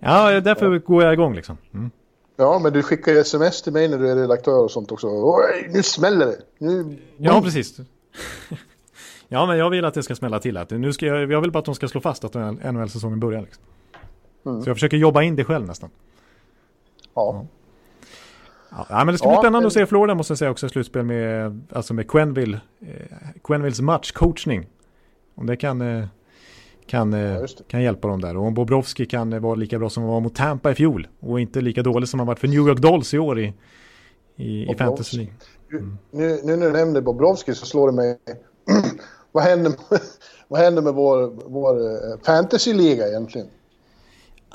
Ja, 0.00 0.40
därför 0.40 0.72
ja. 0.72 0.78
går 0.78 1.02
jag 1.02 1.12
igång 1.12 1.34
liksom. 1.34 1.56
Mm. 1.74 1.90
Ja, 2.36 2.58
men 2.58 2.72
du 2.72 2.82
skickar 2.82 3.12
ju 3.12 3.18
sms 3.18 3.62
till 3.62 3.72
mig 3.72 3.88
när 3.88 3.98
du 3.98 4.10
är 4.10 4.16
redaktör 4.16 4.64
och 4.64 4.70
sånt 4.70 4.92
också. 4.92 5.06
Oj, 5.08 5.70
nu 5.72 5.82
smäller 5.82 6.26
det! 6.26 6.38
Nu... 6.58 6.98
Ja, 7.16 7.42
precis. 7.42 7.80
ja, 9.28 9.46
men 9.46 9.58
jag 9.58 9.70
vill 9.70 9.84
att 9.84 9.94
det 9.94 10.02
ska 10.02 10.14
smälla 10.14 10.38
till. 10.40 10.56
Att 10.56 10.70
nu 10.70 10.92
ska 10.92 11.06
jag, 11.06 11.32
jag 11.32 11.40
vill 11.40 11.50
bara 11.50 11.58
att 11.58 11.64
de 11.64 11.74
ska 11.74 11.88
slå 11.88 12.00
fast 12.00 12.24
att 12.24 12.34
NHL-säsongen 12.34 13.20
börjar. 13.20 13.40
Liksom. 13.40 13.62
Mm. 14.46 14.62
Så 14.62 14.70
jag 14.70 14.76
försöker 14.76 14.96
jobba 14.96 15.22
in 15.22 15.36
det 15.36 15.44
själv 15.44 15.66
nästan. 15.66 15.90
Ja. 17.14 17.46
ja. 18.70 18.86
ja 18.88 19.04
men 19.04 19.06
det 19.06 19.18
ska 19.18 19.28
bli 19.28 19.34
ja, 19.34 19.40
spännande 19.40 19.60
men... 19.60 19.66
att 19.66 19.72
se 19.72 19.86
Florida 19.86 20.14
måste 20.14 20.30
jag 20.30 20.38
säga 20.38 20.50
också 20.50 20.68
slutspel 20.68 21.02
med, 21.02 21.60
alltså 21.72 21.94
med 21.94 22.10
Quenville, 22.10 22.60
eh, 22.80 23.16
Quenvilles 23.44 23.80
matchcoachning. 23.80 24.66
Om 25.36 25.46
det 25.46 25.56
kan, 25.56 25.80
eh, 25.80 26.06
kan, 26.86 27.14
eh, 27.14 27.20
ja, 27.20 27.46
kan 27.68 27.82
hjälpa 27.82 28.08
dem 28.08 28.20
där. 28.20 28.36
Och 28.36 28.44
om 28.44 28.54
Bobrovski 28.54 29.06
kan 29.06 29.40
vara 29.40 29.54
lika 29.54 29.78
bra 29.78 29.90
som 29.90 30.02
han 30.02 30.12
var 30.12 30.20
mot 30.20 30.34
Tampa 30.34 30.70
i 30.70 30.74
fjol 30.74 31.08
och 31.20 31.40
inte 31.40 31.60
lika 31.60 31.82
dålig 31.82 32.08
som 32.08 32.20
han 32.20 32.26
varit 32.26 32.38
för 32.38 32.48
New 32.48 32.68
York 32.68 32.78
Dolls 32.78 33.14
i 33.14 33.18
år 33.18 33.40
i, 33.40 33.54
i, 34.36 34.72
i 34.72 34.74
fantasy. 34.78 35.28
Mm. 35.72 35.98
Nu, 36.10 36.40
nu 36.44 36.56
när 36.56 36.66
du 36.66 36.72
nämner 36.72 37.00
Bobrovski 37.00 37.54
så 37.54 37.66
slår 37.66 37.90
det 37.90 37.96
mig 37.96 38.18
vad, 39.32 39.44
händer, 39.44 39.72
vad 40.48 40.60
händer 40.60 40.82
med 40.82 40.94
vår, 40.94 41.32
vår 41.46 41.76
eh, 41.80 42.20
fantasyliga 42.22 43.08
egentligen? 43.08 43.48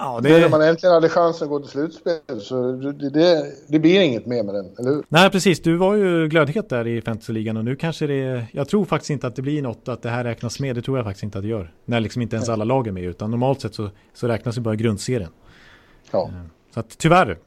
Ja, 0.04 0.20
det... 0.24 0.40
När 0.40 0.50
man 0.50 0.62
äntligen 0.62 0.94
hade 0.94 1.10
chansen 1.10 1.46
att 1.46 1.50
gå 1.50 1.60
till 1.60 1.70
slutspel 1.70 2.42
så 2.42 2.72
det, 2.72 3.10
det, 3.10 3.52
det, 3.68 3.80
blir 3.80 4.02
inget 4.02 4.26
mer 4.26 4.44
med 4.44 4.56
den, 4.56 4.66
eller 4.80 4.90
hur? 4.90 5.04
Nej, 5.10 5.30
precis. 5.30 5.62
Du 5.62 5.78
var 5.78 5.96
ju 5.96 6.28
glödhet 6.28 6.70
där 6.70 6.88
i 6.88 7.02
fantasyligan 7.02 7.58
och 7.58 7.66
nu 7.66 7.76
kanske 7.76 8.08
det... 8.08 8.46
Jag 8.52 8.68
tror 8.68 8.86
faktiskt 8.86 9.10
inte 9.10 9.28
att 9.28 9.36
det 9.36 9.42
blir 9.42 9.62
något 9.62 9.88
att 9.88 10.02
det 10.02 10.10
här 10.10 10.24
räknas 10.24 10.60
med. 10.60 10.76
Det 10.76 10.82
tror 10.82 10.98
jag 10.98 11.06
faktiskt 11.06 11.24
inte 11.24 11.38
att 11.38 11.44
det 11.44 11.48
gör. 11.48 11.74
När 11.86 12.00
liksom 12.00 12.22
inte 12.22 12.36
ens 12.36 12.50
alla 12.50 12.64
lag 12.64 12.88
är 12.88 12.92
med 12.92 13.04
utan 13.04 13.32
normalt 13.32 13.62
sett 13.62 13.76
så, 13.76 13.90
så 14.14 14.28
räknas 14.28 14.58
ju 14.58 14.62
bara 14.62 14.76
grundserien. 14.76 15.30
Ja. 16.12 16.24
Eh, 16.28 16.34
så 16.74 16.80
att 16.80 16.98
tyvärr. 16.98 17.38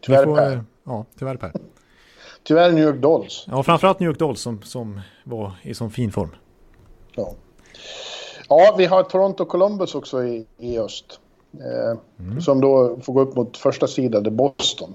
Tyvärr 0.00 0.24
får, 0.24 0.36
Per. 0.36 0.64
Ja, 0.84 1.06
tyvärr 1.18 1.36
Per. 1.36 1.52
Tyvärr 2.42 2.72
New 2.72 2.84
York 2.84 3.00
Dolls. 3.02 3.44
Ja, 3.50 3.62
framförallt 3.62 4.00
New 4.00 4.08
York 4.08 4.18
Dolls 4.18 4.40
som, 4.40 4.62
som 4.62 5.00
var 5.24 5.52
i 5.62 5.74
sån 5.74 5.90
fin 5.90 6.12
form. 6.12 6.30
Ja. 7.14 7.34
Ja, 8.48 8.74
vi 8.78 8.84
har 8.86 9.02
Toronto 9.02 9.44
Columbus 9.44 9.94
också 9.94 10.24
i, 10.24 10.46
i 10.58 10.78
öst. 10.78 11.20
Eh, 11.60 11.98
mm. 12.26 12.40
Som 12.40 12.60
då 12.60 12.98
får 13.02 13.12
gå 13.12 13.20
upp 13.20 13.36
mot 13.36 13.56
första 13.56 13.86
sidan, 13.86 14.22
det 14.22 14.30
Boston. 14.30 14.94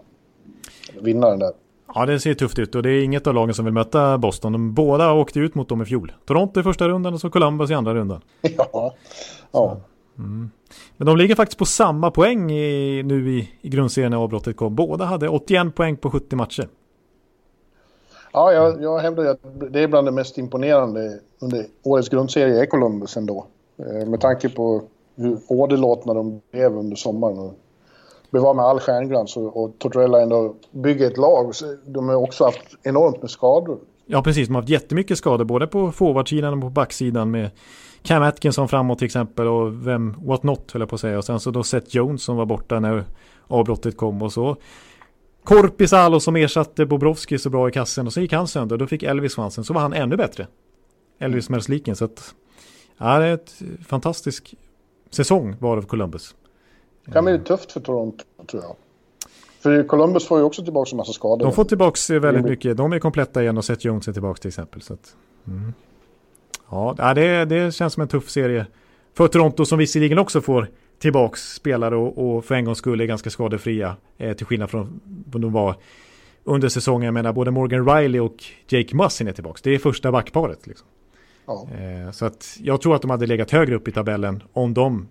Vinnaren 1.01 1.39
där. 1.39 1.51
Ja, 1.95 2.05
det 2.05 2.19
ser 2.19 2.33
tufft 2.33 2.59
ut 2.59 2.75
och 2.75 2.83
det 2.83 2.89
är 2.89 3.03
inget 3.03 3.27
av 3.27 3.33
lagen 3.33 3.53
som 3.53 3.65
vill 3.65 3.73
möta 3.73 4.17
Boston. 4.17 4.51
De 4.51 4.73
båda 4.73 5.13
åkte 5.13 5.39
ut 5.39 5.55
mot 5.55 5.69
dem 5.69 5.81
i 5.81 5.85
fjol. 5.85 6.11
Toronto 6.25 6.59
i 6.59 6.63
första 6.63 6.87
rundan 6.87 7.13
och 7.13 7.21
så 7.21 7.29
Columbus 7.29 7.71
i 7.71 7.73
andra 7.73 7.93
rundan. 7.93 8.21
ja. 8.41 8.93
ja. 9.51 9.77
Mm. 10.17 10.49
Men 10.97 11.05
de 11.05 11.17
ligger 11.17 11.35
faktiskt 11.35 11.59
på 11.59 11.65
samma 11.65 12.11
poäng 12.11 12.51
i, 12.51 13.03
nu 13.03 13.29
i, 13.29 13.49
i 13.61 13.69
grundserien 13.69 14.11
när 14.11 14.17
avbrottet 14.17 14.57
kom. 14.57 14.75
Båda 14.75 15.05
hade 15.05 15.29
81 15.29 15.75
poäng 15.75 15.97
på 15.97 16.11
70 16.11 16.35
matcher. 16.35 16.67
Ja, 18.33 18.53
jag, 18.53 18.81
jag 18.83 18.99
hävdar 18.99 19.25
att 19.25 19.39
det 19.71 19.79
är 19.79 19.87
bland 19.87 20.07
det 20.07 20.11
mest 20.11 20.37
imponerande 20.37 21.19
under 21.39 21.65
årets 21.83 22.09
grundserie 22.09 22.61
är 22.61 22.65
Columbus 22.65 23.17
ändå. 23.17 23.45
Eh, 23.77 24.07
med 24.07 24.21
tanke 24.21 24.49
på 24.49 24.83
Mm. 25.17 25.31
hur 25.31 25.39
åderlåtna 25.47 26.13
de 26.13 26.41
blev 26.51 26.77
under 26.77 26.95
sommaren. 26.95 27.39
Och 27.39 27.53
blev 28.31 28.45
av 28.45 28.55
med 28.55 28.65
all 28.65 28.79
stjärnglans 28.79 29.37
och, 29.37 29.63
och 29.63 29.79
Tortorella 29.79 30.21
ändå 30.21 30.55
bygger 30.71 31.07
ett 31.07 31.17
lag. 31.17 31.53
De 31.85 32.09
har 32.09 32.15
också 32.15 32.43
haft 32.43 32.77
enormt 32.83 33.21
med 33.21 33.31
skador. 33.31 33.79
Ja, 34.05 34.21
precis. 34.23 34.47
De 34.47 34.55
har 34.55 34.61
haft 34.61 34.69
jättemycket 34.69 35.17
skador 35.17 35.45
både 35.45 35.67
på 35.67 35.91
forwardsidan 35.91 36.53
och 36.53 36.61
på 36.61 36.69
backsidan 36.69 37.31
med 37.31 37.49
Cam 38.01 38.23
Atkinson 38.23 38.67
framåt 38.67 38.97
till 38.97 39.05
exempel 39.05 39.47
och 39.47 39.87
vem, 39.87 40.15
what 40.21 40.43
not 40.43 40.71
höll 40.71 40.81
jag 40.81 40.89
på 40.89 40.95
att 40.95 41.01
säga. 41.01 41.17
Och 41.17 41.25
sen 41.25 41.39
så 41.39 41.51
då 41.51 41.63
Seth 41.63 41.95
Jones 41.95 42.23
som 42.23 42.37
var 42.37 42.45
borta 42.45 42.79
när 42.79 43.05
avbrottet 43.47 43.97
kom 43.97 44.21
och 44.21 44.33
så 44.33 44.57
Korpisalo 45.43 46.19
som 46.19 46.35
ersatte 46.35 46.85
Bobrovski 46.85 47.37
så 47.37 47.49
bra 47.49 47.69
i 47.69 47.71
kassen 47.71 48.07
och 48.07 48.13
så 48.13 48.21
gick 48.21 48.33
han 48.33 48.47
sönder. 48.47 48.77
Då 48.77 48.87
fick 48.87 49.03
Elvis 49.03 49.35
chansen. 49.35 49.63
Så 49.63 49.73
var 49.73 49.81
han 49.81 49.93
ännu 49.93 50.17
bättre. 50.17 50.47
Elvis 51.19 51.49
Mersliken. 51.49 51.95
Så 51.95 52.05
att, 52.05 52.35
ja, 52.97 53.19
det 53.19 53.25
är 53.25 53.33
ett 53.33 53.61
fantastisk 53.87 54.55
säsong 55.11 55.55
var 55.59 55.77
av 55.77 55.81
Columbus. 55.81 56.35
Det 57.05 57.11
kan 57.11 57.25
bli 57.25 57.39
tufft 57.39 57.71
för 57.71 57.79
Toronto 57.79 58.23
tror 58.47 58.63
jag. 58.63 58.75
För 59.59 59.83
Columbus 59.83 60.27
får 60.27 60.39
ju 60.39 60.43
också 60.43 60.63
tillbaka 60.63 60.91
en 60.91 60.97
massa 60.97 61.13
skador. 61.13 61.45
De 61.45 61.53
får 61.53 61.63
tillbaka 61.63 62.19
väldigt 62.19 62.45
mycket. 62.45 62.77
De 62.77 62.93
är 62.93 62.99
kompletta 62.99 63.41
igen 63.41 63.57
och 63.57 63.65
Seth 63.65 63.85
Jones 63.85 64.07
är 64.07 64.13
tillbaka 64.13 64.41
till 64.41 64.47
exempel. 64.47 64.81
Så 64.81 64.93
att, 64.93 65.15
mm. 65.47 65.73
Ja, 66.69 67.13
det, 67.15 67.45
det 67.45 67.75
känns 67.75 67.93
som 67.93 68.01
en 68.01 68.07
tuff 68.07 68.29
serie 68.29 68.65
för 69.13 69.27
Toronto 69.27 69.65
som 69.65 69.79
visserligen 69.79 70.19
också 70.19 70.41
får 70.41 70.67
tillbaks 70.99 71.53
spelare 71.53 71.95
och, 71.95 72.35
och 72.35 72.45
för 72.45 72.55
en 72.55 72.65
gångs 72.65 72.77
skull 72.77 73.01
är 73.01 73.05
ganska 73.05 73.29
skadefria. 73.29 73.95
Eh, 74.17 74.33
till 74.33 74.45
skillnad 74.45 74.69
från 74.69 74.99
vad 75.31 75.41
de 75.41 75.51
var 75.51 75.75
under 76.43 76.69
säsongen. 76.69 77.05
Jag 77.05 77.13
menar 77.13 77.33
både 77.33 77.51
Morgan 77.51 77.89
Riley 77.89 78.19
och 78.19 78.43
Jake 78.67 78.95
Mussin 78.95 79.27
är 79.27 79.31
tillbaks. 79.31 79.61
Det 79.61 79.75
är 79.75 79.79
första 79.79 80.11
backparet. 80.11 80.67
Liksom. 80.67 80.87
Ja. 81.51 81.77
Eh, 81.77 82.11
så 82.11 82.25
att 82.25 82.57
jag 82.59 82.81
tror 82.81 82.95
att 82.95 83.01
de 83.01 83.11
hade 83.11 83.25
legat 83.25 83.51
högre 83.51 83.75
upp 83.75 83.87
i 83.87 83.91
tabellen 83.91 84.43
om 84.53 84.73
de 84.73 85.07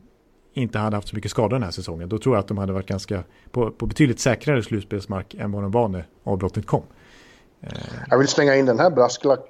inte 0.52 0.78
hade 0.78 0.96
haft 0.96 1.08
så 1.08 1.16
mycket 1.16 1.30
skador 1.30 1.48
den 1.48 1.62
här 1.62 1.70
säsongen. 1.70 2.08
Då 2.08 2.18
tror 2.18 2.34
jag 2.34 2.40
att 2.40 2.48
de 2.48 2.58
hade 2.58 2.72
varit 2.72 2.86
ganska 2.86 3.24
på, 3.50 3.70
på 3.70 3.86
betydligt 3.86 4.20
säkrare 4.20 4.62
slutspelsmark 4.62 5.34
än 5.34 5.52
vad 5.52 5.62
de 5.62 5.70
var 5.70 5.88
när 5.88 6.06
avbrottet 6.24 6.66
kom. 6.66 6.82
Eh. 7.60 7.68
Jag 8.10 8.18
vill 8.18 8.28
slänga 8.28 8.56
in 8.56 8.66
den 8.66 8.78
här 8.78 8.90
brasklapp, 8.90 9.48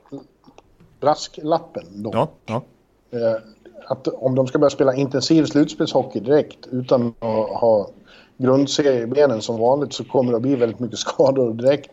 brasklappen 1.00 2.03
då. 2.03 2.11
Ja, 2.14 2.31
ja. 2.46 2.62
Eh, 3.11 3.42
att 3.87 4.09
om 4.09 4.35
de 4.35 4.46
ska 4.46 4.59
börja 4.59 4.70
spela 4.70 4.94
intensiv 4.94 5.44
slutspelshockey 5.44 6.20
direkt 6.20 6.66
utan 6.66 7.09
att 7.18 7.61
ha 7.61 7.90
grundseriebenen 8.37 9.42
som 9.42 9.59
vanligt 9.59 9.92
så 9.92 10.05
kommer 10.05 10.31
det 10.31 10.37
att 10.37 10.42
bli 10.42 10.57
väldigt 10.57 10.79
mycket 10.79 10.98
skador 11.09 11.55
direkt 11.55 11.90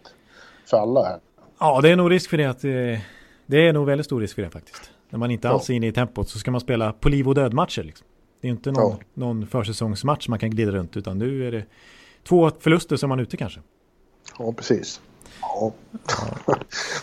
för 0.69 0.77
alla 0.77 1.03
här. 1.03 1.19
Ja, 1.59 1.81
det 1.81 1.89
är 1.89 1.95
nog 1.95 2.11
risk 2.11 2.29
för 2.29 2.37
det 2.37 2.45
att 2.45 2.61
det, 2.61 3.01
det 3.47 3.67
är 3.67 3.73
nog 3.73 3.85
väldigt 3.85 4.05
stor 4.05 4.21
risk 4.21 4.35
för 4.35 4.41
det 4.41 4.49
faktiskt. 4.49 4.91
När 5.09 5.19
man 5.19 5.31
inte 5.31 5.49
alls 5.49 5.69
är 5.69 5.73
inne 5.73 5.87
i 5.87 5.91
tempot 5.91 6.29
så 6.29 6.39
ska 6.39 6.51
man 6.51 6.61
spela 6.61 6.93
på 6.93 7.09
liv 7.09 7.27
och 7.27 7.35
död 7.35 7.53
matcher 7.53 7.83
liksom. 7.83 8.07
Det 8.41 8.47
är 8.47 8.51
inte 8.51 8.71
någon, 8.71 8.91
ja. 8.91 9.05
någon 9.13 9.47
försäsongsmatch 9.47 10.27
man 10.27 10.39
kan 10.39 10.49
glida 10.49 10.71
runt 10.71 10.97
utan 10.97 11.17
nu 11.17 11.47
är 11.47 11.51
det 11.51 11.65
två 12.27 12.51
förluster 12.59 12.95
som 12.95 13.09
man 13.09 13.19
är 13.19 13.23
ute 13.23 13.37
kanske. 13.37 13.59
Ja, 14.39 14.53
precis. 14.53 15.01
Ja. 15.41 15.73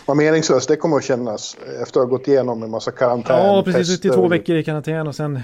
Vad 0.05 0.17
meningslöst 0.17 0.67
det 0.67 0.75
kommer 0.75 0.97
att 0.97 1.03
kännas 1.03 1.57
efter 1.81 1.99
att 1.99 2.05
ha 2.09 2.17
gått 2.17 2.27
igenom 2.27 2.63
en 2.63 2.69
massa 2.69 2.91
karantän. 2.91 3.45
Ja, 3.45 3.63
precis. 3.63 3.89
Ut 3.89 4.05
i 4.05 4.09
två 4.09 4.27
veckor 4.27 4.55
i 4.55 4.63
karantän 4.63 5.07
och 5.07 5.15
sen 5.15 5.39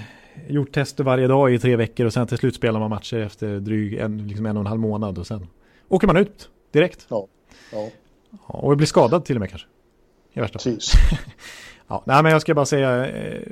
gjort 0.48 0.72
tester 0.72 1.04
varje 1.04 1.26
dag 1.26 1.54
i 1.54 1.58
tre 1.58 1.76
veckor 1.76 2.06
och 2.06 2.12
sen 2.12 2.26
till 2.26 2.38
slut 2.38 2.54
spelar 2.54 2.80
man 2.80 2.90
matcher 2.90 3.16
efter 3.16 3.60
dryg 3.60 3.94
en, 3.94 4.28
liksom 4.28 4.46
en 4.46 4.56
och 4.56 4.60
en 4.60 4.66
halv 4.66 4.80
månad 4.80 5.18
och 5.18 5.26
sen 5.26 5.46
åker 5.88 6.06
man 6.06 6.16
ut 6.16 6.48
direkt. 6.72 7.06
Ja. 7.08 7.26
ja. 7.72 7.88
och 8.46 8.76
blir 8.76 8.86
skadad 8.86 9.24
till 9.24 9.36
och 9.36 9.40
med 9.40 9.50
kanske. 9.50 9.68
I 10.32 10.40
värsta. 10.40 10.58
Precis. 10.58 10.92
ja, 11.88 12.02
nej, 12.06 12.22
men 12.22 12.32
jag 12.32 12.40
ska 12.40 12.54
bara 12.54 12.66
säga, 12.66 13.06
eh, 13.06 13.42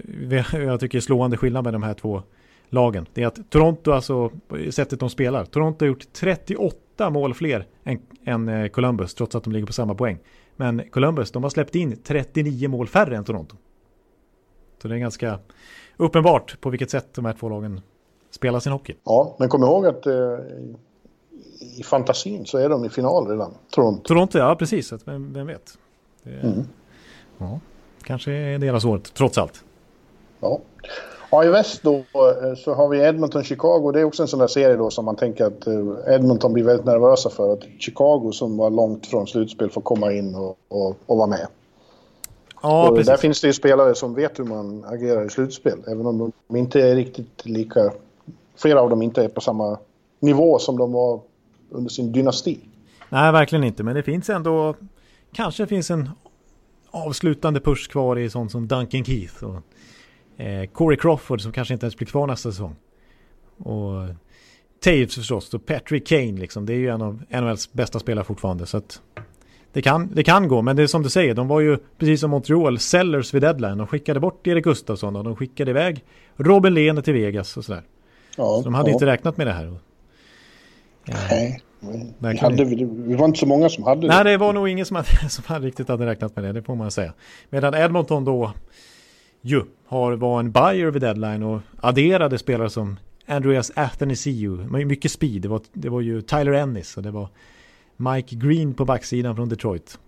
jag 0.53 0.81
tycker 0.81 0.99
det 0.99 0.99
är 0.99 1.01
slående 1.01 1.37
skillnad 1.37 1.65
med 1.65 1.73
de 1.73 1.83
här 1.83 1.95
två 1.95 2.23
lagen. 2.69 3.07
Det 3.15 3.23
är 3.23 3.27
att 3.27 3.51
Toronto, 3.51 3.93
alltså 3.93 4.31
sättet 4.71 5.01
de 5.01 5.11
spelar, 5.11 5.45
Toronto 5.45 5.85
har 5.85 5.89
gjort 5.89 6.13
38 6.13 7.11
mål 7.11 7.35
fler 7.35 7.67
än, 7.85 7.99
än 8.25 8.49
eh, 8.49 8.69
Columbus, 8.69 9.15
trots 9.15 9.35
att 9.35 9.45
de 9.45 9.53
ligger 9.53 9.67
på 9.67 9.73
samma 9.73 9.95
poäng. 9.95 10.19
Men 10.57 10.83
Columbus, 10.91 11.31
de 11.31 11.43
har 11.43 11.51
släppt 11.51 11.75
in 11.75 11.97
39 12.05 12.69
mål 12.69 12.89
färre 12.89 13.17
än 13.17 13.25
Toronto. 13.25 13.57
Så 14.83 14.89
det 14.89 14.95
är 14.95 14.99
ganska 14.99 15.39
uppenbart 15.97 16.61
på 16.61 16.71
vilket 16.71 16.91
sätt 16.91 17.15
de 17.15 17.25
här 17.25 17.33
två 17.33 17.49
lagen 17.49 17.81
spelar 18.31 18.61
sin 18.61 18.73
hockey. 18.73 18.95
Ja, 19.05 19.37
men 19.39 19.49
kom 19.49 19.63
ihåg 19.63 19.87
att 19.87 20.07
eh, 20.07 20.39
i 21.79 21.83
fantasin 21.83 22.47
så 22.47 22.59
är 22.59 22.69
de 22.69 22.85
i 22.85 22.89
final 22.89 23.27
redan, 23.29 23.55
Toronto. 23.71 24.03
Toronto, 24.03 24.39
ja 24.39 24.57
precis. 24.57 24.93
Vem 25.05 25.47
vet. 25.47 25.79
Det, 26.23 26.31
mm. 26.31 26.69
ja, 27.39 27.61
kanske 28.03 28.33
är 28.33 28.59
deras 28.59 28.85
år, 28.85 28.99
trots 28.99 29.39
allt. 29.39 29.65
Ja. 30.41 30.61
Ja, 31.31 31.45
i 31.45 31.49
väst 31.49 31.83
då 31.83 31.95
eh, 31.95 32.55
så 32.57 32.75
har 32.75 32.89
vi 32.89 32.99
Edmonton-Chicago. 32.99 33.93
Det 33.93 34.01
är 34.01 34.05
också 34.05 34.23
en 34.23 34.29
sån 34.29 34.41
där 34.41 34.47
serie 34.47 34.77
då 34.77 34.91
som 34.91 35.05
man 35.05 35.17
tänker 35.17 35.45
att 35.45 35.67
eh, 35.67 36.15
Edmonton 36.15 36.53
blir 36.53 36.65
väldigt 36.65 36.87
nervösa 36.87 37.31
för. 37.31 37.53
Att 37.53 37.63
Chicago 37.79 38.33
som 38.33 38.57
var 38.57 38.71
långt 38.71 39.07
från 39.07 39.27
slutspel 39.27 39.71
får 39.71 39.81
komma 39.81 40.13
in 40.13 40.35
och, 40.35 40.59
och, 40.69 40.97
och 41.07 41.17
vara 41.17 41.27
med. 41.27 41.47
Ja, 42.63 42.89
och 42.89 42.97
precis. 42.97 43.07
Där 43.07 43.17
finns 43.17 43.41
det 43.41 43.47
ju 43.47 43.53
spelare 43.53 43.95
som 43.95 44.15
vet 44.15 44.39
hur 44.39 44.45
man 44.45 44.85
agerar 44.85 45.27
i 45.27 45.31
slutspel. 45.31 45.79
Även 45.87 46.07
om 46.07 46.33
de 46.49 46.57
inte 46.57 46.81
är 46.81 46.95
riktigt 46.95 47.47
lika... 47.47 47.91
Flera 48.57 48.81
av 48.81 48.91
dem 48.91 49.03
inte 49.03 49.25
är 49.25 49.29
på 49.29 49.41
samma 49.41 49.79
nivå 50.21 50.59
som 50.59 50.79
de 50.79 50.93
var 50.93 51.21
under 51.71 51.91
sin 51.91 52.13
dynasti. 52.13 52.59
Nej, 53.09 53.33
verkligen 53.33 53.65
inte. 53.65 53.83
Men 53.83 53.95
det 53.95 54.03
finns 54.03 54.31
ändå 54.31 54.75
kanske 55.33 55.67
finns 55.67 55.91
en 55.91 56.11
avslutande 56.91 57.61
push 57.61 57.91
kvar 57.91 58.19
i 58.19 58.31
sånt 58.31 58.51
som 58.51 58.69
Duncan 58.69 59.05
Keith 59.05 59.45
och 59.45 59.63
eh, 60.41 60.67
Corey 60.67 60.99
Crawford 60.99 61.41
som 61.41 61.53
kanske 61.53 61.75
inte 61.75 61.87
ens 61.87 61.97
blir 61.97 62.09
kvar 62.09 62.27
nästa 62.27 62.51
säsong. 62.51 62.77
Och 63.57 64.09
Taves 64.85 65.15
förstås 65.15 65.55
och 65.55 65.67
Patrick 65.67 66.07
Kane 66.07 66.33
liksom. 66.33 66.67
Det 66.67 66.73
är 66.73 66.79
ju 66.79 66.89
en 66.89 67.03
av 67.03 67.23
NHLs 67.29 67.73
bästa 67.73 67.99
spelare 67.99 68.25
fortfarande. 68.25 68.67
Så 68.67 68.77
att 68.77 69.01
det 69.73 69.83
kan, 69.83 70.15
det 70.15 70.25
kan 70.25 70.49
gå, 70.49 70.63
men 70.63 70.77
det 70.77 70.83
är 70.83 70.87
som 70.87 71.03
du 71.03 71.11
säger, 71.11 71.35
de 71.35 71.49
var 71.49 71.61
ju 71.61 71.79
precis 71.99 72.21
som 72.21 72.31
Montreal, 72.31 72.79
sellers 72.79 73.35
vid 73.35 73.43
deadline. 73.43 73.79
De 73.79 73.87
skickade 73.87 74.21
bort 74.21 74.47
Erik 74.47 74.65
Gustafsson 74.65 75.17
och 75.17 75.25
de 75.25 75.37
skickade 75.37 75.71
iväg 75.71 76.05
Robin 76.37 76.75
Lehner 76.75 77.03
till 77.03 77.15
Vegas 77.15 77.57
och 77.57 77.65
sådär. 77.65 77.83
Ja, 78.37 78.45
så 78.45 78.63
de 78.63 78.75
hade 78.75 78.91
ja. 78.91 78.93
inte 78.93 79.07
räknat 79.07 79.37
med 79.37 79.47
det 79.47 79.53
här. 79.53 79.79
Nej, 81.05 81.61
vi, 82.19 82.39
hade, 82.39 82.65
vi 82.65 83.15
var 83.15 83.25
inte 83.25 83.39
så 83.39 83.47
många 83.47 83.69
som 83.69 83.85
hade 83.85 84.01
det. 84.01 84.09
Nej, 84.09 84.25
det 84.25 84.37
var 84.37 84.53
nog 84.53 84.69
ingen 84.69 84.87
som, 84.87 84.97
hade, 84.97 85.09
som 85.29 85.45
hade 85.47 85.67
riktigt 85.67 85.89
hade 85.89 86.07
räknat 86.07 86.37
med 86.37 86.45
det, 86.45 86.53
det 86.53 86.63
får 86.63 86.75
man 86.75 86.91
säga. 86.91 87.13
Medan 87.51 87.75
Edmonton 87.75 88.25
då 88.25 88.53
ju 89.43 89.63
har, 89.87 90.13
var 90.13 90.41
en 90.41 90.53
buyer 90.53 90.91
vid 90.91 91.03
deadline 91.03 91.43
och 91.43 91.61
adderade 91.81 92.39
spelare 92.39 92.71
som 92.71 92.97
Andreas 93.27 93.73
Athanasiou, 93.75 94.85
mycket 94.85 95.11
speed. 95.11 95.43
Det 95.43 95.49
var, 95.49 95.61
det 95.73 95.89
var 95.89 96.01
ju 96.01 96.23
Tyler 96.23 96.53
Ennis 96.53 96.97
och 96.97 97.03
det 97.03 97.11
var 97.11 97.29
Mike 97.97 98.37
Green 98.37 98.75
på 98.75 98.85
backsidan 98.85 99.37
från 99.37 99.49
Detroit. 99.49 99.99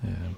Eh, 0.00 0.32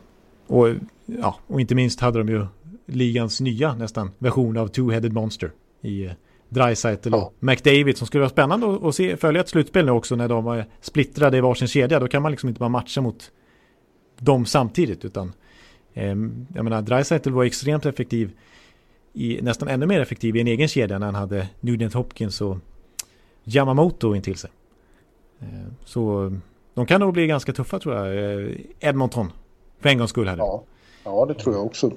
och, 0.46 0.68
ja, 1.06 1.36
och 1.46 1.60
inte 1.60 1.74
minst 1.74 2.00
hade 2.00 2.18
de 2.18 2.28
ju 2.28 2.46
ligans 2.86 3.40
nya 3.40 3.74
nästan 3.74 4.10
version 4.18 4.56
av 4.56 4.68
Two-Headed 4.68 5.12
Monster 5.12 5.50
i 5.80 6.04
eh, 6.04 6.12
Dreisaitl 6.48 7.14
och 7.14 7.20
ja. 7.20 7.32
McDavid 7.40 7.98
som 7.98 8.06
skulle 8.06 8.20
vara 8.20 8.30
spännande 8.30 8.88
att 8.88 8.94
se, 8.94 9.16
följa 9.16 9.40
ett 9.40 9.48
slutspel 9.48 9.86
nu 9.86 9.92
också 9.92 10.16
när 10.16 10.28
de 10.28 10.44
var 10.44 10.64
splittrade 10.80 11.36
i 11.36 11.40
varsin 11.40 11.68
kedja. 11.68 12.00
Då 12.00 12.08
kan 12.08 12.22
man 12.22 12.30
liksom 12.30 12.48
inte 12.48 12.58
bara 12.58 12.68
matcha 12.68 13.00
mot 13.00 13.32
dem 14.18 14.46
samtidigt 14.46 15.04
utan 15.04 15.32
eh, 15.94 16.06
jag 16.54 16.64
menar 16.64 16.82
Dreisaitl 16.82 17.30
var 17.30 17.44
extremt 17.44 17.86
effektiv 17.86 18.32
i, 19.12 19.42
nästan 19.42 19.68
ännu 19.68 19.86
mer 19.86 20.00
effektiv 20.00 20.36
i 20.36 20.40
en 20.40 20.46
egen 20.46 20.68
kedja 20.68 20.98
när 20.98 21.06
han 21.06 21.14
hade 21.14 21.48
Nugent 21.60 21.94
Hopkins 21.94 22.40
och 22.40 22.58
Yamamoto 23.44 24.14
in 24.14 24.22
till 24.22 24.36
sig. 24.36 24.50
Eh, 25.40 25.46
så 25.84 26.32
de 26.74 26.86
kan 26.86 27.00
nog 27.00 27.12
bli 27.12 27.26
ganska 27.26 27.52
tuffa 27.52 27.78
tror 27.78 27.94
jag, 27.94 28.40
eh, 28.40 28.50
Edmonton. 28.80 29.32
För 29.80 29.88
en 29.88 29.98
gångs 29.98 30.10
skull 30.10 30.28
här. 30.28 30.36
Ja, 30.36 30.62
ja 31.04 31.26
det 31.26 31.34
tror 31.34 31.54
jag 31.54 31.66
också. 31.66 31.92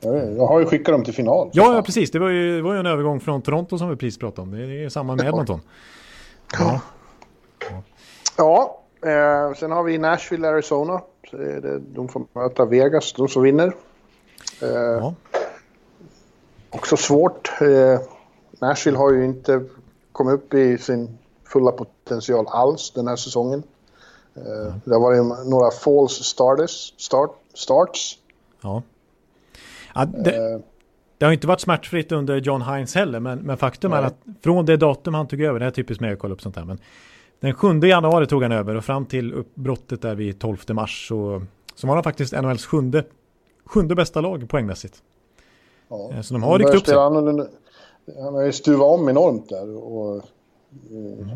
Jag 0.00 0.46
har 0.46 0.60
ju 0.60 0.66
skickat 0.66 0.94
dem 0.94 1.04
till 1.04 1.14
final. 1.14 1.50
Ja, 1.52 1.74
ja, 1.74 1.82
precis. 1.82 2.10
Det 2.10 2.18
var, 2.18 2.28
ju, 2.28 2.56
det 2.56 2.62
var 2.62 2.72
ju 2.72 2.80
en 2.80 2.86
övergång 2.86 3.20
från 3.20 3.42
Toronto 3.42 3.78
som 3.78 3.90
vi 3.90 3.96
precis 3.96 4.18
pratade 4.18 4.42
om. 4.42 4.50
Det 4.50 4.84
är 4.84 4.88
samma 4.88 5.16
med 5.16 5.26
Edmonton. 5.26 5.60
Ja. 6.58 6.80
Ja, 8.36 8.80
eh, 9.06 9.54
sen 9.54 9.70
har 9.70 9.82
vi 9.82 9.98
Nashville, 9.98 10.48
Arizona. 10.48 11.00
Så 11.30 11.36
det, 11.36 11.78
de 11.78 12.08
får 12.08 12.22
möta 12.32 12.64
Vegas, 12.64 13.12
de 13.12 13.28
som 13.28 13.42
vinner. 13.42 13.72
Eh, 14.62 14.68
ja. 14.68 15.14
Också 16.70 16.96
svårt. 16.96 17.50
Eh, 17.60 18.00
Nashville 18.60 18.98
har 18.98 19.12
ju 19.12 19.24
inte 19.24 19.64
kommit 20.12 20.34
upp 20.34 20.54
i 20.54 20.78
sin 20.78 21.18
fulla 21.44 21.72
potential 21.72 22.46
alls 22.48 22.90
den 22.90 23.08
här 23.08 23.16
säsongen. 23.16 23.62
Eh, 24.36 24.74
det 24.84 24.94
har 24.94 25.00
varit 25.00 25.48
några 25.48 25.70
false 25.70 26.24
starters, 26.24 26.94
start, 26.96 27.30
starts. 27.54 28.18
Ja. 28.60 28.82
Ja 29.94 30.04
det, 30.04 30.36
eh. 30.36 30.58
det, 31.18 31.24
har 31.24 31.32
inte 31.32 31.46
varit 31.46 31.60
smärtfritt 31.60 32.12
under 32.12 32.36
John 32.36 32.62
Hines 32.62 32.94
heller, 32.94 33.20
men, 33.20 33.38
men 33.38 33.56
faktum 33.56 33.90
nej. 33.90 34.00
är 34.00 34.04
att 34.04 34.16
från 34.42 34.66
det 34.66 34.76
datum 34.76 35.14
han 35.14 35.28
tog 35.28 35.40
över, 35.40 35.60
det 35.60 35.66
är 35.66 35.70
typiskt 35.70 36.00
med 36.00 36.12
att 36.12 36.18
kolla 36.18 36.34
upp 36.34 36.42
sånt 36.42 36.56
här, 36.56 36.64
men 36.64 36.78
den 37.40 37.54
7 37.54 37.80
januari 37.80 38.26
tog 38.26 38.42
han 38.42 38.52
över 38.52 38.74
och 38.74 38.84
fram 38.84 39.06
till 39.06 39.34
uppbrottet 39.34 40.02
där 40.02 40.14
vid 40.14 40.38
12 40.40 40.58
mars 40.68 41.08
så, 41.08 41.42
så 41.74 41.86
var 41.86 41.94
han 41.94 42.04
faktiskt 42.04 42.32
NHLs 42.32 42.66
sjunde, 42.66 43.04
sjunde 43.64 43.94
bästa 43.94 44.20
lag 44.20 44.48
poängmässigt. 44.48 45.02
Ja. 45.88 46.10
Eh, 46.12 46.20
så 46.20 46.34
de 46.34 46.42
har 46.42 46.58
ryckt 46.58 46.74
upp 46.74 46.86
sig. 46.86 46.96
Han 48.22 48.34
har 48.34 48.42
ju 48.42 48.52
stuvat 48.52 48.98
om 48.98 49.08
enormt 49.08 49.48
där 49.48 49.76
och 49.76 50.24
Mm. 50.90 51.28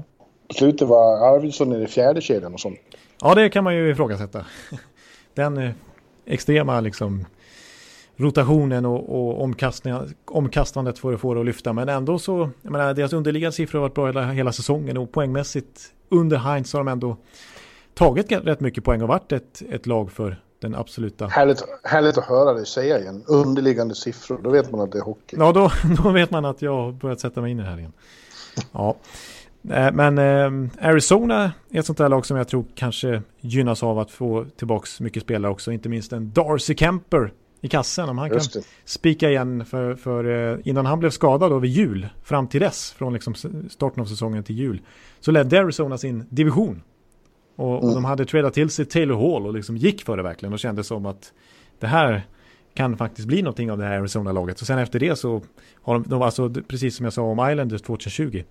På 0.48 0.54
slutet 0.54 0.88
var 0.88 1.34
Arvidsson 1.34 1.82
i 1.82 1.86
fjärde 1.86 2.20
kedjan 2.20 2.54
och 2.54 2.60
sånt. 2.60 2.78
Ja, 3.20 3.34
det 3.34 3.50
kan 3.50 3.64
man 3.64 3.76
ju 3.76 3.90
ifrågasätta. 3.90 4.46
Den 5.34 5.58
eh, 5.58 5.70
extrema 6.24 6.80
liksom 6.80 7.24
rotationen 8.16 8.86
och, 8.86 9.08
och 9.08 9.42
omkastandet 10.26 10.98
för 10.98 11.12
att 11.12 11.20
få 11.20 11.34
det 11.34 11.40
att 11.40 11.46
lyfta. 11.46 11.72
Men 11.72 11.88
ändå 11.88 12.18
så, 12.18 12.50
jag 12.62 12.72
menar, 12.72 12.94
deras 12.94 13.12
underliggande 13.12 13.52
siffror 13.52 13.78
har 13.78 13.88
varit 13.88 13.94
bra 13.94 14.06
hela, 14.06 14.32
hela 14.32 14.52
säsongen 14.52 14.96
och 14.96 15.12
poängmässigt 15.12 15.80
under 16.08 16.36
Heinz 16.36 16.72
har 16.72 16.80
de 16.80 16.88
ändå 16.88 17.16
tagit 17.94 18.32
rätt 18.32 18.60
mycket 18.60 18.84
poäng 18.84 19.02
och 19.02 19.08
varit 19.08 19.32
ett, 19.32 19.62
ett 19.70 19.86
lag 19.86 20.12
för 20.12 20.36
den 20.60 20.74
absoluta... 20.74 21.26
Härligt, 21.26 21.64
härligt 21.82 22.18
att 22.18 22.24
höra 22.24 22.52
dig 22.52 22.66
säga 22.66 23.00
igen. 23.00 23.24
Underliggande 23.26 23.94
siffror, 23.94 24.40
då 24.42 24.50
vet 24.50 24.70
man 24.70 24.80
att 24.80 24.92
det 24.92 24.98
är 24.98 25.02
hockey. 25.02 25.36
Ja, 25.38 25.52
då, 25.52 25.70
då 26.02 26.10
vet 26.10 26.30
man 26.30 26.44
att 26.44 26.62
jag 26.62 26.76
har 26.76 26.92
börjat 26.92 27.20
sätta 27.20 27.40
mig 27.40 27.50
in 27.50 27.60
i 27.60 27.62
det 27.62 27.68
här 27.68 27.78
igen. 27.78 27.92
Ja. 28.72 28.96
Eh, 29.70 29.92
men 29.92 30.18
eh, 30.18 30.70
Arizona 30.88 31.52
är 31.70 31.78
ett 31.78 31.86
sånt 31.86 31.98
där 31.98 32.08
lag 32.08 32.26
som 32.26 32.36
jag 32.36 32.48
tror 32.48 32.64
kanske 32.74 33.22
gynnas 33.40 33.82
av 33.82 33.98
att 33.98 34.10
få 34.10 34.46
tillbaka 34.56 34.86
mycket 35.00 35.22
spelare 35.22 35.52
också. 35.52 35.72
Inte 35.72 35.88
minst 35.88 36.12
en 36.12 36.32
Darcy 36.32 36.74
Kemper 36.74 37.32
i 37.64 37.68
kassen. 37.68 38.08
Om 38.08 38.18
han 38.18 38.30
kan 38.30 38.40
spika 38.84 39.30
igen 39.30 39.64
för, 39.64 39.94
för 39.94 40.52
eh, 40.52 40.58
innan 40.64 40.86
han 40.86 41.00
blev 41.00 41.10
skadad 41.10 41.50
då 41.50 41.58
vid 41.58 41.70
jul. 41.70 42.08
Fram 42.22 42.48
till 42.48 42.60
dess, 42.60 42.92
från 42.92 43.12
liksom 43.12 43.34
starten 43.70 44.02
av 44.02 44.06
säsongen 44.06 44.44
till 44.44 44.58
jul. 44.58 44.80
Så 45.20 45.30
ledde 45.30 45.60
Arizona 45.60 45.98
sin 45.98 46.24
division. 46.28 46.82
Och, 47.56 47.70
mm. 47.70 47.88
och 47.88 47.94
de 47.94 48.04
hade 48.04 48.24
tradat 48.24 48.54
till 48.54 48.70
sig 48.70 48.84
Taylor 48.84 49.16
Hall 49.16 49.46
och 49.46 49.54
liksom 49.54 49.76
gick 49.76 50.04
för 50.04 50.16
det 50.16 50.22
verkligen. 50.22 50.52
Och 50.52 50.58
kände 50.58 50.84
som 50.84 51.06
att 51.06 51.32
det 51.78 51.86
här 51.86 52.22
kan 52.74 52.96
faktiskt 52.96 53.28
bli 53.28 53.42
någonting 53.42 53.70
av 53.70 53.78
det 53.78 53.84
här 53.84 53.98
Arizona-laget. 53.98 54.60
Och 54.60 54.66
sen 54.66 54.78
efter 54.78 55.00
det 55.00 55.16
så 55.16 55.42
har 55.82 55.94
de, 55.94 56.04
de 56.08 56.22
alltså, 56.22 56.50
precis 56.50 56.96
som 56.96 57.04
jag 57.04 57.12
sa 57.12 57.22
om 57.22 57.50
Islanders 57.50 57.82
2020. 57.82 58.42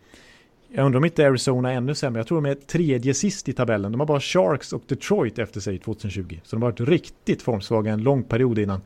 Jag 0.76 0.86
undrar 0.86 0.98
om 0.98 1.06
inte 1.06 1.28
Arizona 1.28 1.72
är 1.72 1.76
ännu 1.76 1.96
sämre. 1.96 2.20
Jag 2.20 2.28
tror 2.28 2.42
de 2.42 2.50
är 2.50 2.56
tredje 2.56 3.14
sist 3.14 3.50
i 3.50 3.54
tabellen. 3.54 3.92
De 3.92 4.00
har 4.00 4.08
bara 4.08 4.20
Sharks 4.20 4.74
och 4.74 4.84
Detroit 4.88 5.40
efter 5.40 5.60
sig 5.60 5.80
2020. 5.80 6.40
Så 6.44 6.56
de 6.56 6.62
har 6.62 6.72
varit 6.72 6.80
riktigt 6.80 7.42
formsvaga 7.42 7.94
en 7.94 8.04
lång 8.04 8.24
period 8.24 8.60
innan 8.60 8.82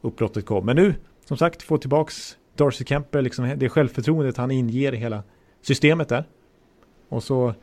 uppbrottet 0.00 0.46
kom. 0.46 0.66
Men 0.66 0.76
nu, 0.76 0.94
som 1.24 1.36
sagt, 1.36 1.62
få 1.62 1.78
tillbaks 1.78 2.36
Darcy 2.54 2.84
Kemper, 2.84 3.22
liksom 3.22 3.52
det 3.56 3.68
självförtroendet 3.68 4.36
han 4.36 4.50
inger 4.50 4.92
i 4.92 4.96
hela 4.96 5.22
systemet 5.62 6.08
där. 6.08 6.24
Och 7.08 7.22
så 7.22 7.54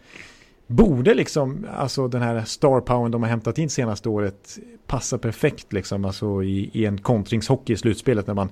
borde 0.67 1.13
liksom, 1.13 1.67
alltså 1.75 2.07
den 2.07 2.21
här 2.21 2.43
star 2.43 2.81
powern 2.81 3.11
de 3.11 3.23
har 3.23 3.29
hämtat 3.29 3.57
in 3.57 3.69
senaste 3.69 4.09
året 4.09 4.59
passa 4.87 5.17
perfekt 5.17 5.73
liksom, 5.73 6.05
alltså 6.05 6.43
i, 6.43 6.69
i 6.73 6.85
en 6.85 6.97
kontringshockey 6.97 7.73
i 7.73 7.77
slutspelet 7.77 8.27
när 8.27 8.33
man 8.33 8.49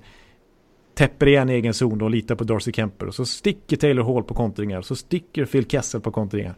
täpper 1.02 1.28
igen 1.28 1.50
egen 1.50 1.74
zon 1.74 2.02
och 2.02 2.10
litar 2.10 2.36
på 2.36 2.44
Darcy 2.44 2.72
Kemper 2.72 3.08
och 3.08 3.16
så 3.16 3.26
sticker 3.26 3.78
Taylor 3.78 4.04
Hall 4.04 4.24
på 4.24 4.34
kontringar 4.34 4.78
och 4.78 4.86
så 4.86 4.96
sticker 4.96 5.46
Phil 5.46 5.66
Kessel 5.66 6.02
på 6.02 6.12
kontringar. 6.12 6.56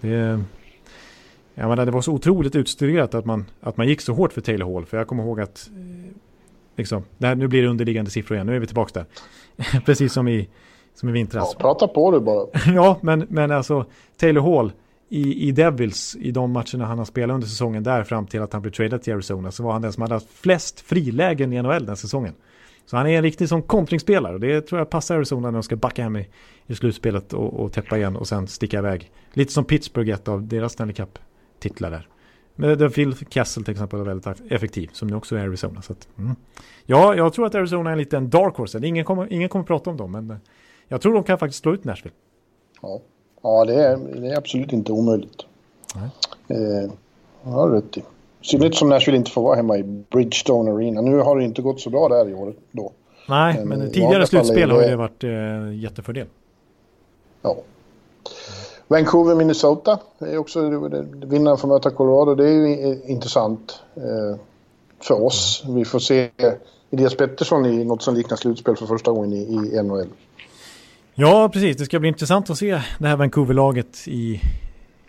Det, 0.00 0.40
jag 1.54 1.68
menar, 1.68 1.86
det 1.86 1.92
var 1.92 2.00
så 2.00 2.12
otroligt 2.12 2.56
utstuderat 2.56 3.14
att 3.14 3.24
man, 3.24 3.44
att 3.60 3.76
man 3.76 3.88
gick 3.88 4.00
så 4.00 4.12
hårt 4.12 4.32
för 4.32 4.40
Taylor 4.40 4.74
Hall 4.74 4.86
för 4.86 4.96
jag 4.96 5.06
kommer 5.06 5.22
ihåg 5.22 5.40
att 5.40 5.70
eh, 5.76 6.12
liksom, 6.76 7.04
här, 7.20 7.34
nu 7.34 7.48
blir 7.48 7.62
det 7.62 7.68
underliggande 7.68 8.10
siffror 8.10 8.36
igen, 8.36 8.46
nu 8.46 8.56
är 8.56 8.60
vi 8.60 8.66
tillbaka 8.66 9.04
där. 9.56 9.80
Precis 9.84 10.12
som 10.12 10.28
i, 10.28 10.48
som 10.94 11.08
i 11.08 11.12
vintras. 11.12 11.50
Ja, 11.58 11.60
prata 11.60 11.88
på 11.88 12.10
du 12.10 12.20
bara. 12.20 12.46
ja, 12.74 12.98
men, 13.00 13.26
men 13.28 13.50
alltså 13.50 13.84
Taylor 14.16 14.42
Hall 14.42 14.72
i, 15.08 15.48
i 15.48 15.52
Devils, 15.52 16.16
i 16.20 16.30
de 16.30 16.52
matcherna 16.52 16.84
han 16.84 16.98
har 16.98 17.04
spelat 17.04 17.34
under 17.34 17.48
säsongen 17.48 17.82
där 17.82 18.04
fram 18.04 18.26
till 18.26 18.42
att 18.42 18.52
han 18.52 18.62
blev 18.62 18.72
tradad 18.72 19.02
till 19.02 19.12
Arizona, 19.12 19.50
så 19.50 19.62
var 19.62 19.72
han 19.72 19.82
den 19.82 19.92
som 19.92 20.02
hade 20.02 20.14
haft 20.14 20.30
flest 20.30 20.80
frilägen 20.80 21.52
i 21.52 21.62
NHL 21.62 21.86
den 21.86 21.96
säsongen. 21.96 22.34
Så 22.86 22.96
han 22.96 23.06
är 23.06 23.16
en 23.16 23.22
riktig 23.22 23.48
som 23.48 23.62
kontringsspelare 23.62 24.34
och 24.34 24.40
det 24.40 24.60
tror 24.60 24.78
jag 24.78 24.90
passar 24.90 25.16
Arizona 25.16 25.50
när 25.50 25.52
de 25.52 25.62
ska 25.62 25.76
backa 25.76 26.02
hem 26.02 26.16
i, 26.16 26.28
i 26.66 26.74
slutspelet 26.74 27.32
och, 27.32 27.60
och 27.60 27.72
täppa 27.72 27.98
igen 27.98 28.16
och 28.16 28.28
sen 28.28 28.46
sticka 28.46 28.78
iväg. 28.78 29.10
Lite 29.32 29.52
som 29.52 29.64
Pittsburgh, 29.64 30.12
ett 30.12 30.28
av 30.28 30.46
deras 30.46 30.72
Stanley 30.72 30.94
Cup-titlar 30.94 31.90
där. 31.90 32.08
Men 32.54 32.90
Phil 32.90 33.16
Kessel 33.30 33.64
till 33.64 33.72
exempel 33.72 34.00
är 34.00 34.04
väldigt 34.04 34.52
effektiv, 34.52 34.90
som 34.92 35.08
nu 35.08 35.16
också 35.16 35.36
är 35.36 35.40
Arizona. 35.40 35.82
Så 35.82 35.92
att, 35.92 36.08
mm. 36.18 36.36
Ja, 36.86 37.14
jag 37.14 37.32
tror 37.32 37.46
att 37.46 37.54
Arizona 37.54 37.90
är 37.90 37.92
en 37.92 37.98
liten 37.98 38.30
dark 38.30 38.56
horse. 38.56 38.86
Ingen 38.86 39.04
kommer, 39.04 39.32
ingen 39.32 39.48
kommer 39.48 39.64
prata 39.64 39.90
om 39.90 39.96
dem, 39.96 40.12
men 40.12 40.36
jag 40.88 41.00
tror 41.00 41.14
de 41.14 41.24
kan 41.24 41.38
faktiskt 41.38 41.62
slå 41.62 41.74
ut 41.74 41.84
Nashville. 41.84 42.14
Ja, 42.82 43.00
ja 43.42 43.64
det, 43.64 43.74
är, 43.74 44.20
det 44.20 44.28
är 44.28 44.36
absolut 44.36 44.72
inte 44.72 44.92
omöjligt. 44.92 45.46
Nej. 45.94 46.10
Eh, 46.48 46.92
har 47.52 47.70
rätt 47.70 47.96
i. 47.96 48.02
Synnerhet 48.42 48.74
som 48.74 48.88
Nashville 48.88 49.16
inte 49.18 49.30
får 49.30 49.42
vara 49.42 49.56
hemma 49.56 49.78
i 49.78 49.82
Bridgestone 49.82 50.70
Arena. 50.70 51.00
Nu 51.00 51.18
har 51.18 51.36
det 51.36 51.44
inte 51.44 51.62
gått 51.62 51.80
så 51.80 51.90
bra 51.90 52.08
där 52.08 52.28
i 52.28 52.34
år 52.34 52.54
då. 52.70 52.92
Nej, 53.28 53.64
men, 53.64 53.68
men 53.78 53.90
tidigare 53.90 54.26
slutspel 54.26 54.70
har 54.70 54.82
ju 54.82 54.88
det 54.88 54.96
varit 54.96 55.24
eh, 55.24 55.74
jättefördel. 55.74 56.26
Ja. 57.42 57.56
Vancouver, 58.88 59.34
Minnesota 59.34 59.98
är 60.18 60.38
också 60.38 60.60
vinnaren 61.12 61.58
får 61.58 61.68
möta 61.68 61.90
Colorado. 61.90 62.34
Det 62.34 62.48
är 62.48 62.52
ju 62.52 63.00
intressant 63.06 63.80
eh, 63.96 64.40
för 65.00 65.22
oss. 65.22 65.64
Vi 65.68 65.84
får 65.84 65.98
se 65.98 66.30
Elias 66.90 67.16
Pettersson 67.16 67.66
i 67.66 67.84
något 67.84 68.02
som 68.02 68.14
liknar 68.14 68.36
slutspel 68.36 68.76
för 68.76 68.86
första 68.86 69.10
gången 69.10 69.32
i, 69.32 69.76
i 69.76 69.82
NHL. 69.82 70.08
Ja, 71.14 71.48
precis. 71.48 71.76
Det 71.76 71.84
ska 71.84 71.98
bli 71.98 72.08
intressant 72.08 72.50
att 72.50 72.58
se 72.58 72.80
det 72.98 73.06
här 73.08 73.16
Vancouver-laget 73.16 74.08
i 74.08 74.40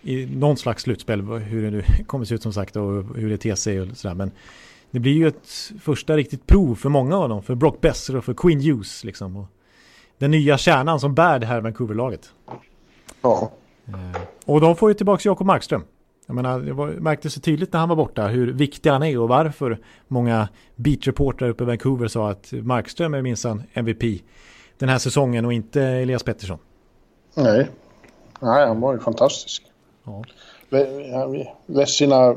i 0.03 0.25
någon 0.25 0.57
slags 0.57 0.83
slutspel, 0.83 1.21
hur 1.21 1.63
det 1.63 1.71
nu 1.71 1.83
kommer 2.07 2.25
se 2.25 2.35
ut 2.35 2.43
som 2.43 2.53
sagt 2.53 2.75
och 2.75 3.15
hur 3.15 3.29
det 3.29 3.37
ter 3.37 3.55
sig 3.55 3.81
och 3.81 3.97
sådär. 3.97 4.15
Men 4.15 4.31
det 4.91 4.99
blir 4.99 5.13
ju 5.13 5.27
ett 5.27 5.71
första 5.81 6.17
riktigt 6.17 6.47
prov 6.47 6.75
för 6.75 6.89
många 6.89 7.17
av 7.17 7.29
dem, 7.29 7.43
för 7.43 7.55
Brock 7.55 7.81
Besser 7.81 8.15
och 8.15 8.25
för 8.25 8.33
Quinn 8.33 8.61
Hughes 8.61 9.03
liksom. 9.03 9.37
Och 9.37 9.45
den 10.17 10.31
nya 10.31 10.57
kärnan 10.57 10.99
som 10.99 11.15
bär 11.15 11.39
det 11.39 11.45
här 11.45 11.61
Vancouver-laget. 11.61 12.33
Ja. 13.21 13.51
Eh, 13.87 14.21
och 14.45 14.61
de 14.61 14.75
får 14.75 14.89
ju 14.89 14.93
tillbaka 14.93 15.29
Jakob 15.29 15.47
Markström. 15.47 15.83
Jag 16.25 16.35
menar, 16.35 16.59
det 16.59 16.73
var, 16.73 16.87
märktes 16.87 17.33
så 17.33 17.39
tydligt 17.39 17.73
när 17.73 17.79
han 17.79 17.89
var 17.89 17.95
borta 17.95 18.27
hur 18.27 18.53
viktig 18.53 18.89
han 18.89 19.03
är 19.03 19.19
och 19.19 19.27
varför 19.27 19.79
många 20.07 20.47
beatreportrar 20.75 21.49
uppe 21.49 21.63
i 21.63 21.67
Vancouver 21.67 22.07
sa 22.07 22.29
att 22.29 22.51
Markström 22.51 23.13
är 23.13 23.21
minsann 23.21 23.63
MVP 23.73 24.21
den 24.77 24.89
här 24.89 24.97
säsongen 24.97 25.45
och 25.45 25.53
inte 25.53 25.81
Elias 25.81 26.23
Pettersson. 26.23 26.57
Nej, 27.35 27.69
Nej 28.39 28.67
han 28.67 28.81
var 28.81 28.93
ju 28.93 28.99
fantastisk. 28.99 29.63
Ja. 30.03 30.23
Vessina, 31.65 32.35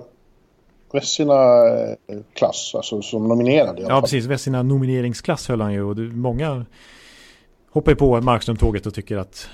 Vessina 0.93 1.67
eh, 1.67 2.19
klass, 2.35 2.73
alltså 2.75 3.03
som 3.03 3.29
nominerad 3.29 3.81
Ja, 3.89 4.01
precis. 4.01 4.25
Vessina 4.25 4.63
nomineringsklass 4.63 5.49
höll 5.49 5.61
han 5.61 5.73
ju 5.73 5.83
och 5.83 5.97
många 5.97 6.67
hoppar 7.71 7.93
ju 7.93 7.97
på 7.97 8.21
Markström-tåget 8.21 8.87
och 8.87 8.95
tycker 8.95 9.17
att 9.17 9.49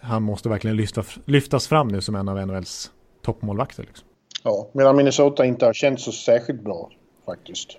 han 0.00 0.22
måste 0.22 0.48
verkligen 0.48 0.76
lyfta, 0.76 1.04
lyftas 1.24 1.66
fram 1.66 1.88
nu 1.88 2.00
som 2.00 2.14
en 2.14 2.28
av 2.28 2.46
NHLs 2.46 2.90
toppmålvakter. 3.22 3.82
Liksom. 3.82 4.06
Ja, 4.44 4.68
medan 4.72 4.96
Minnesota 4.96 5.44
inte 5.44 5.66
har 5.66 5.72
känts 5.72 6.04
så 6.04 6.12
särskilt 6.12 6.62
bra 6.62 6.90
faktiskt. 7.26 7.78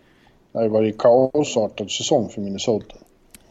Det 0.51 0.57
har 0.57 0.63
ju 0.63 0.69
varit 0.69 0.97
kaosartad 0.97 1.91
säsong 1.91 2.29
för 2.29 2.41
Minnesota. 2.41 2.95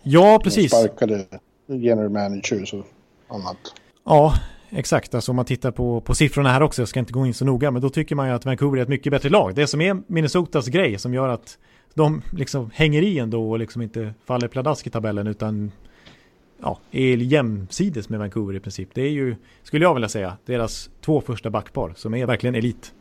Ja, 0.03 0.41
precis. 0.45 0.71
De 0.71 0.77
sparkade 0.77 1.25
general 1.67 2.09
managers 2.09 2.75
och 2.75 2.87
annat. 3.29 3.57
Ja, 4.05 4.35
exakt. 4.73 5.15
Alltså 5.15 5.33
om 5.33 5.37
man 5.37 5.45
tittar 5.45 5.71
på, 5.71 6.01
på 6.01 6.15
siffrorna 6.15 6.53
här 6.53 6.63
också, 6.63 6.83
jag 6.83 6.89
ska 6.89 7.01
inte 7.01 7.13
gå 7.13 7.27
in 7.27 7.35
så 7.35 7.45
noga, 7.45 7.71
men 7.71 7.83
då 7.83 7.91
tycker 7.91 8.15
man 8.15 8.29
ju 8.29 8.35
att 8.35 8.45
Vancouver 8.45 8.79
är 8.79 8.83
ett 8.83 8.89
mycket 8.89 9.11
bättre 9.11 9.29
lag. 9.29 9.55
Det 9.55 9.67
som 9.67 9.81
är 9.81 10.03
Minnesotas 10.07 10.67
grej 10.67 10.99
som 10.99 11.15
gör 11.15 11.29
att 11.29 11.59
de 11.95 12.23
liksom 12.33 12.71
hänger 12.75 13.03
i 13.03 13.19
ändå 13.19 13.51
och 13.51 13.59
liksom 13.59 13.83
inte 13.83 14.15
faller 14.25 14.49
pladask 14.49 14.87
i 14.87 14.91
tabellen 14.91 15.27
utan 15.27 15.73
ja, 16.63 16.79
är 16.91 17.17
jämsides 17.17 18.09
med 18.09 18.19
Vancouver 18.19 18.55
i 18.55 18.61
princip. 18.61 18.89
Det 18.95 19.03
är 19.03 19.11
ju, 19.11 19.37
skulle 19.63 19.85
jag 19.85 19.95
vilja 19.95 20.09
säga, 20.09 20.37
deras 20.45 20.91
två 21.01 21.21
första 21.21 21.51
backpar 21.51 21.93
som 21.97 22.15
är 22.15 22.27
verkligen 22.27 22.55
elit. 22.55 22.93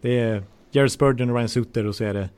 Det 0.00 0.18
är 0.18 0.42
Jared 0.70 0.92
Spurgeon 0.92 1.30
och 1.30 1.36
Ryan 1.36 1.48
Suter 1.48 1.86
och 1.86 1.96
så 1.96 2.04
är 2.04 2.14
det 2.14 2.28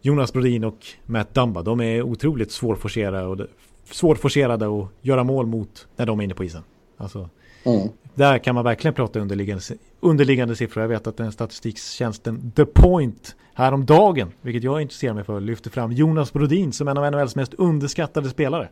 Jonas 0.00 0.32
Brodin 0.32 0.64
och 0.64 0.86
Matt 1.06 1.34
Dumba. 1.34 1.62
De 1.62 1.80
är 1.80 2.02
otroligt 2.02 2.52
svårforcerade 2.52 3.26
och, 3.26 3.46
svårforcerade 3.84 4.66
att 4.66 4.88
göra 5.00 5.24
mål 5.24 5.46
mot 5.46 5.88
när 5.96 6.06
de 6.06 6.20
är 6.20 6.24
inne 6.24 6.34
på 6.34 6.44
isen. 6.44 6.62
Alltså, 6.96 7.30
mm. 7.66 7.88
Där 8.14 8.38
kan 8.38 8.54
man 8.54 8.64
verkligen 8.64 8.94
prata 8.94 9.20
underliggande, 9.20 9.62
underliggande 10.00 10.56
siffror. 10.56 10.82
Jag 10.82 10.88
vet 10.88 11.06
att 11.06 11.16
den 11.16 11.32
statistiktjänsten 11.32 12.52
The 12.56 12.64
Point 12.64 13.36
häromdagen, 13.54 14.32
vilket 14.40 14.62
jag 14.62 14.82
intresserar 14.82 15.14
mig 15.14 15.24
för, 15.24 15.40
lyfter 15.40 15.70
fram 15.70 15.92
Jonas 15.92 16.32
Brodin 16.32 16.72
som 16.72 16.88
en 16.88 16.98
av 16.98 17.10
NHLs 17.12 17.36
mest 17.36 17.54
underskattade 17.54 18.30
spelare. 18.30 18.68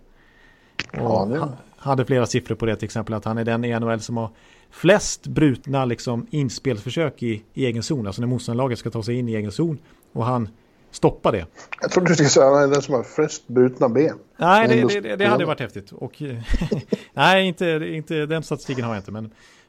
Ja, 0.93 1.27
det... 1.31 1.49
Hade 1.77 2.05
flera 2.05 2.27
siffror 2.27 2.55
på 2.55 2.67
det 2.67 2.77
till 2.77 2.85
exempel 2.85 3.15
att 3.15 3.25
han 3.25 3.39
är 3.39 3.45
den 3.45 3.65
i 3.65 3.81
NHL 3.81 4.01
som 4.01 4.17
har 4.17 4.31
flest 4.71 5.27
brutna 5.27 5.85
liksom, 5.85 6.27
inspelsförsök 6.31 7.23
i, 7.23 7.43
i 7.55 7.67
egen 7.67 7.83
zon. 7.83 8.07
Alltså 8.07 8.23
när 8.23 8.29
motståndarlaget 8.29 8.79
ska 8.79 8.91
ta 8.91 9.03
sig 9.03 9.19
in 9.19 9.29
i 9.29 9.35
egen 9.35 9.53
zon 9.53 9.79
och 10.13 10.25
han 10.25 10.49
stoppar 10.95 11.33
det. 11.33 11.47
Jag 11.81 11.91
trodde 11.91 12.09
du 12.09 12.15
skulle 12.15 12.29
säga 12.29 12.47
att 12.47 12.55
han 12.55 12.63
är 12.63 12.69
den 12.69 12.83
som 12.83 12.95
har 12.95 13.03
flest 13.03 13.49
brutna 13.49 13.89
ben. 13.89 14.19
Nej, 14.37 14.69
det, 14.69 14.75
det, 14.75 15.01
det, 15.01 15.17
det 15.17 15.27
hade 15.27 15.45
varit 15.45 15.61
häftigt. 15.61 15.93
Och, 15.93 16.23
nej, 17.13 17.47
inte, 17.47 17.67
inte, 17.85 18.27
den 18.27 18.43
statistiken 18.43 18.85
har 18.85 18.95
jag 18.95 19.01
inte. 19.01 19.13
Men, 19.13 19.23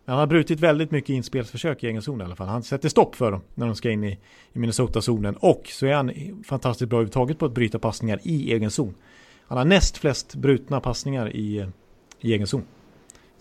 men 0.05 0.13
han 0.13 0.19
har 0.19 0.28
brutit 0.28 0.59
väldigt 0.59 0.91
mycket 0.91 1.09
inspelsförsök 1.09 1.84
i 1.84 1.88
egen 1.88 2.01
zon 2.01 2.21
i 2.21 2.23
alla 2.23 2.36
fall. 2.36 2.47
Han 2.47 2.63
sätter 2.63 2.89
stopp 2.89 3.15
för 3.15 3.32
dem 3.32 3.41
när 3.55 3.65
de 3.65 3.76
ska 3.76 3.91
in 3.91 4.03
i, 4.03 4.19
i 4.53 4.59
Minnesota-zonen. 4.59 5.36
Och 5.39 5.63
så 5.65 5.86
är 5.86 5.93
han 5.93 6.11
fantastiskt 6.47 6.89
bra 6.89 6.97
överhuvudtaget 6.97 7.39
på 7.39 7.45
att 7.45 7.53
bryta 7.53 7.80
passningar 7.80 8.19
i 8.23 8.53
egen 8.53 8.71
zon. 8.71 8.93
Han 9.47 9.57
har 9.57 9.65
näst 9.65 9.97
flest 9.97 10.36
brutna 10.36 10.80
passningar 10.80 11.36
i, 11.36 11.65
i 12.21 12.34
egen 12.34 12.47
zon. 12.47 12.63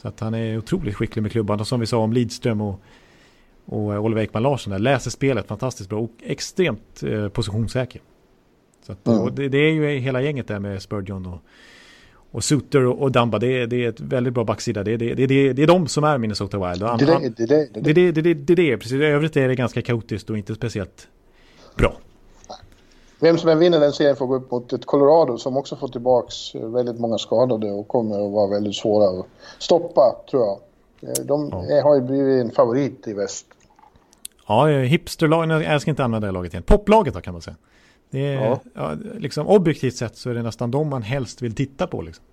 Så 0.03 0.09
att 0.09 0.21
han 0.21 0.35
är 0.35 0.59
otroligt 0.59 0.95
skicklig 0.95 1.23
med 1.23 1.33
klubban. 1.33 1.61
Och 1.61 1.67
som 1.67 1.81
vi 1.81 1.87
sa 1.87 1.99
om 1.99 2.13
Lidström 2.13 2.61
och, 2.61 2.81
och 3.67 4.05
Oliver 4.05 4.23
Ekman 4.23 4.43
Larsson 4.43 4.71
där, 4.71 4.79
läser 4.79 5.11
spelet 5.11 5.47
fantastiskt 5.47 5.91
bra 5.91 6.01
och 6.01 6.11
extremt 6.23 7.03
eh, 7.03 7.29
positionssäker. 7.29 8.01
Så 8.87 8.93
att, 8.93 9.07
mm. 9.07 9.35
det, 9.35 9.49
det, 9.49 9.59
är 9.59 9.71
ju 9.71 9.99
hela 9.99 10.23
gänget 10.23 10.49
där 10.49 10.59
med 10.59 10.83
Spurgeon 10.83 11.27
och, 11.27 11.39
och 12.31 12.45
Suter 12.45 12.85
och, 12.85 13.03
och 13.03 13.13
Damba. 13.13 13.39
Det 13.39 13.63
är, 13.63 13.67
det 13.67 13.85
är 13.85 13.89
ett 13.89 14.01
väldigt 14.01 14.35
bra 14.35 14.45
backsida. 14.45 14.83
Det 14.85 14.93
är, 14.93 14.99
det, 14.99 15.15
det, 15.15 15.53
det 15.53 15.63
är 15.63 15.67
de 15.67 15.89
som 15.89 16.05
är 16.05 16.19
Minnesota 16.19 16.69
Wild. 16.69 16.83
Han, 16.83 16.99
det, 16.99 17.07
det, 17.07 17.47
det, 17.47 17.47
det, 17.47 17.81
det, 17.81 17.93
det, 17.93 18.13
det, 18.13 18.23
det, 18.23 18.35
det, 18.35 18.55
det, 18.55 18.79
precis. 18.79 18.93
I 18.93 19.05
övrigt 19.05 19.37
är 19.37 19.49
det 19.49 19.55
ganska 19.55 19.83
kaotiskt 19.83 20.31
och 20.31 20.39
inte 20.39 20.55
speciellt 20.55 21.09
bra. 21.77 21.97
Vem 23.21 23.39
som 23.39 23.51
än 23.51 23.59
vinner 23.59 23.81
den 23.81 23.93
serien 23.93 24.17
får 24.17 24.27
gå 24.27 24.35
upp 24.35 24.51
mot 24.51 24.73
ett 24.73 24.87
Colorado 24.87 25.39
som 25.39 25.57
också 25.57 25.77
får 25.77 25.89
tillbaks 25.89 26.55
väldigt 26.55 27.01
många 27.01 27.19
skadade 27.19 27.73
och 27.73 27.89
kommer 27.89 28.27
att 28.27 28.33
vara 28.33 28.47
väldigt 28.47 28.75
svåra 28.75 29.21
att 29.21 29.27
stoppa, 29.59 30.17
tror 30.31 30.43
jag. 30.43 30.59
Eh, 31.11 31.25
de 31.25 31.49
ja. 31.69 31.83
har 31.83 31.95
ju 31.95 32.01
blivit 32.01 32.45
en 32.45 32.51
favorit 32.51 33.09
i 33.09 33.13
väst. 33.13 33.47
Ja, 34.47 34.67
hipsterlagen, 34.67 35.51
jag 35.51 35.81
ska 35.81 35.91
inte 35.91 36.05
använda 36.05 36.27
det 36.27 36.33
laget 36.33 36.53
igen. 36.53 36.63
Poplaget 36.63 37.15
då 37.15 37.21
kan 37.21 37.33
man 37.33 37.43
säga. 37.43 37.57
Det 38.11 38.27
är, 38.27 38.45
ja. 38.45 38.61
ja. 38.75 38.95
liksom, 39.19 39.47
objektivt 39.47 39.97
sett 39.97 40.17
så 40.17 40.31
är 40.31 40.35
det 40.35 40.43
nästan 40.43 40.71
de 40.71 40.89
man 40.89 41.03
helst 41.03 41.43
vill 41.43 41.55
titta 41.55 41.87
på. 41.87 42.03
Liksom. 42.03 42.25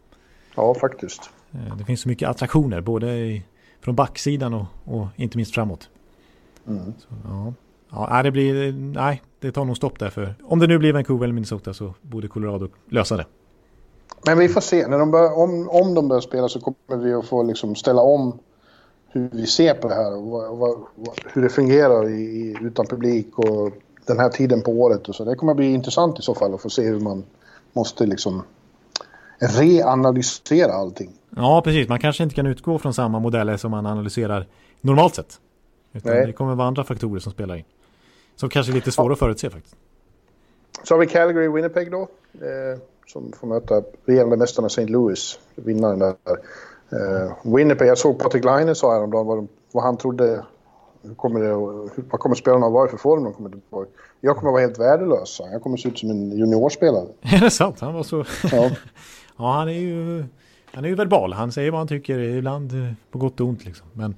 Ja, 0.55 0.73
faktiskt. 0.73 1.29
Eh, 1.51 1.77
det 1.77 1.85
finns 1.85 2.01
så 2.01 2.09
mycket 2.09 2.29
attraktioner, 2.29 2.81
både 2.81 3.11
i, 3.11 3.43
från 3.81 3.95
backsidan 3.95 4.53
och, 4.53 4.65
och 4.85 5.07
inte 5.15 5.37
minst 5.37 5.53
framåt. 5.53 5.89
Mm. 6.67 6.93
Så, 6.99 7.07
ja. 7.23 7.53
Ja, 7.91 8.23
det 8.23 8.31
blir, 8.31 8.73
nej, 8.73 9.21
det 9.39 9.51
tar 9.51 9.65
nog 9.65 9.77
stopp 9.77 9.99
där 9.99 10.09
för 10.09 10.35
om 10.43 10.59
det 10.59 10.67
nu 10.67 10.77
blir 10.77 10.93
Vancouver 10.93 11.23
eller 11.23 11.33
Minnesota 11.33 11.73
så 11.73 11.93
borde 12.01 12.27
Colorado 12.27 12.69
lösa 12.89 13.17
det. 13.17 13.25
Men 14.25 14.37
vi 14.37 14.49
får 14.49 14.61
se, 14.61 14.87
när 14.87 14.97
de 14.99 15.11
bör, 15.11 15.37
om, 15.37 15.69
om 15.69 15.93
de 15.93 16.07
börjar 16.07 16.21
spela 16.21 16.49
så 16.49 16.59
kommer 16.59 17.03
vi 17.03 17.13
att 17.13 17.25
få 17.25 17.43
liksom 17.43 17.75
ställa 17.75 18.01
om 18.01 18.39
hur 19.11 19.29
vi 19.31 19.47
ser 19.47 19.73
på 19.73 19.87
det 19.87 19.95
här 19.95 20.15
och 20.15 20.27
vad, 20.27 20.57
vad, 20.57 20.77
hur 21.33 21.41
det 21.41 21.49
fungerar 21.49 22.09
i, 22.09 22.57
utan 22.61 22.85
publik 22.85 23.39
och 23.39 23.71
den 24.05 24.19
här 24.19 24.29
tiden 24.29 24.61
på 24.61 24.71
året 24.71 25.09
och 25.09 25.15
så. 25.15 25.25
Det 25.25 25.35
kommer 25.35 25.51
att 25.51 25.57
bli 25.57 25.73
intressant 25.73 26.19
i 26.19 26.21
så 26.21 26.35
fall 26.35 26.53
att 26.53 26.61
få 26.61 26.69
se 26.69 26.81
hur 26.81 26.99
man 26.99 27.23
måste 27.73 28.05
liksom 28.05 28.43
reanalysera 29.39 30.73
allting. 30.73 31.11
Ja, 31.29 31.61
precis. 31.61 31.89
Man 31.89 31.99
kanske 31.99 32.23
inte 32.23 32.35
kan 32.35 32.45
utgå 32.45 32.79
från 32.79 32.93
samma 32.93 33.19
modeller 33.19 33.57
som 33.57 33.71
man 33.71 33.85
analyserar 33.85 34.47
normalt 34.81 35.15
sett. 35.15 35.39
Utan 35.93 36.11
Nej. 36.11 36.25
det 36.25 36.33
kommer 36.33 36.55
vara 36.55 36.67
andra 36.67 36.83
faktorer 36.83 37.19
som 37.19 37.31
spelar 37.31 37.55
in. 37.55 37.63
Som 38.35 38.49
kanske 38.49 38.71
är 38.71 38.73
lite 38.73 38.91
svåra 38.91 39.07
ja. 39.07 39.13
att 39.13 39.19
förutse 39.19 39.49
faktiskt. 39.49 39.75
Så 40.83 40.93
har 40.93 40.99
vi 40.99 41.07
Calgary 41.07 41.47
Winnipeg 41.47 41.91
då. 41.91 42.01
Eh, 42.33 42.79
som 43.07 43.31
får 43.31 43.47
möta 43.47 43.83
regerande 44.05 44.37
mästarna 44.37 44.67
St. 44.67 44.85
Louis. 44.85 45.39
Vinnaren 45.55 45.99
där. 45.99 46.15
Eh, 46.91 47.53
Winnipeg, 47.55 47.87
jag 47.87 47.97
såg 47.97 48.19
Patrik 48.19 48.43
Laine 48.43 48.75
sa 48.75 48.93
häromdagen 48.93 49.27
vad, 49.27 49.47
vad 49.71 49.83
han 49.83 49.97
trodde. 49.97 50.45
Hur 51.03 51.15
kommer 51.15 51.39
det, 51.39 51.53
vad 52.09 52.19
kommer 52.19 52.35
spelarna 52.35 52.65
att 52.65 52.73
vara 52.73 52.87
i 52.87 52.89
för 52.89 52.97
form 52.97 53.23
de 53.23 53.33
kommer 53.33 53.49
tillbaka? 53.49 53.89
Jag 54.21 54.37
kommer 54.37 54.49
att 54.49 54.53
vara 54.53 54.61
helt 54.61 54.79
värdelös. 54.79 55.41
Jag 55.51 55.61
kommer 55.61 55.77
att 55.77 55.81
se 55.81 55.89
ut 55.89 55.99
som 55.99 56.09
en 56.09 56.31
juniorspelare. 56.31 57.07
Är 57.21 57.39
det 57.39 57.51
sant? 57.51 57.79
Han 57.79 57.93
var 57.93 58.03
så... 58.03 58.25
Ja. 58.51 58.69
ja, 59.37 59.51
han 59.51 59.67
är 59.69 59.79
ju... 59.79 60.25
Han 60.73 60.85
är 60.85 60.89
ju 60.89 60.95
verbal. 60.95 61.33
Han 61.33 61.51
säger 61.51 61.71
vad 61.71 61.79
han 61.79 61.87
tycker 61.87 62.19
ibland 62.19 62.71
eh, 62.71 62.93
på 63.11 63.17
gott 63.17 63.39
och 63.39 63.47
ont 63.47 63.65
liksom. 63.65 63.87
Men 63.93 64.15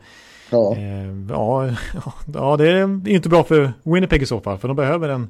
Ja. 0.53 0.75
Eh, 0.75 1.13
ja, 1.29 1.69
ja, 2.33 2.57
det 2.57 2.69
är 2.69 3.07
inte 3.07 3.29
bra 3.29 3.43
för 3.43 3.73
Winnipeg 3.83 4.21
i 4.21 4.25
så 4.25 4.39
fall. 4.39 4.57
För 4.57 4.67
de 4.67 4.77
behöver 4.77 5.09
en 5.09 5.29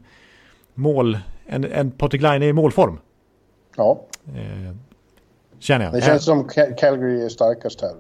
mål, 0.73 1.17
en, 1.45 1.65
en 1.65 1.91
Patrik 1.91 2.21
Laine 2.21 2.43
i 2.43 2.53
målform. 2.53 2.97
Ja. 3.75 4.01
Eh, 4.27 4.75
känner 5.63 5.85
jag. 5.85 5.93
Det 5.93 6.01
känns 6.01 6.25
som 6.25 6.49
Calgary 6.77 7.25
är 7.25 7.29
starkast 7.29 7.81
här. 7.81 7.91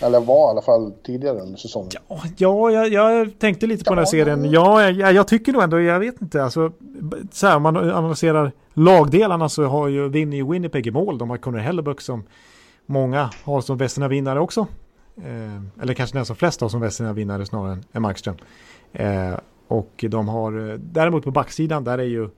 Eller 0.00 0.20
var 0.20 0.48
i 0.48 0.50
alla 0.50 0.62
fall 0.62 0.92
tidigare 1.02 1.40
under 1.40 1.58
säsongen. 1.58 1.90
Ja, 2.08 2.20
ja 2.36 2.70
jag, 2.70 2.88
jag 2.88 3.38
tänkte 3.38 3.66
lite 3.66 3.84
på 3.84 3.90
ja, 3.90 3.94
den 3.94 3.98
här 3.98 4.10
serien. 4.10 4.50
Ja, 4.50 4.90
jag, 4.90 5.12
jag, 5.12 5.28
tycker 5.28 5.52
nog 5.52 5.62
ändå, 5.62 5.80
jag 5.80 6.00
vet 6.00 6.22
inte. 6.22 6.44
Alltså, 6.44 6.72
så 7.32 7.46
här, 7.46 7.56
om 7.56 7.62
man 7.62 7.76
analyserar 7.76 8.52
lagdelarna 8.74 9.48
så 9.48 9.64
har 9.64 9.88
ju 9.88 10.08
vinner 10.08 10.50
Winnipeg 10.52 10.86
i 10.86 10.90
mål. 10.90 11.18
De 11.18 11.30
har 11.30 11.36
Connor 11.36 11.58
Hellebuck 11.58 12.00
som 12.00 12.24
många 12.86 13.30
har 13.44 13.60
som 13.60 13.78
bästa 13.78 14.08
vinnare 14.08 14.40
också. 14.40 14.66
Eh, 15.16 15.82
eller 15.82 15.94
kanske 15.94 16.18
nästan 16.18 16.36
flest 16.36 16.62
av 16.62 16.68
som 16.68 16.80
väl 16.80 16.90
sina 16.90 17.12
vinnare 17.12 17.46
snarare 17.46 17.78
än 17.92 18.02
Markström. 18.02 18.36
Eh, 18.92 19.34
och 19.68 20.04
de 20.08 20.28
har, 20.28 20.70
eh, 20.70 20.74
däremot 20.78 21.24
på 21.24 21.30
backsidan 21.30 21.84
där 21.84 21.98
är 21.98 22.02
ju 22.02 22.28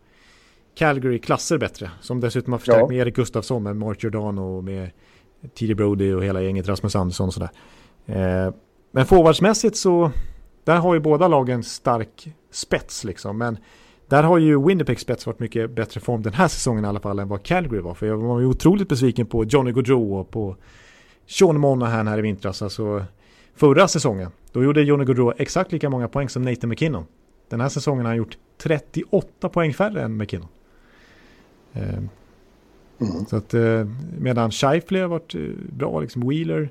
Calgary 0.77 1.19
klasser 1.19 1.59
bättre. 1.59 1.91
Som 2.01 2.21
dessutom 2.21 2.53
har 2.53 2.59
förstärkt 2.59 2.81
ja. 2.81 2.89
med 2.89 2.97
Erik 2.97 3.17
Gustafsson, 3.17 3.63
med 3.63 3.77
Mark 3.77 4.03
Giordano 4.03 4.57
och 4.57 4.65
med 4.65 4.91
T.D. 5.59 5.75
Brody 5.75 6.13
och 6.13 6.25
hela 6.25 6.43
gänget, 6.43 6.69
Rasmus 6.69 6.97
Andersson 6.97 7.27
och 7.27 7.35
sådär. 7.35 7.51
Eh, 8.07 8.55
men 8.91 9.07
forwardsmässigt 9.07 9.77
så, 9.77 10.11
där 10.65 10.77
har 10.77 10.95
ju 10.95 11.01
båda 11.01 11.29
lagen 11.29 11.63
stark 11.63 12.29
spets 12.51 13.05
liksom. 13.05 13.39
Men 13.39 13.59
där 14.09 14.23
har 14.23 14.39
ju 14.39 14.67
Winnipeg 14.67 15.01
spets 15.01 15.27
varit 15.27 15.39
mycket 15.39 15.71
bättre 15.71 16.01
form 16.01 16.23
den 16.23 16.33
här 16.33 16.49
säsongen 16.49 16.85
i 16.85 16.89
alla 16.89 17.01
fall 17.01 17.19
än 17.19 17.29
vad 17.29 17.43
Calgary 17.43 17.81
var. 17.81 17.95
För 17.95 18.07
jag 18.07 18.17
var 18.17 18.41
ju 18.41 18.47
otroligt 18.47 18.89
besviken 18.89 19.27
på 19.27 19.45
Johnny 19.45 19.73
Gaudreau 19.73 20.15
och 20.15 20.31
på 20.31 20.57
Sean 21.27 21.61
Monahan 21.61 22.09
här 22.09 22.19
i 22.19 22.23
vintras, 22.23 22.63
alltså 22.63 23.05
förra 23.55 23.89
säsongen. 23.89 24.31
Då 24.53 24.65
gjorde 24.65 24.83
Johnny 24.83 25.05
Gaudreau 25.05 25.33
exakt 25.37 25.73
lika 25.73 25.91
många 25.91 26.09
poäng 26.09 26.29
som 26.29 26.43
Nathan 26.43 26.71
McKinnon. 26.71 27.05
Den 27.49 27.61
här 27.61 27.69
säsongen 27.69 28.05
har 28.05 28.11
han 28.11 28.19
gjort 28.19 28.39
38 28.59 29.49
poäng 29.49 29.75
färre 29.75 30.03
än 30.03 30.17
McKinnon. 30.17 30.49
Eh, 31.77 31.99
mm. 32.99 33.27
Så 33.27 33.37
att 33.37 33.55
eh, 33.55 33.87
medan 34.19 34.51
Scheifele 34.51 35.01
har 35.01 35.09
varit 35.09 35.35
eh, 35.35 35.41
bra, 35.73 36.01
liksom 36.01 36.29
Wheeler. 36.29 36.71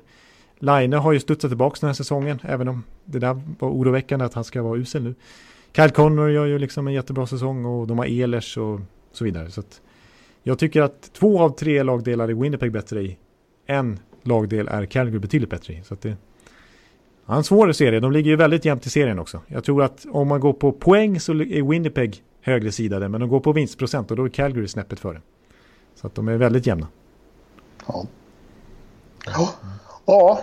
Line 0.58 0.92
har 0.92 1.12
ju 1.12 1.20
studsat 1.20 1.50
tillbaka 1.50 1.76
den 1.80 1.88
här 1.88 1.94
säsongen, 1.94 2.38
även 2.42 2.68
om 2.68 2.84
det 3.04 3.18
där 3.18 3.40
var 3.58 3.68
oroväckande 3.68 4.24
att 4.24 4.34
han 4.34 4.44
ska 4.44 4.62
vara 4.62 4.78
usel 4.78 5.02
nu. 5.02 5.14
Kyle 5.72 5.90
Connor 5.90 6.30
gör 6.30 6.46
ju 6.46 6.58
liksom 6.58 6.86
en 6.86 6.94
jättebra 6.94 7.26
säsong 7.26 7.64
och 7.64 7.86
de 7.86 7.98
har 7.98 8.06
Ehlers 8.06 8.56
och 8.56 8.80
så 9.12 9.24
vidare. 9.24 9.50
Så 9.50 9.60
att 9.60 9.80
jag 10.42 10.58
tycker 10.58 10.82
att 10.82 11.12
två 11.12 11.40
av 11.40 11.50
tre 11.50 11.82
lagdelar 11.82 12.28
är 12.28 12.34
Winnipeg 12.34 12.72
bättre 12.72 13.02
i. 13.02 13.16
En 13.66 13.98
lagdel 14.22 14.68
är 14.68 14.86
Calgary 14.86 15.18
betydligt 15.18 15.50
bättre 15.50 15.74
i. 15.74 15.82
Så 15.84 15.94
att 15.94 16.00
det, 16.00 16.16
Ja, 17.26 17.36
en 17.36 17.44
svår 17.44 17.72
serie. 17.72 18.00
De 18.00 18.12
ligger 18.12 18.30
ju 18.30 18.36
väldigt 18.36 18.64
jämnt 18.64 18.86
i 18.86 18.90
serien 18.90 19.18
också. 19.18 19.40
Jag 19.46 19.64
tror 19.64 19.82
att 19.82 20.06
om 20.10 20.28
man 20.28 20.40
går 20.40 20.52
på 20.52 20.72
poäng 20.72 21.20
så 21.20 21.32
är 21.32 21.70
Winnipeg 21.70 22.22
högre 22.46 22.72
sidade. 22.72 23.08
Men 23.08 23.20
de 23.20 23.30
går 23.30 23.40
på 23.40 23.52
vinstprocent 23.52 24.10
och 24.10 24.16
då 24.16 24.24
är 24.24 24.28
Calgary 24.28 24.68
snäppet 24.68 25.00
före. 25.00 25.20
Så 25.94 26.06
att 26.06 26.14
de 26.14 26.28
är 26.28 26.36
väldigt 26.36 26.66
jämna. 26.66 26.88
Ja. 27.86 28.06
Ja, 29.26 29.50
ja 30.06 30.40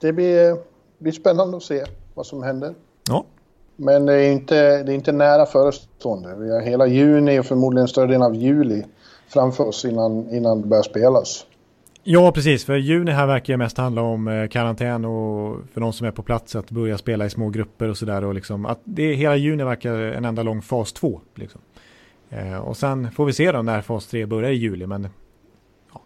det 0.00 0.12
blir, 0.12 0.56
blir 0.98 1.12
spännande 1.12 1.56
att 1.56 1.62
se 1.62 1.84
vad 2.14 2.26
som 2.26 2.42
händer. 2.42 2.74
Ja. 3.08 3.24
Men 3.76 4.06
det 4.06 4.14
är 4.14 4.32
inte, 4.32 4.82
det 4.82 4.92
är 4.92 4.94
inte 4.94 5.12
nära 5.12 5.46
förestående. 5.46 6.34
Vi 6.34 6.50
har 6.50 6.60
hela 6.60 6.86
juni 6.86 7.40
och 7.40 7.46
förmodligen 7.46 7.88
större 7.88 8.06
delen 8.06 8.22
av 8.22 8.34
juli 8.34 8.84
framför 9.28 9.64
oss 9.64 9.84
innan, 9.84 10.30
innan 10.30 10.60
det 10.60 10.68
börjar 10.68 10.82
spelas. 10.82 11.46
Ja, 12.08 12.32
precis. 12.32 12.64
För 12.64 12.76
juni 12.76 13.10
här 13.10 13.26
verkar 13.26 13.52
ju 13.52 13.56
mest 13.56 13.78
handla 13.78 14.02
om 14.02 14.28
eh, 14.28 14.48
karantän 14.48 15.04
och 15.04 15.58
för 15.72 15.80
de 15.80 15.92
som 15.92 16.06
är 16.06 16.10
på 16.10 16.22
plats 16.22 16.56
att 16.56 16.70
börja 16.70 16.98
spela 16.98 17.26
i 17.26 17.30
små 17.30 17.48
grupper 17.48 17.88
och 17.88 17.96
sådär. 17.96 18.32
Liksom 18.32 18.66
att 18.66 18.80
det, 18.84 19.14
hela 19.14 19.36
juni 19.36 19.64
verkar 19.64 19.94
en 19.94 20.24
enda 20.24 20.42
lång 20.42 20.62
fas 20.62 20.92
2. 20.92 21.20
Liksom. 21.34 21.60
Eh, 22.30 22.56
och 22.56 22.76
sen 22.76 23.10
får 23.10 23.26
vi 23.26 23.32
se 23.32 23.52
då 23.52 23.62
när 23.62 23.82
fas 23.82 24.06
3 24.06 24.26
börjar 24.26 24.50
i 24.50 24.54
juli. 24.54 24.86
Men 24.86 25.08
ja, 25.92 26.00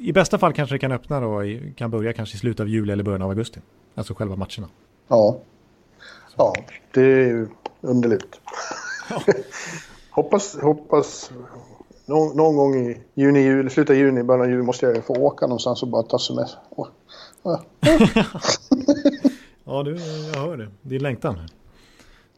i 0.00 0.12
bästa 0.12 0.38
fall 0.38 0.52
kanske 0.52 0.74
det 0.74 0.78
kan 0.78 0.92
öppna 0.92 1.20
då, 1.20 1.42
kan 1.76 1.90
börja 1.90 2.12
kanske 2.12 2.36
i 2.36 2.38
slutet 2.38 2.60
av 2.60 2.68
juli 2.68 2.92
eller 2.92 3.04
början 3.04 3.22
av 3.22 3.30
augusti. 3.30 3.60
Alltså 3.94 4.14
själva 4.14 4.36
matcherna. 4.36 4.68
Ja, 5.08 5.38
ja 6.36 6.54
det 6.94 7.02
är 7.02 7.26
ju 7.26 7.48
underligt. 7.80 8.40
Ja. 9.10 9.22
hoppas, 10.10 10.60
hoppas 10.60 11.32
någon, 12.12 12.36
någon, 12.36 12.56
gång 12.56 12.74
i 12.74 13.00
juni, 13.14 13.40
juli, 13.40 13.70
slutet 13.70 13.90
av 13.90 13.96
juni, 13.96 14.22
början 14.22 14.42
av 14.42 14.50
juli 14.50 14.62
måste 14.62 14.86
jag 14.86 15.04
få 15.04 15.14
åka 15.14 15.46
någonstans 15.46 15.82
och 15.82 15.88
bara 15.88 16.02
ta 16.02 16.18
semester. 16.18 16.58
Oh. 16.70 16.88
Ja. 17.42 17.60
ja, 19.64 19.82
du, 19.82 19.96
jag 20.34 20.40
hör 20.40 20.56
det. 20.56 20.68
Din 20.82 21.02
längtan. 21.02 21.38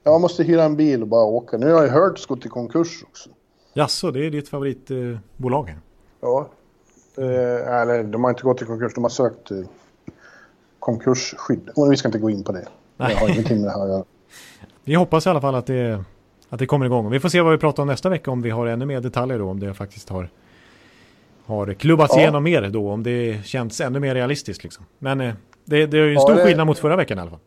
Jag 0.02 0.20
måste 0.20 0.42
hyra 0.42 0.64
en 0.64 0.76
bil 0.76 1.02
och 1.02 1.08
bara 1.08 1.24
åka. 1.24 1.56
Nu 1.56 1.72
har 1.72 1.82
jag 1.82 1.90
Hertz 1.90 2.26
gått 2.26 2.46
i 2.46 2.48
konkurs 2.48 3.04
också. 3.08 3.30
Jaså, 3.72 4.10
det 4.10 4.26
är 4.26 4.30
ditt 4.30 4.48
favoritbolag? 4.48 5.68
Eh, 5.68 5.74
ja. 6.20 6.48
Eh, 7.16 7.80
eller 7.80 8.04
de 8.04 8.24
har 8.24 8.30
inte 8.30 8.42
gått 8.42 8.62
i 8.62 8.64
konkurs, 8.64 8.94
de 8.94 9.04
har 9.04 9.08
sökt 9.08 9.50
eh, 9.50 9.58
konkursskydd. 10.78 11.70
Och 11.76 11.92
vi 11.92 11.96
ska 11.96 12.08
inte 12.08 12.18
gå 12.18 12.30
in 12.30 12.44
på 12.44 12.52
det. 12.52 12.68
Nej. 12.96 13.12
Jag 13.12 13.20
har 13.20 13.28
ingenting 13.28 13.60
med 13.60 13.66
det 13.66 13.72
här 13.72 13.82
att 13.82 13.88
göra. 13.88 14.04
Vi 14.84 14.94
hoppas 14.94 15.26
i 15.26 15.28
alla 15.28 15.40
fall 15.40 15.54
att 15.54 15.66
det 15.66 16.04
att 16.48 16.58
det 16.58 16.66
kommer 16.66 16.86
igång. 16.86 17.10
Vi 17.10 17.20
får 17.20 17.28
se 17.28 17.40
vad 17.40 17.52
vi 17.52 17.58
pratar 17.58 17.82
om 17.82 17.86
nästa 17.86 18.08
vecka 18.08 18.30
om 18.30 18.42
vi 18.42 18.50
har 18.50 18.66
ännu 18.66 18.86
mer 18.86 19.00
detaljer 19.00 19.38
då 19.38 19.50
om 19.50 19.60
det 19.60 19.74
faktiskt 19.74 20.08
har 20.08 20.28
har 21.46 21.74
klubbats 21.74 22.14
ja. 22.16 22.20
igenom 22.20 22.44
mer 22.44 22.68
då 22.68 22.90
om 22.90 23.02
det 23.02 23.46
känns 23.46 23.80
ännu 23.80 24.00
mer 24.00 24.14
realistiskt 24.14 24.64
liksom. 24.64 24.84
Men 24.98 25.20
eh, 25.20 25.34
det, 25.64 25.86
det 25.86 25.98
är 25.98 26.02
ju 26.02 26.08
en 26.08 26.14
ja, 26.14 26.20
stor 26.20 26.34
det... 26.34 26.44
skillnad 26.44 26.66
mot 26.66 26.78
förra 26.78 26.96
veckan 26.96 27.18
i 27.18 27.20
alla 27.20 27.30
fall. 27.30 27.40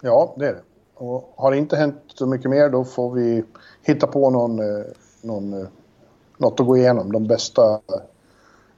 Ja, 0.00 0.34
det 0.38 0.46
är 0.46 0.52
det. 0.52 0.60
Och 0.94 1.34
har 1.36 1.50
det 1.50 1.56
inte 1.56 1.76
hänt 1.76 1.96
så 2.06 2.26
mycket 2.26 2.50
mer 2.50 2.68
då 2.68 2.84
får 2.84 3.14
vi 3.14 3.44
hitta 3.82 4.06
på 4.06 4.30
någon, 4.30 4.58
eh, 4.58 4.84
någon, 5.22 5.52
eh, 5.52 5.68
något 6.38 6.60
att 6.60 6.66
gå 6.66 6.76
igenom. 6.76 7.12
De 7.12 7.26
bästa 7.26 7.80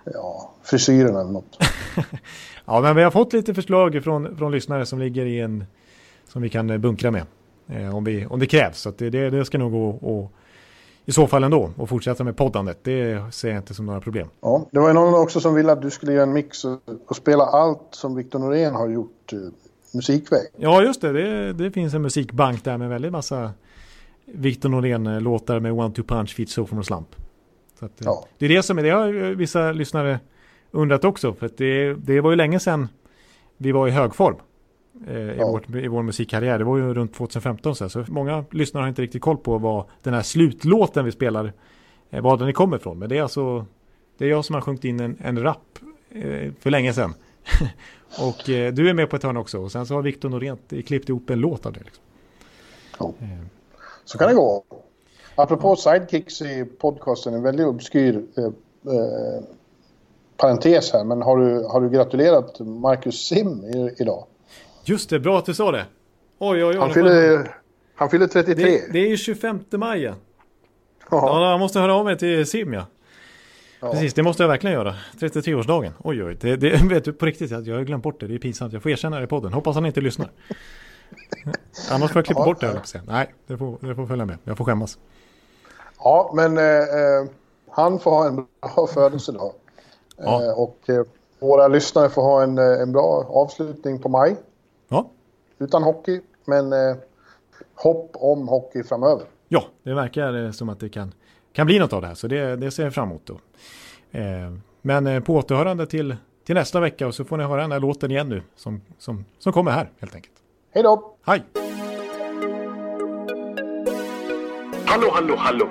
ja, 0.04 0.50
frisyrerna 0.62 1.20
eller 1.20 1.30
något. 1.30 1.58
ja, 2.64 2.80
men 2.80 2.96
vi 2.96 3.02
har 3.02 3.10
fått 3.10 3.32
lite 3.32 3.54
förslag 3.54 4.04
från, 4.04 4.36
från 4.36 4.52
lyssnare 4.52 4.86
som 4.86 4.98
ligger 4.98 5.26
i 5.26 5.40
en 5.40 5.64
som 6.28 6.42
vi 6.42 6.48
kan 6.48 6.80
bunkra 6.80 7.10
med. 7.10 7.22
Eh, 7.68 7.96
om, 7.96 8.04
vi, 8.04 8.26
om 8.26 8.40
det 8.40 8.46
krävs. 8.46 8.78
Så 8.78 8.92
det, 8.98 9.10
det, 9.10 9.30
det, 9.30 9.44
ska 9.44 9.58
nog 9.58 9.72
gå 9.72 9.88
och, 9.88 10.32
i 11.04 11.12
så 11.12 11.26
fall 11.26 11.44
ändå 11.44 11.70
och 11.76 11.88
fortsätta 11.88 12.24
med 12.24 12.36
poddandet. 12.36 12.78
Det 12.82 13.34
ser 13.34 13.48
jag 13.48 13.56
inte 13.56 13.74
som 13.74 13.86
några 13.86 14.00
problem. 14.00 14.28
Ja, 14.40 14.66
det 14.70 14.80
var 14.80 14.92
någon 14.92 15.14
också 15.14 15.40
som 15.40 15.54
ville 15.54 15.72
att 15.72 15.82
du 15.82 15.90
skulle 15.90 16.12
göra 16.12 16.22
en 16.22 16.32
mix 16.32 16.64
och, 16.64 16.80
och 17.06 17.16
spela 17.16 17.44
allt 17.44 17.88
som 17.90 18.14
Victor 18.14 18.38
Norén 18.38 18.74
har 18.74 18.88
gjort 18.88 19.32
eh, 19.32 19.38
musikväg. 19.94 20.46
Ja, 20.56 20.82
just 20.82 21.00
det. 21.00 21.12
det. 21.12 21.52
det. 21.52 21.70
finns 21.70 21.94
en 21.94 22.02
musikbank 22.02 22.64
där 22.64 22.78
med 22.78 22.88
väldigt 22.88 23.12
massa 23.12 23.50
Victor 24.24 24.68
Norén-låtar 24.68 25.60
med 25.60 25.72
One 25.72 25.94
Two 25.94 26.02
Punch, 26.02 26.34
Feet 26.36 26.48
So 26.48 26.66
From 26.66 26.78
A 26.78 26.82
Slump. 26.82 27.08
Så 27.78 27.84
att, 27.84 28.00
eh, 28.00 28.04
ja. 28.04 28.26
Det 28.38 28.44
är 28.44 28.48
det 28.48 28.62
som 28.62 28.78
är, 28.78 28.82
det 28.82 28.90
har 28.90 29.34
vissa 29.34 29.72
lyssnare 29.72 30.20
undrat 30.70 31.04
också. 31.04 31.34
För 31.34 31.50
det, 31.56 31.94
det 31.94 32.20
var 32.20 32.30
ju 32.30 32.36
länge 32.36 32.60
sedan 32.60 32.88
vi 33.56 33.72
var 33.72 33.88
i 33.88 33.90
hög 33.90 34.14
form 34.14 34.36
eh, 35.06 35.16
i, 35.16 35.36
ja. 35.38 35.46
vårt, 35.46 35.74
i 35.74 35.88
vår 35.88 36.02
musikkarriär. 36.02 36.58
Det 36.58 36.64
var 36.64 36.76
ju 36.76 36.94
runt 36.94 37.14
2015 37.14 37.76
så, 37.76 37.88
så 37.88 38.04
många 38.08 38.44
lyssnare 38.50 38.82
har 38.82 38.88
inte 38.88 39.02
riktigt 39.02 39.22
koll 39.22 39.36
på 39.36 39.58
vad 39.58 39.84
den 40.02 40.14
här 40.14 40.22
slutlåten 40.22 41.04
vi 41.04 41.12
spelar, 41.12 41.52
eh, 42.10 42.22
var 42.22 42.36
den 42.36 42.52
kommer 42.52 42.76
ifrån. 42.76 42.98
Men 42.98 43.08
det 43.08 43.18
är 43.18 43.22
alltså, 43.22 43.66
det 44.18 44.24
är 44.24 44.28
jag 44.28 44.44
som 44.44 44.54
har 44.54 44.60
sjungit 44.60 44.84
in 44.84 45.00
en, 45.00 45.16
en 45.20 45.42
rap 45.42 45.78
eh, 46.10 46.52
för 46.60 46.70
länge 46.70 46.92
sedan. 46.92 47.14
och 48.20 48.50
eh, 48.50 48.72
du 48.72 48.90
är 48.90 48.94
med 48.94 49.10
på 49.10 49.16
ett 49.16 49.22
hörn 49.22 49.36
också. 49.36 49.58
Och 49.58 49.72
sen 49.72 49.86
så 49.86 49.94
har 49.94 50.02
Victor 50.02 50.28
Norén 50.28 50.58
klippt 50.86 51.08
ihop 51.08 51.30
en 51.30 51.40
låt 51.40 51.66
av 51.66 51.72
det. 51.72 51.80
Liksom. 51.80 52.04
Ja. 52.98 53.12
Eh. 53.20 53.46
Så 54.04 54.18
kan 54.18 54.28
det 54.28 54.34
gå. 54.34 54.64
Apropå 55.34 55.68
ja. 55.68 55.92
sidekicks 55.92 56.42
i 56.42 56.64
podcasten, 56.64 57.34
en 57.34 57.42
väldigt 57.42 57.66
obskyr 57.66 58.24
eh, 58.36 59.44
parentes 60.36 60.92
här. 60.92 61.04
Men 61.04 61.22
har 61.22 61.36
du, 61.36 61.64
har 61.64 61.80
du 61.80 61.90
gratulerat 61.90 62.60
Marcus 62.60 63.28
Sim 63.28 63.64
i, 63.64 63.94
idag? 63.98 64.24
Just 64.84 65.10
det, 65.10 65.20
bra 65.20 65.38
att 65.38 65.46
du 65.46 65.54
sa 65.54 65.72
det. 65.72 65.86
Oj, 66.38 66.64
oj, 66.64 66.64
oj. 66.64 66.76
Han 66.76 66.90
fyller, 66.90 67.54
han 67.94 68.10
fyller 68.10 68.26
33. 68.26 68.64
Det, 68.64 68.92
det 68.92 68.98
är 68.98 69.08
ju 69.08 69.16
25 69.16 69.60
maj. 69.70 70.02
Ja. 70.02 70.14
ja, 71.10 71.50
jag 71.50 71.60
måste 71.60 71.80
höra 71.80 71.94
av 71.94 72.04
mig 72.04 72.18
till 72.18 72.46
Sim 72.46 72.72
ja. 72.72 72.86
Precis, 73.80 74.14
det 74.14 74.22
måste 74.22 74.42
jag 74.42 74.48
verkligen 74.48 74.74
göra. 74.74 74.94
33-årsdagen. 75.18 75.92
Oj, 76.04 76.24
oj. 76.24 76.36
Det, 76.40 76.56
det, 76.56 76.82
vet 76.88 77.04
du 77.04 77.12
på 77.12 77.26
riktigt 77.26 77.52
att 77.52 77.66
jag 77.66 77.76
har 77.76 77.82
glömt 77.82 78.02
bort 78.02 78.20
det. 78.20 78.26
Det 78.26 78.34
är 78.34 78.38
pinsamt. 78.38 78.72
Jag 78.72 78.82
får 78.82 78.90
erkänna 78.90 79.18
det 79.18 79.24
i 79.24 79.26
podden. 79.26 79.52
Hoppas 79.52 79.74
han 79.74 79.86
inte 79.86 80.00
lyssnar. 80.00 80.30
Annars 81.90 82.12
får 82.12 82.18
jag 82.18 82.26
klippa 82.26 82.40
ja, 82.40 82.44
bort 82.44 82.60
det. 82.60 82.82
Ja. 82.94 83.00
Nej, 83.06 83.34
det 83.46 83.56
får, 83.56 83.76
det 83.80 83.94
får 83.94 84.06
följa 84.06 84.24
med. 84.24 84.38
Jag 84.44 84.56
får 84.58 84.64
skämmas. 84.64 84.98
Ja, 85.98 86.32
men 86.34 86.58
eh, 86.58 86.64
eh 86.64 87.24
han 87.74 87.98
får 87.98 88.10
ha 88.10 88.26
en 88.26 88.36
bra 88.36 88.86
födelsedag. 88.86 89.52
Ja. 90.16 90.44
Eh, 90.44 90.58
och 90.58 90.78
eh, 90.86 91.04
våra 91.40 91.68
lyssnare 91.68 92.08
får 92.08 92.22
ha 92.22 92.42
en, 92.42 92.58
eh, 92.58 92.82
en 92.82 92.92
bra 92.92 93.26
avslutning 93.28 93.98
på 93.98 94.08
maj. 94.08 94.36
Ja. 94.92 95.10
Utan 95.58 95.82
hockey, 95.82 96.20
men 96.44 96.72
eh, 96.72 96.96
hopp 97.74 98.10
om 98.14 98.48
hockey 98.48 98.82
framöver. 98.82 99.24
Ja, 99.48 99.64
det 99.82 99.94
verkar 99.94 100.44
eh, 100.44 100.50
som 100.50 100.68
att 100.68 100.80
det 100.80 100.88
kan, 100.88 101.14
kan 101.52 101.66
bli 101.66 101.78
något 101.78 101.92
av 101.92 102.00
det 102.00 102.08
här, 102.08 102.14
så 102.14 102.26
det, 102.26 102.56
det 102.56 102.70
ser 102.70 102.84
jag 102.84 102.94
fram 102.94 103.08
emot 103.08 103.22
då. 103.26 103.34
Eh, 104.18 104.52
men 104.82 105.06
eh, 105.06 105.20
på 105.20 105.34
återhörande 105.34 105.86
till, 105.86 106.16
till 106.44 106.54
nästa 106.54 106.80
vecka 106.80 107.06
och 107.06 107.14
så 107.14 107.24
får 107.24 107.36
ni 107.36 107.44
höra 107.44 107.60
den 107.60 107.72
här 107.72 107.80
låten 107.80 108.10
igen 108.10 108.28
nu 108.28 108.42
som, 108.56 108.80
som, 108.98 109.24
som 109.38 109.52
kommer 109.52 109.70
här 109.70 109.90
helt 109.98 110.14
enkelt. 110.14 110.34
Hej 110.74 110.82
då! 110.82 111.14
Hej! 111.26 111.42
Hallå, 114.86 115.10
hallå, 115.12 115.34
hallå! 115.38 115.68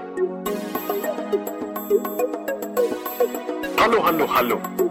Hallå, 3.77 3.99
hallå, 4.01 4.25
hallå! 4.27 4.90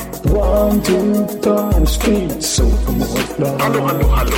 One, 0.33 0.81
two, 0.81 1.27
time, 1.41 1.85
speed, 1.85 2.43
så 2.43 2.63
på 2.85 2.91
målplan. 2.91 3.59
Hallå, 3.61 3.79
hallå, 3.81 4.07
hallå. 4.07 4.31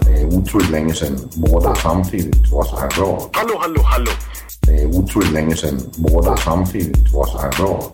Det 0.00 0.20
är 0.20 0.24
otroligt 0.26 0.70
länge 0.70 0.94
sedan 0.94 1.18
båda 1.34 1.74
samtidigt 1.74 2.52
var 2.52 2.64
så 2.64 2.76
här 2.76 2.88
bra. 2.88 3.30
Hallå, 3.32 3.54
hallå, 3.60 3.82
hallå. 3.82 4.10
Det 4.60 4.72
är 4.82 4.86
otroligt 4.86 5.32
länge 5.32 5.56
sedan 5.56 5.80
båda 5.96 6.36
samtidigt 6.36 7.12
var 7.12 7.26
så 7.26 7.38
här 7.38 7.52
bra. 7.58 7.92